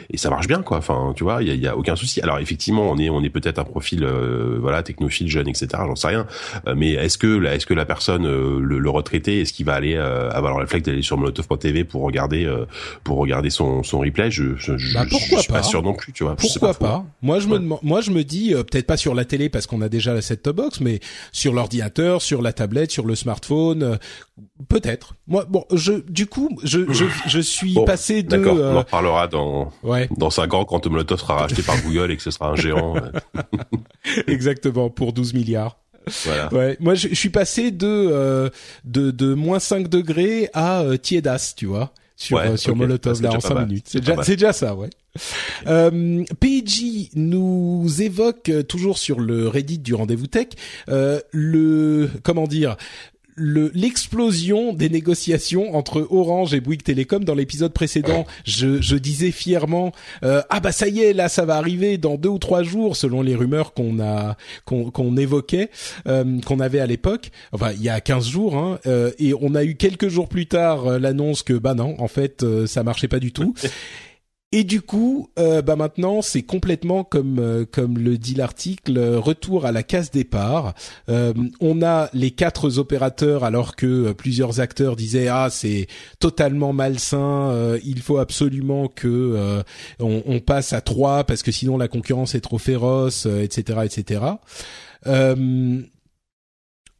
[0.09, 0.77] et ça marche bien quoi.
[0.77, 2.21] Enfin tu vois, il y a, y a aucun souci.
[2.21, 6.07] Alors effectivement on est on est peut-être profil euh, voilà technophile jeune etc j'en sais
[6.07, 6.27] rien.
[6.67, 9.97] Euh, mais est-ce que est-ce que la personne euh, le, retraité est-ce qu'il va aller
[9.97, 12.49] avoir le réflexe d'aller sur molotov.tv pour regarder
[13.03, 14.31] pour regarder son son replay?
[14.31, 15.61] Je je, bah, je, suis pas.
[15.61, 18.87] sûr non plus tu vois pourquoi pas, moi je me moi je me dis peut-être
[18.87, 20.99] pas sur la télé parce qu'on a déjà la set top box mais
[21.31, 23.99] sur l'ordinateur sur la tablette sur le smartphone
[24.69, 25.15] peut-être.
[25.27, 29.27] Moi bon je du coup je je, je suis passé de d'accord on en reparlera
[29.27, 30.07] dans ouais.
[30.15, 32.95] dans cinq ans quand Molotov sera racheté par Google et que ce sera un géant
[34.27, 35.77] Exactement, pour 12 milliards.
[36.23, 36.53] Voilà.
[36.53, 38.49] Ouais, moi je, suis passé de euh,
[38.85, 43.31] de, de moins 5 degrés à euh, tiédas, tu vois, sur euh, sur Molotov là
[43.31, 43.87] en 5 minutes.
[43.89, 44.89] C'est déjà c'est déjà ça, ouais.
[45.65, 50.47] Euh, PJ nous évoque toujours sur le Reddit du rendez-vous tech
[50.87, 52.77] le comment dire
[53.37, 58.25] l'explosion des négociations entre Orange et Bouygues Télécom dans l'épisode précédent.
[58.45, 59.91] Je, je, disais fièrement
[60.23, 62.95] euh, ah bah ça y est là ça va arriver dans deux ou trois jours
[62.95, 64.35] selon les rumeurs qu'on a
[64.65, 65.69] qu'on évoquait
[66.07, 67.29] euh, qu'on avait à l'époque.
[67.51, 70.47] Enfin il y a 15 jours hein, euh, et on a eu quelques jours plus
[70.47, 73.53] tard l'annonce que bah non en fait ça marchait pas du tout.
[74.53, 79.65] Et du coup, euh, bah maintenant, c'est complètement comme euh, comme le dit l'article, retour
[79.65, 80.73] à la case départ.
[81.09, 85.87] Euh, on a les quatre opérateurs, alors que plusieurs acteurs disaient ah c'est
[86.19, 89.63] totalement malsain, il faut absolument que
[89.99, 94.21] on, passe à trois parce que sinon la concurrence est trop féroce, etc., etc.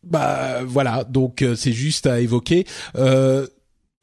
[0.04, 2.66] bah voilà, donc c'est juste à évoquer.
[2.96, 3.48] Euh,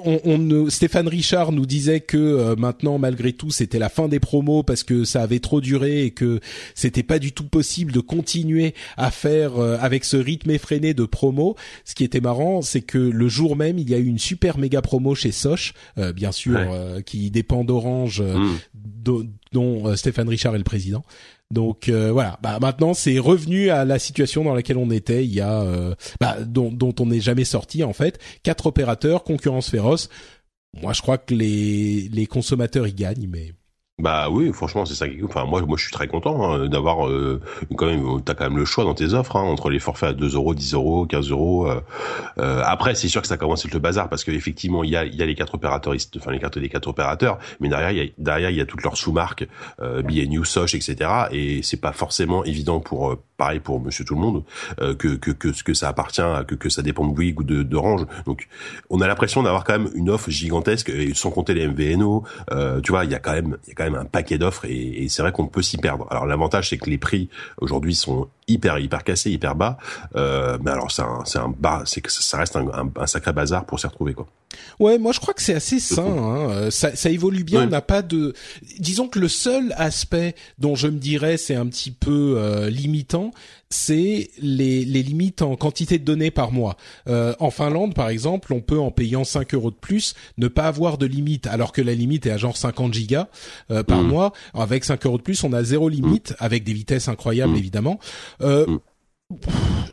[0.00, 4.18] on, on, Stéphane Richard nous disait que euh, maintenant malgré tout c'était la fin des
[4.18, 6.40] promos parce que ça avait trop duré et que
[6.74, 11.04] c'était pas du tout possible de continuer à faire euh, avec ce rythme effréné de
[11.04, 11.54] promos.
[11.84, 14.58] Ce qui était marrant, c'est que le jour même il y a eu une super
[14.58, 16.58] méga promo chez Soch, euh, bien sûr,
[17.06, 19.22] qui dépend d'Orange, mmh.
[19.52, 21.04] dont Stéphane Richard est le président.
[21.50, 25.32] Donc euh, voilà, bah maintenant c'est revenu à la situation dans laquelle on était il
[25.32, 28.18] y a, euh, bah, dont, dont on n'est jamais sorti en fait.
[28.42, 30.08] Quatre opérateurs, concurrence féroce.
[30.80, 33.52] Moi je crois que les les consommateurs y gagnent, mais
[34.00, 37.06] bah oui, franchement, c'est ça qui Enfin, moi, moi, je suis très content hein, d'avoir
[37.06, 37.40] euh,
[37.76, 38.20] quand même.
[38.24, 40.52] T'as quand même le choix dans tes offres hein, entre les forfaits à 2 euros,
[40.52, 41.68] 10 euros, 15 euros.
[41.68, 41.80] Euh,
[42.38, 44.96] euh, après, c'est sûr que ça commence à être le bazar parce qu'effectivement, il y
[44.96, 47.98] a, y a les quatre opérateurs, enfin les cartes des quatre opérateurs, mais derrière, il
[47.98, 49.46] y a, derrière, il y a toutes leurs sous-marques,
[49.80, 50.96] euh, BNU, Soch, etc.
[51.30, 54.44] Et c'est pas forcément évident pour pareil pour Monsieur Tout le Monde,
[54.80, 57.44] euh, que, que, que, que ça appartient, à, que, que ça dépend de Bouygues ou
[57.44, 58.06] de d'Orange.
[58.26, 58.48] Donc,
[58.90, 62.24] on a l'impression d'avoir quand même une offre gigantesque, et sans compter les MVNO.
[62.52, 64.38] Euh, tu vois, il y a quand même, il y a quand même un paquet
[64.38, 66.06] d'offres, et, et c'est vrai qu'on peut s'y perdre.
[66.10, 67.28] Alors l'avantage, c'est que les prix
[67.58, 69.78] aujourd'hui sont hyper hyper cassés, hyper bas.
[70.16, 73.06] Euh, mais alors c'est un, c'est un bas, c'est que ça reste un, un, un
[73.06, 74.26] sacré bazar pour s'y retrouver quoi.
[74.78, 76.04] Ouais, moi je crois que c'est assez sain.
[76.04, 76.50] Hein.
[76.50, 77.64] Euh, ça, ça, évolue bien.
[77.64, 78.34] On n'a pas de.
[78.78, 82.70] Disons que le seul aspect dont je me dirais c'est un petit peu euh,
[83.70, 86.76] c'est les, les limites en quantité de données par mois.
[87.08, 90.64] Euh, en Finlande, par exemple, on peut en payant 5 euros de plus ne pas
[90.64, 93.28] avoir de limite, alors que la limite est à genre 50 gigas
[93.70, 94.08] euh, par mmh.
[94.08, 94.32] mois.
[94.54, 96.36] Avec 5 euros de plus, on a zéro limite, mmh.
[96.38, 97.58] avec des vitesses incroyables mmh.
[97.58, 97.98] évidemment.
[98.42, 98.66] Euh,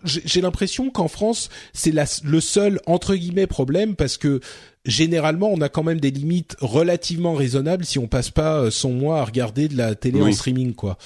[0.03, 1.93] j'ai l'impression qu'en France, c'est
[2.23, 4.41] le seul entre guillemets problème parce que
[4.85, 8.91] généralement, on a quand même des limites relativement raisonnables si on passe pas euh, son
[8.91, 10.31] mois à regarder de la télé oui.
[10.31, 10.97] en streaming, quoi.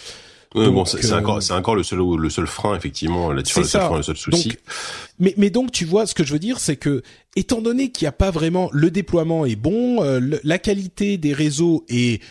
[0.55, 1.17] Oui, bon, c'est euh...
[1.17, 4.17] encore, c'est encore le seul, le seul frein effectivement là-dessus, le seul frein, le seul
[4.17, 4.49] souci.
[4.49, 4.57] Donc,
[5.19, 7.03] mais, mais donc tu vois, ce que je veux dire, c'est que
[7.35, 11.17] étant donné qu'il n'y a pas vraiment le déploiement est bon, euh, le, la qualité
[11.17, 12.21] des réseaux est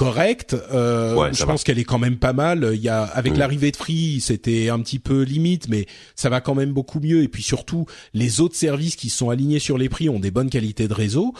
[0.00, 0.56] correcte.
[0.72, 2.70] Euh, ouais, je pense qu'elle est quand même pas mal.
[2.72, 3.38] Il y a avec mmh.
[3.38, 5.86] l'arrivée de Free, c'était un petit peu limite, mais
[6.16, 7.22] ça va quand même beaucoup mieux.
[7.22, 10.48] Et puis surtout, les autres services qui sont alignés sur les prix ont des bonnes
[10.48, 11.34] qualités de réseau.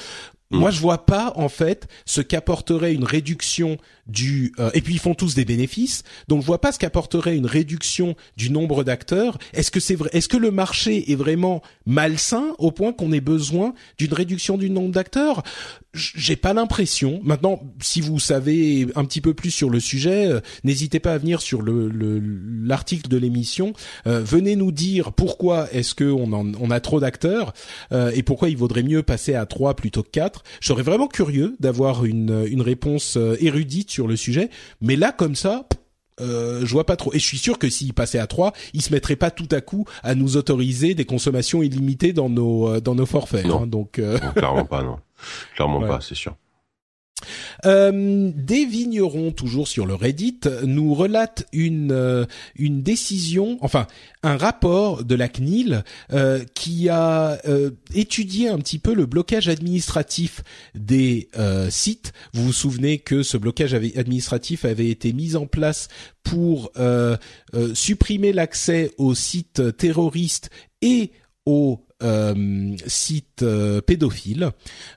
[0.50, 0.58] Mmh.
[0.58, 3.78] Moi, je vois pas en fait ce qu'apporterait une réduction
[4.10, 6.02] du euh, et puis ils font tous des bénéfices.
[6.28, 9.38] Donc je vois pas ce qu'apporterait une réduction du nombre d'acteurs.
[9.52, 13.20] Est-ce que c'est vrai Est-ce que le marché est vraiment malsain au point qu'on ait
[13.20, 15.42] besoin d'une réduction du nombre d'acteurs?
[15.92, 17.20] J'ai pas l'impression.
[17.24, 21.18] Maintenant, si vous savez un petit peu plus sur le sujet, euh, n'hésitez pas à
[21.18, 21.90] venir sur le
[22.62, 23.72] l'article de l'émission.
[24.06, 27.52] Euh, venez nous dire pourquoi est-ce que on, en, on a trop d'acteurs
[27.90, 30.44] euh, et pourquoi il vaudrait mieux passer à trois plutôt que quatre.
[30.60, 34.50] Je serais vraiment curieux d'avoir une une réponse érudite le sujet,
[34.80, 35.66] mais là comme ça,
[36.20, 37.12] euh, je vois pas trop.
[37.14, 39.60] Et je suis sûr que s'il passait à 3, il se mettrait pas tout à
[39.60, 43.46] coup à nous autoriser des consommations illimitées dans nos euh, dans nos forfaits.
[43.46, 43.62] Non.
[43.62, 44.18] Hein, donc euh...
[44.18, 44.98] non, clairement pas, non,
[45.54, 45.88] clairement ouais.
[45.88, 46.34] pas, c'est sûr.
[47.66, 52.24] Euh, des vignerons, toujours sur le Reddit, nous relatent une euh,
[52.56, 53.86] une décision, enfin
[54.22, 57.38] un rapport de la CNIL euh, qui a
[57.94, 60.42] étudié un petit peu le blocage administratif
[60.74, 61.28] des
[61.70, 62.12] sites.
[62.34, 65.88] Vous vous souvenez que ce blocage administratif avait été mis en place
[66.22, 66.72] pour
[67.74, 70.50] supprimer l'accès aux sites terroristes
[70.82, 71.12] et
[71.46, 71.80] aux
[72.86, 73.44] sites
[73.86, 74.50] pédophiles.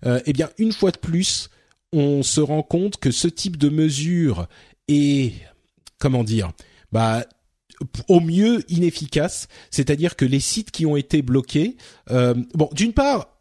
[0.03, 1.49] eh bien, une fois de plus,
[1.93, 4.47] on se rend compte que ce type de mesure
[4.87, 5.33] est,
[5.99, 6.51] comment dire,
[6.91, 7.23] bah
[8.07, 11.75] au mieux inefficace, c'est-à-dire que les sites qui ont été bloqués,
[12.11, 13.33] euh, bon, d'une part,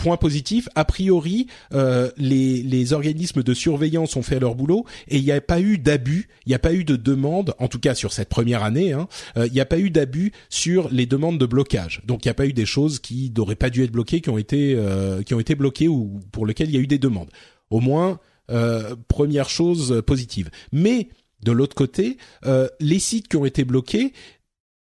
[0.00, 5.18] point positif, a priori, euh, les, les organismes de surveillance ont fait leur boulot et
[5.18, 7.78] il n'y a pas eu d'abus, il n'y a pas eu de demande, en tout
[7.78, 11.06] cas sur cette première année, hein, euh, il n'y a pas eu d'abus sur les
[11.06, 12.00] demandes de blocage.
[12.06, 14.30] Donc il n'y a pas eu des choses qui n'auraient pas dû être bloquées, qui
[14.30, 16.98] ont été euh, qui ont été bloquées ou pour lesquelles il y a eu des
[16.98, 17.28] demandes.
[17.70, 18.18] Au moins,
[18.50, 20.50] euh, première chose positive.
[20.72, 21.08] Mais
[21.42, 24.12] de l'autre côté, euh, les sites qui ont été bloqués,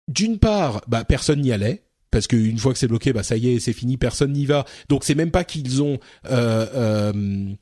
[0.08, 1.84] d'une part, bah, personne n'y allait.
[2.12, 4.66] Parce qu'une fois que c'est bloqué, bah ça y est, c'est fini, personne n'y va.
[4.90, 7.54] Donc c'est même pas qu'ils ont euh, euh,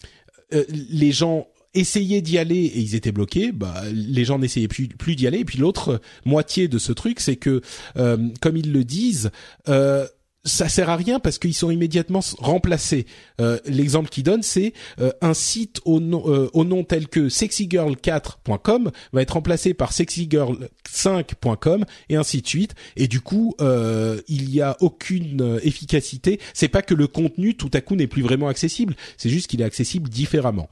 [0.53, 4.87] euh les gens essayaient d'y aller et ils étaient bloqués, bah les gens n'essayaient plus,
[4.87, 5.39] plus d'y aller.
[5.39, 7.61] Et puis l'autre moitié de ce truc, c'est que
[7.97, 9.31] euh, comme ils le disent,
[9.67, 10.07] euh,
[10.47, 13.05] ça sert à rien parce qu'ils sont immédiatement remplacés.
[13.41, 17.27] Euh, L'exemple qu'ils donne, c'est euh, un site au nom, euh, au nom tel que
[17.29, 22.75] sexygirl4.com va être remplacé par sexygirl5.com et ainsi de suite.
[22.95, 26.39] Et du coup, il y a aucune efficacité.
[26.53, 29.61] C'est pas que le contenu tout à coup n'est plus vraiment accessible, c'est juste qu'il
[29.61, 30.69] est accessible différemment.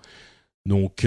[0.65, 1.05] Donc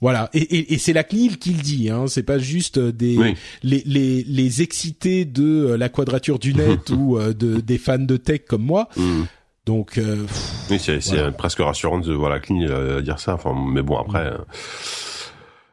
[0.00, 2.06] voilà, et, et, et c'est la CNIL qui le dit, hein.
[2.06, 3.34] c'est pas juste des oui.
[3.64, 8.16] les, les, les excités de la quadrature du net ou euh, de des fans de
[8.16, 8.88] tech comme moi.
[8.96, 9.22] Mm.
[9.66, 10.24] Donc euh,
[10.70, 11.32] oui, c'est voilà.
[11.32, 13.34] presque rassurant de voir la CNIL euh, dire ça.
[13.34, 14.30] Enfin, mais bon après.
[14.30, 14.44] Mm.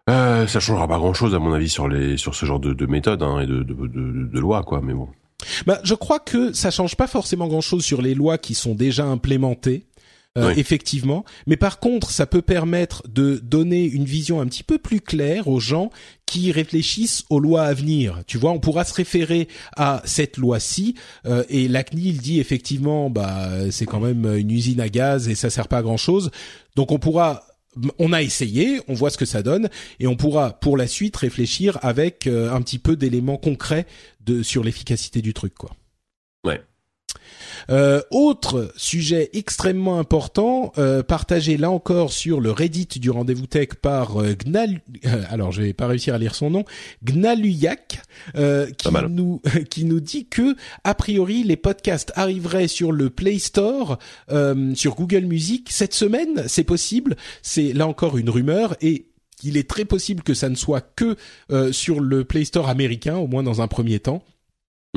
[0.09, 2.73] Euh, ça changera pas grand chose à mon avis sur les sur ce genre de,
[2.73, 5.07] de méthode hein, et de, de, de, de loi quoi mais bon
[5.65, 8.75] bah, je crois que ça change pas forcément grand chose sur les lois qui sont
[8.75, 9.85] déjà implémentées
[10.37, 10.53] euh, oui.
[10.57, 11.25] effectivement.
[11.47, 15.47] Mais par contre, ça peut permettre de donner une vision un petit peu plus claire
[15.47, 15.91] aux gens
[16.25, 18.23] qui réfléchissent aux lois à venir.
[18.27, 19.47] Tu vois, on pourra se référer
[19.77, 20.95] à cette loi-ci
[21.25, 25.35] euh, et la CNIL dit effectivement, bah c'est quand même une usine à gaz et
[25.35, 26.31] ça sert pas à grand chose.
[26.75, 27.43] Donc on pourra
[27.99, 31.15] on a essayé, on voit ce que ça donne, et on pourra pour la suite
[31.17, 33.85] réfléchir avec euh, un petit peu d'éléments concrets
[34.21, 35.71] de sur l'efficacité du truc, quoi.
[36.45, 36.61] Ouais.
[37.69, 43.69] Euh, autre sujet extrêmement important, euh, partagé là encore sur le Reddit du rendez-vous tech
[43.81, 46.65] par euh, Gnal, euh, alors je vais pas réussir à lire son nom,
[47.03, 48.01] Gnaluyak,
[48.35, 53.39] euh, qui nous qui nous dit que a priori les podcasts arriveraient sur le Play
[53.39, 53.97] Store,
[54.75, 59.07] sur Google Music cette semaine, c'est possible, c'est là encore une rumeur et
[59.43, 61.15] il est très possible que ça ne soit que
[61.71, 64.23] sur le Play Store américain, au moins dans un premier temps.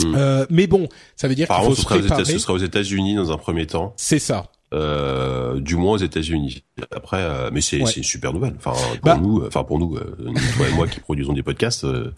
[0.04, 2.24] Euh, mais bon, ça veut dire qu'il faut se préparer.
[2.24, 3.94] Ce sera aux États-Unis dans un premier temps.
[3.96, 4.50] C'est ça.
[4.74, 6.62] Euh, du moins aux États-Unis.
[6.94, 8.54] Après, euh, mais c'est une super nouvelle.
[8.58, 9.18] Enfin pour bah.
[9.20, 10.14] nous, enfin pour nous, euh,
[10.56, 12.12] toi et moi qui produisons des podcasts, euh,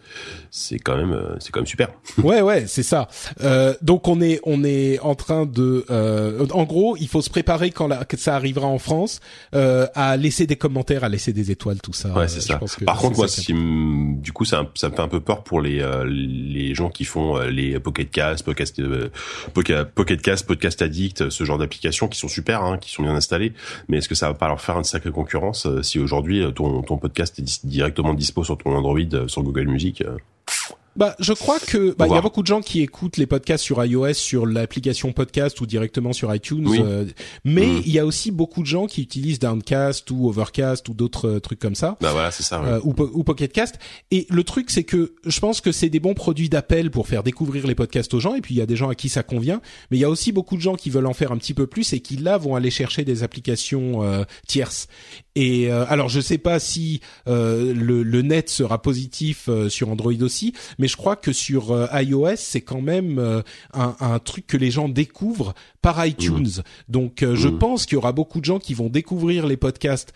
[0.50, 1.90] c'est quand même, c'est quand même super.
[2.24, 3.06] ouais, ouais, c'est ça.
[3.82, 5.86] donc on est, on est en train de,
[6.52, 9.20] en gros, il faut se préparer quand la, ça arrivera en France,
[9.52, 12.12] à laisser des commentaires, à laisser des étoiles, tout ça.
[12.14, 12.60] Ouais, c'est ça.
[12.84, 15.80] Par contre, moi, si, du coup, ça, ça me fait un peu peur pour les
[16.04, 18.82] les gens qui font les Pocket Cast, Podcast,
[19.54, 23.52] Pocket Cast, Podcast Addict, ce genre d'applications qui sont super, hein, qui sont bien installées.
[23.88, 26.50] Mais est-ce que ça va pas leur faire une sacrée concurrence euh, si aujourd'hui euh,
[26.50, 30.02] ton, ton podcast est directement dispo sur ton Android, euh, sur Google Music.
[31.00, 33.64] Bah, je crois que bah, il y a beaucoup de gens qui écoutent les podcasts
[33.64, 36.68] sur iOS, sur l'application podcast ou directement sur iTunes.
[36.78, 37.06] Euh,
[37.42, 37.82] mais mm.
[37.86, 41.40] il y a aussi beaucoup de gens qui utilisent Downcast ou Overcast ou d'autres euh,
[41.40, 41.96] trucs comme ça.
[42.02, 42.62] Bah voilà, c'est ça.
[42.62, 43.78] Euh, ou, ou Pocketcast.
[44.10, 47.22] Et le truc, c'est que je pense que c'est des bons produits d'appel pour faire
[47.22, 48.34] découvrir les podcasts aux gens.
[48.34, 49.62] Et puis il y a des gens à qui ça convient.
[49.90, 51.66] Mais il y a aussi beaucoup de gens qui veulent en faire un petit peu
[51.66, 54.02] plus et qui là vont aller chercher des applications
[54.46, 54.86] tierces.
[55.36, 60.88] Et alors je sais pas si le, le, net sera positif sur Android aussi mais
[60.88, 63.42] je crois que sur euh, iOS, c'est quand même euh,
[63.72, 66.48] un, un, truc que les gens découvrent par iTunes.
[66.58, 66.62] Mmh.
[66.88, 67.58] Donc euh, je mmh.
[67.58, 70.12] pense qu'il y aura beaucoup de gens qui vont découvrir les podcasts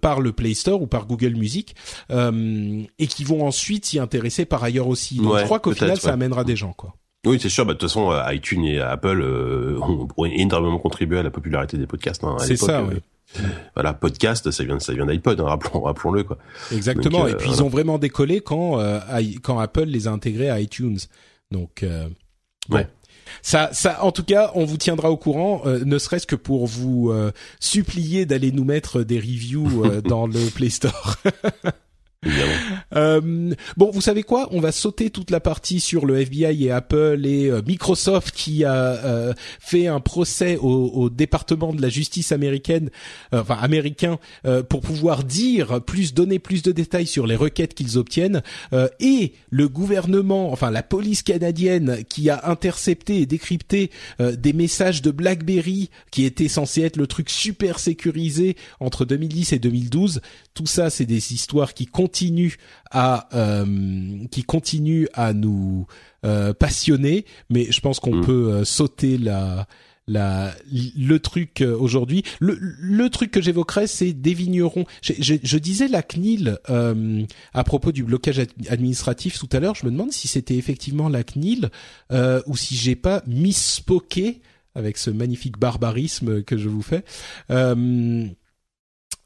[0.00, 1.74] par le Play Store ou par Google Music
[2.10, 5.16] et qui vont ensuite s'y intéresser par ailleurs aussi.
[5.16, 6.94] Donc je crois qu'au final, ça amènera des gens, quoi.
[7.26, 7.66] Oui, c'est sûr.
[7.66, 9.22] Bah, de toute façon, iTunes et Apple
[10.16, 12.24] ont énormément contribué à la popularité des podcasts.
[12.24, 12.96] Hein, c'est ça, oui
[13.74, 16.38] voilà, podcast, ça vient, ça vient d'iPod, hein, rappelons, rappelons-le quoi.
[16.72, 17.26] Exactement.
[17.26, 19.00] et puis ils ont vraiment décollé quand euh,
[19.42, 20.98] quand Apple les a intégrés à iTunes.
[21.50, 22.08] Donc euh,
[22.70, 22.86] ouais.
[23.42, 26.66] Ça, ça, en tout cas, on vous tiendra au courant, euh, ne serait-ce que pour
[26.66, 27.12] vous
[27.60, 31.16] supplier d'aller nous mettre des reviews dans le Play Store.
[32.96, 34.48] Euh, bon, vous savez quoi?
[34.50, 38.64] On va sauter toute la partie sur le FBI et Apple et euh, Microsoft qui
[38.64, 42.90] a euh, fait un procès au, au, département de la justice américaine,
[43.32, 44.18] euh, enfin américain,
[44.68, 48.42] pour pouvoir dire plus, donner plus de détails sur les requêtes qu'ils obtiennent,
[48.98, 55.10] et le gouvernement, enfin la police canadienne qui a intercepté et décrypté des messages de
[55.10, 60.20] BlackBerry qui étaient censés être le truc super sécurisé entre 2010 et 2012.
[60.54, 62.56] Tout ça, c'est des histoires qui comptent continue
[62.90, 65.86] à euh, qui continue à nous
[66.26, 68.24] euh, passionner, mais je pense qu'on mm.
[68.24, 69.68] peut euh, sauter la
[70.08, 72.24] la, le truc aujourd'hui.
[72.40, 74.84] Le, le truc que j'évoquerais, c'est des vignerons.
[75.02, 77.22] Je, je, je disais la CNIL euh,
[77.54, 79.76] à propos du blocage administratif tout à l'heure.
[79.76, 81.70] Je me demande si c'était effectivement la CNIL
[82.10, 84.40] euh, ou si j'ai pas misspoqué
[84.74, 87.04] avec ce magnifique barbarisme que je vous fais.
[87.52, 88.26] Euh,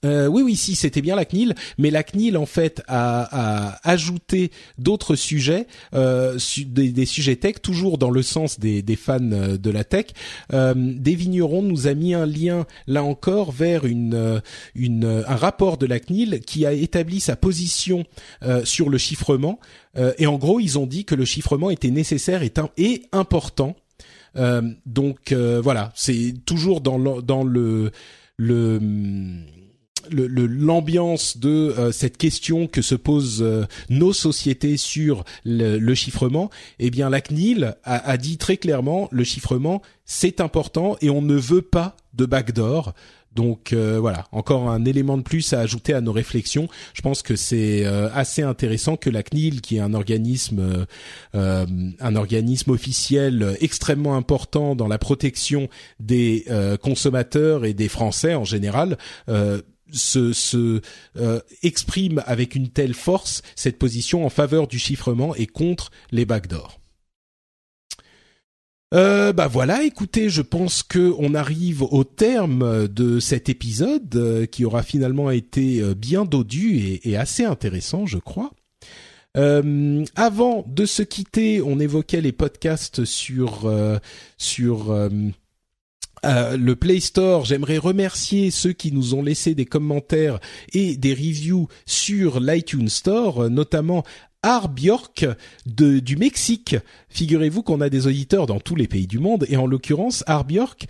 [0.05, 4.51] euh, oui, oui, si, c'était bien la CNIL, mais la CNIL en fait a, ajouté
[4.79, 9.85] d'autres sujets, euh, des, sujets tech, toujours dans le sens des, fans euh, de la
[9.85, 10.07] tech.
[10.53, 14.41] Euh, des vignerons nous a mis un lien là encore vers euh,
[14.77, 18.05] un rapport de la CNIL qui a établi sa position
[18.65, 19.59] sur le chiffrement.
[20.19, 23.77] et en gros, ils ont dit que le chiffrement était nécessaire et, important.
[24.87, 27.91] donc voilà, c'est toujours dans le, dans le
[28.37, 28.81] le
[30.11, 36.91] l'ambiance de euh, cette question que se posent euh, nos sociétés sur le, chiffrement, eh
[36.91, 41.37] bien la CNIL a, a, dit très clairement le chiffrement c'est important et on ne
[41.37, 42.93] veut pas de backdoor.
[43.35, 46.69] Donc euh, voilà, encore un élément de plus à ajouter à nos réflexions.
[46.93, 50.87] Je pense que c'est assez intéressant que la CNIL, qui est un organisme,
[51.33, 55.69] un organisme officiel extrêmement important dans la protection
[55.99, 56.45] des
[56.81, 58.99] consommateurs et des Français en général,
[59.93, 60.81] se, se
[61.17, 66.25] euh, exprime avec une telle force cette position en faveur du chiffrement et contre les
[66.25, 66.81] backdoors.
[68.95, 74.47] Euh, bah voilà, écoutez, je pense que on arrive au terme de cet épisode euh,
[74.47, 78.53] qui aura finalement été euh, bien dodu et, et assez intéressant, je crois.
[79.37, 83.69] Euh, avant de se quitter, on évoquait les podcasts sur
[84.39, 85.11] sur
[86.25, 87.45] euh, le Play Store.
[87.45, 90.39] J'aimerais remercier ceux qui nous ont laissé des commentaires
[90.73, 94.05] et des reviews sur l'iTunes Store, notamment
[94.45, 95.27] Arbjork
[95.67, 96.77] de, du Mexique.
[97.09, 100.87] Figurez-vous qu'on a des auditeurs dans tous les pays du monde et en l'occurrence Arbjork,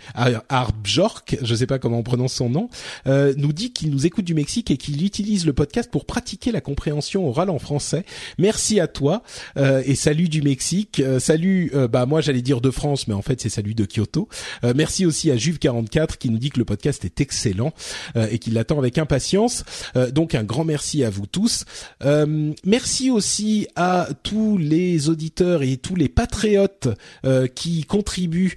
[0.49, 2.69] Arbjork, je sais pas comment on prononce son nom,
[3.07, 6.51] euh, nous dit qu'il nous écoute du Mexique et qu'il utilise le podcast pour pratiquer
[6.51, 8.05] la compréhension orale en français.
[8.39, 9.23] Merci à toi
[9.57, 13.13] euh, et salut du Mexique, euh, salut euh, bah moi j'allais dire de France mais
[13.13, 14.27] en fait c'est salut de Kyoto.
[14.63, 17.71] Euh, merci aussi à Juve44 qui nous dit que le podcast est excellent
[18.15, 19.63] et qu'il l'attend avec impatience.
[20.11, 21.65] donc un grand merci à vous tous.
[22.65, 23.44] merci aussi
[23.75, 26.87] à tous les auditeurs et tous les patriotes
[27.25, 28.55] euh, qui contribuent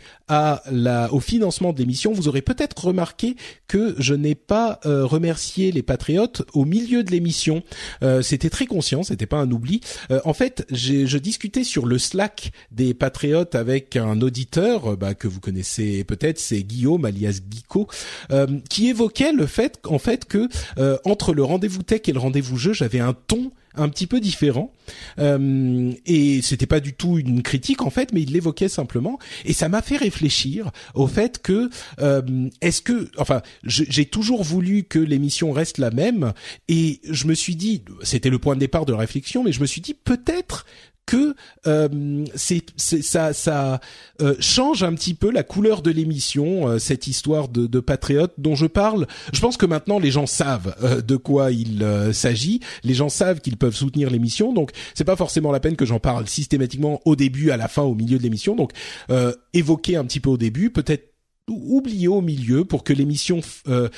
[1.11, 3.35] au financement de l'émission, vous aurez peut-être remarqué
[3.67, 7.63] que je n'ai pas euh, remercié les patriotes au milieu de l'émission.
[8.03, 9.81] Euh, c'était très conscient, c'était pas un oubli.
[10.25, 15.41] en fait, je discutais sur le Slack des patriotes avec un auditeur bah, que vous
[15.41, 17.89] connaissez peut-être, c'est Guillaume alias Guico,
[18.69, 20.49] qui évoquait le fait en fait que
[21.05, 24.73] entre le rendez-vous tech et le rendez-vous jeu, j'avais un ton un petit peu différent.
[25.19, 29.19] Euh, et c'était pas du tout une critique en fait mais il l'évoquait simplement.
[29.45, 34.85] Et ça m'a fait réfléchir au fait que euh, est-ce que enfin j'ai toujours voulu
[34.85, 36.33] que l'émission reste la même.
[36.69, 39.61] Et je me suis dit c'était le point de départ de la réflexion mais je
[39.61, 40.67] me suis dit peut-être
[41.09, 41.35] que
[41.67, 43.81] euh, ça ça
[44.21, 48.35] euh, change un petit peu la couleur de l'émission euh, cette histoire de, de patriote
[48.37, 49.07] dont je parle.
[49.33, 51.83] Je pense que maintenant les gens savent euh, de quoi il
[52.13, 52.61] s'agit.
[52.85, 54.53] Les gens savent qu'ils peuvent soutenir l'émission.
[54.53, 57.83] Donc c'est pas forcément la peine que j'en parle systématiquement au début à la fin
[57.83, 58.55] au milieu de l'émission.
[58.55, 58.73] Donc
[59.55, 61.09] évoquer un petit peu au début peut-être
[61.49, 63.89] oublier au milieu pour que l'émission euh,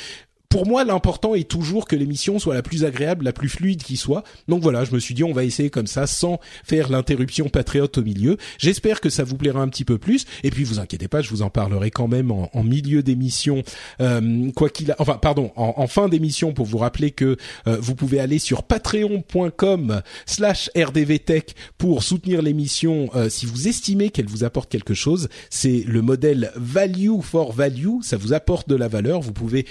[0.51, 3.97] pour moi, l'important est toujours que l'émission soit la plus agréable, la plus fluide qui
[3.97, 4.25] soit.
[4.49, 7.99] Donc voilà, je me suis dit on va essayer comme ça sans faire l'interruption patriote
[7.99, 8.37] au milieu.
[8.59, 10.27] J'espère que ça vous plaira un petit peu plus.
[10.43, 13.63] Et puis vous inquiétez pas, je vous en parlerai quand même en, milieu d'émission,
[14.01, 14.97] euh, quoi qu'il, a...
[14.99, 17.37] enfin pardon, en, fin d'émission pour vous rappeler que
[17.69, 24.27] euh, vous pouvez aller sur patreon.com/slash rdvtech pour soutenir l'émission euh, si vous estimez qu'elle
[24.27, 25.29] vous apporte quelque chose.
[25.49, 29.21] C'est le modèle value for value, ça vous apporte de la valeur.
[29.21, 29.65] Vous pouvez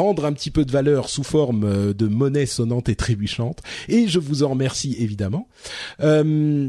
[0.00, 3.60] rendre un petit peu de valeur sous forme euh, de monnaie sonnante et trébuchante.
[3.88, 5.48] Et je vous en remercie évidemment.
[6.00, 6.68] Euh,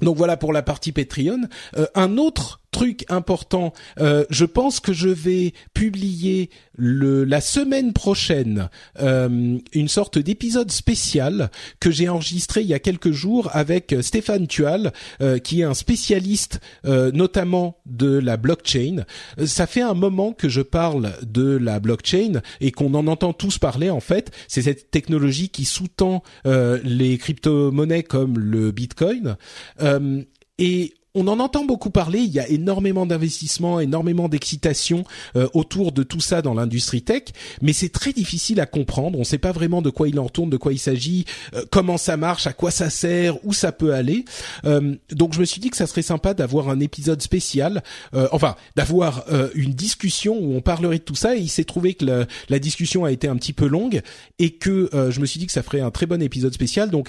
[0.00, 1.48] donc voilà pour la partie Patreon.
[1.76, 7.92] Euh, un autre truc important, euh, je pense que je vais publier le, la semaine
[7.92, 8.68] prochaine
[9.00, 11.50] euh, une sorte d'épisode spécial
[11.80, 15.74] que j'ai enregistré il y a quelques jours avec Stéphane Tual, euh, qui est un
[15.74, 19.04] spécialiste euh, notamment de la blockchain.
[19.44, 23.58] Ça fait un moment que je parle de la blockchain et qu'on en entend tous
[23.58, 24.30] parler en fait.
[24.46, 29.36] C'est cette technologie qui sous-tend les crypto-monnaies comme le Bitcoin.
[30.58, 32.20] et on en entend beaucoup parler.
[32.20, 35.04] Il y a énormément d'investissements, énormément d'excitation
[35.36, 37.24] euh, autour de tout ça dans l'industrie tech,
[37.60, 39.16] mais c'est très difficile à comprendre.
[39.18, 41.24] On ne sait pas vraiment de quoi il en retourne, de quoi il s'agit,
[41.54, 44.24] euh, comment ça marche, à quoi ça sert, où ça peut aller.
[44.64, 47.82] Euh, donc je me suis dit que ça serait sympa d'avoir un épisode spécial,
[48.32, 49.24] enfin d'avoir
[49.54, 51.36] une discussion où on parlerait de tout ça.
[51.36, 54.02] Et il s'est trouvé que la, la, discussion a été un petit peu longue
[54.38, 56.90] et que je me suis dit que ça ferait un très bon épisode spécial.
[56.90, 57.08] Donc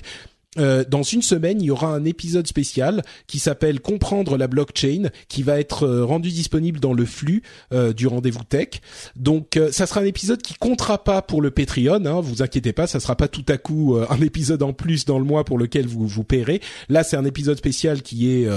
[0.58, 5.10] euh, dans une semaine, il y aura un épisode spécial qui s'appelle Comprendre la blockchain,
[5.28, 8.82] qui va être euh, rendu disponible dans le flux euh, du rendez-vous tech.
[9.16, 12.06] Donc, ça sera un épisode qui comptera pas pour le Patreon.
[12.06, 15.20] Hein, vous inquiétez pas, ça sera pas tout à coup un épisode en plus dans
[15.20, 16.62] le mois pour lequel vous vous paierez.
[16.88, 18.48] Là, c'est un épisode spécial qui est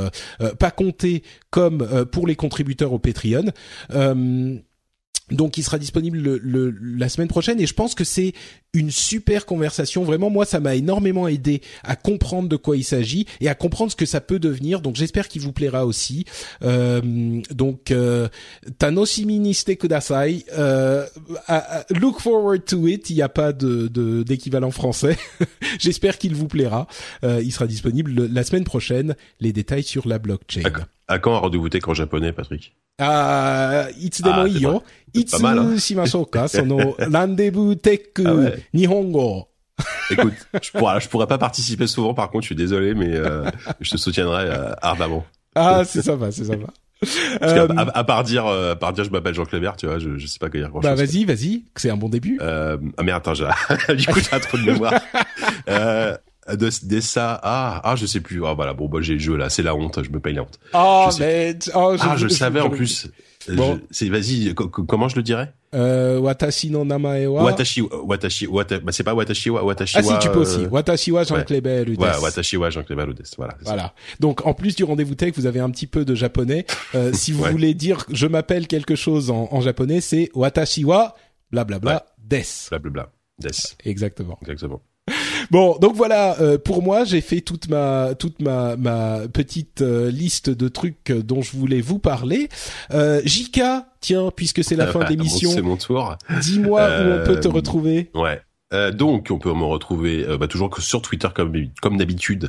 [0.58, 3.44] pas compté comme pour les contributeurs au Patreon
[5.30, 8.32] donc il sera disponible le, la semaine prochaine et je pense que c'est
[8.74, 10.02] une super conversation.
[10.02, 13.92] Vraiment, moi, ça m'a énormément aidé à comprendre de quoi il s'agit et à comprendre
[13.92, 14.80] ce que ça peut devenir.
[14.80, 16.24] Donc j'espère qu'il vous plaira aussi.
[16.62, 18.28] Euh, donc euh,
[18.78, 20.44] Tanoshimi kudasai.
[20.56, 21.06] Euh,
[21.90, 23.10] look forward to it.
[23.10, 23.88] Il n'y a pas de
[24.22, 25.18] d'équivalent français.
[25.78, 26.86] j'espère qu'il vous plaira.
[27.24, 29.16] Euh, il sera disponible la semaine prochaine.
[29.40, 30.62] Les détails sur la blockchain.
[31.08, 32.74] À quand un rendez-vous tech en japonais, Patrick?
[33.01, 34.83] あいつでもいいよ。
[35.13, 35.37] いつ
[35.79, 39.49] しましょうかその、ランデブーテック、日本語。
[40.09, 43.49] Écoute, je pourrais, je pourrais pas participer souvent, par contre, je suis désolé, mais euh,
[43.79, 45.25] je te soutiendrai euh, ardemment.
[45.53, 46.67] Ah, c'est sympa, c'est sympa.
[46.99, 49.85] Parce euh, à, à, part dire, euh, à part dire, je m'appelle Jean Clébert, tu
[49.85, 50.99] vois, je, je sais pas quoi dire grand bah, chose.
[50.99, 52.39] Bah vas-y, vas-y, c'est un bon début.
[52.41, 53.47] Euh, ah mais attends, j'ai,
[53.95, 54.93] du coup j'ai trop de mémoire.
[56.48, 58.44] euh, de, ça ah ah je sais plus.
[58.44, 59.48] Ah voilà bon bah j'ai le jeu là.
[59.48, 60.58] C'est la honte je me paye la honte.
[60.74, 63.08] Oh mais oh, je, ah je, le savais en plus.
[63.48, 63.80] bon.
[63.90, 65.52] c'est vas-y comment je le dirais?
[65.74, 70.02] Euh, watashi no namae wa watashi watashi wata, bah c'est pas watashi wa watashi ah
[70.02, 70.66] si tu peux aussi.
[70.70, 71.44] watashi wa Jean ouais.
[71.44, 73.94] Kleber Udes ouais, watashi wa Jean Kleber Udes voilà voilà.
[74.20, 76.66] Donc en plus du rendez-vous tech vous avez un petit peu de japonais.
[76.94, 77.52] Euh, si vous ouais.
[77.52, 81.14] voulez dire je m'appelle quelque chose en, en japonais c'est watashi wa
[81.50, 82.46] blablabla bla, bla, des.
[82.68, 83.08] Blablabla
[83.38, 83.48] des.
[83.86, 84.38] Exactement.
[84.46, 84.82] Exactement
[85.52, 90.10] Bon, donc voilà, euh, pour moi, j'ai fait toute ma toute ma ma petite euh,
[90.10, 92.48] liste de trucs dont je voulais vous parler.
[92.94, 96.16] Euh, Jika, tiens, puisque c'est la fin de l'émission, c'est mon tour.
[96.40, 98.10] Dis-moi où on peut te retrouver.
[98.14, 98.40] Ouais.
[98.72, 102.48] Euh, donc, on peut me retrouver euh, bah, toujours que sur Twitter comme comme d'habitude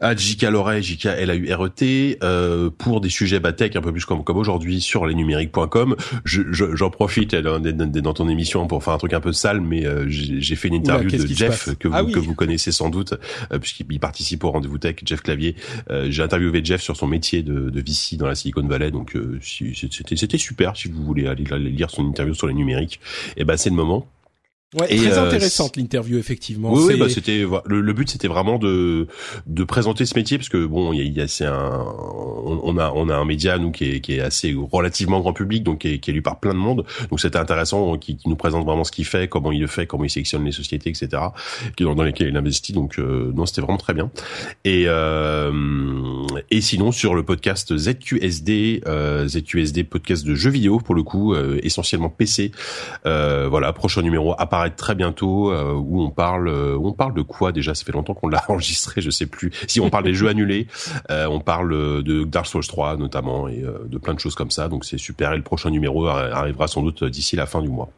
[0.00, 4.36] à JK Loret, JK E euh, pour des sujets batech un peu plus comme comme
[4.36, 5.96] aujourd'hui sur lesnumériques.com.
[6.24, 9.60] Je, je, j'en profite dans, dans ton émission pour faire un truc un peu sale,
[9.60, 13.14] mais j'ai fait une interview de Jeff que vous ah que vous connaissez sans doute
[13.60, 15.56] puisqu'il participe au rendez-vous tech, Jeff Clavier.
[16.08, 20.16] j'ai interviewé Jeff sur son métier de, de VC dans la Silicon Valley, donc c'était
[20.16, 20.76] c'était super.
[20.76, 23.00] Si vous voulez aller lire son interview sur les numériques,
[23.36, 24.06] et ben c'est le moment.
[24.74, 26.72] Ouais, très euh, intéressante l'interview effectivement.
[26.72, 29.06] Oui, oui bah c'était le, but c'était vraiment de
[29.46, 31.84] de présenter ce métier parce que bon il y a, c'est un
[32.44, 35.62] on, a on a un média nous qui est qui est assez relativement grand public
[35.62, 36.84] donc qui est, qui est lu par plein de monde.
[37.10, 39.86] Donc c'était intéressant qui, qui nous présente vraiment ce qu'il fait comment il le fait
[39.86, 41.22] comment il sélectionne les sociétés etc
[41.78, 42.72] dans, dans lesquelles il investit.
[42.72, 44.10] Donc euh, non c'était vraiment très bien.
[44.64, 45.52] Et euh,
[46.50, 51.34] et sinon sur le podcast ZQSD euh, ZQSD podcast de jeux vidéo pour le coup
[51.34, 52.52] euh, essentiellement PC
[53.04, 57.52] voilà prochain numéro apparaît très bientôt euh, où on parle euh, on parle de quoi
[57.52, 57.74] déjà?
[57.74, 59.52] Ça fait longtemps qu'on l'a enregistré, je sais plus.
[59.66, 60.66] Si on parle des jeux annulés,
[61.10, 64.68] euh, on parle de Dark Souls 3 notamment et de plein de choses comme ça.
[64.68, 65.32] Donc c'est super.
[65.32, 67.90] Et le prochain numéro arrivera sans doute d'ici la fin du mois.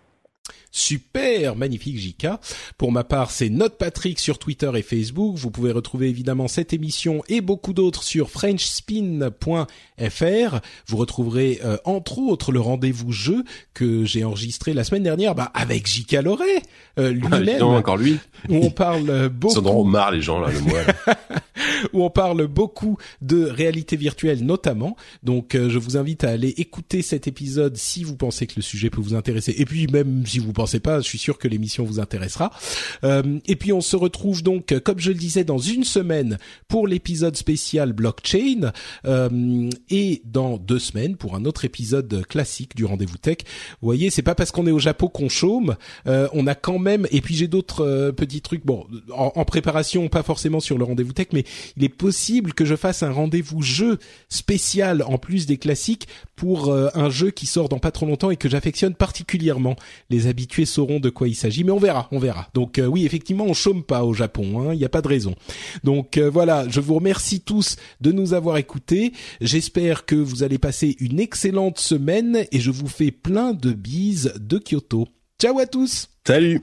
[0.77, 2.29] Super, magnifique JK.
[2.77, 5.37] Pour ma part, c'est Note Patrick sur Twitter et Facebook.
[5.37, 9.67] Vous pouvez retrouver évidemment cette émission et beaucoup d'autres sur frenchspin.fr.
[10.87, 13.45] Vous retrouverez euh, entre autres le rendez-vous jeu
[13.75, 16.63] que j'ai enregistré la semaine dernière bah, avec JK Loret
[16.99, 17.59] euh, lui-même.
[17.59, 18.19] non, encore lui.
[18.49, 19.61] Où on parle beaucoup.
[19.61, 20.81] Ils en marre les gens là, le mois.
[21.93, 24.97] où on parle beaucoup de réalité virtuelle notamment.
[25.23, 28.63] Donc euh, je vous invite à aller écouter cet épisode si vous pensez que le
[28.63, 29.55] sujet peut vous intéresser.
[29.59, 32.51] Et puis même si vous pensez pensez pas, je suis sûr que l'émission vous intéressera.
[33.05, 36.89] Euh, et puis on se retrouve donc, comme je le disais, dans une semaine pour
[36.89, 38.73] l'épisode spécial blockchain
[39.05, 43.39] euh, et dans deux semaines pour un autre épisode classique du rendez-vous tech.
[43.81, 45.77] Vous voyez, c'est pas parce qu'on est au Japon qu'on chôme.
[46.07, 47.07] Euh, on a quand même.
[47.11, 48.65] Et puis j'ai d'autres petits trucs.
[48.65, 51.45] Bon, en, en, préparation, pas forcément sur le rendez-vous tech, mais
[51.77, 53.99] il est possible que je fasse un rendez-vous jeu
[54.29, 58.37] spécial en plus des classiques pour un jeu qui sort dans pas trop longtemps et
[58.37, 59.77] que j'affectionne particulièrement.
[60.11, 62.49] Les habitués sauront de quoi il s'agit, mais on verra, on verra.
[62.55, 65.09] Donc euh, oui, effectivement, on chôme pas au Japon, hein, il n'y a pas de
[65.09, 65.35] raison.
[65.85, 69.13] Donc euh, voilà, je vous remercie tous de nous avoir écoutés.
[69.41, 74.33] J'espère que vous allez passer une excellente semaine et je vous fais plein de bises
[74.41, 75.07] de Kyoto.
[75.39, 76.09] Ciao à tous.
[76.27, 76.63] Salut.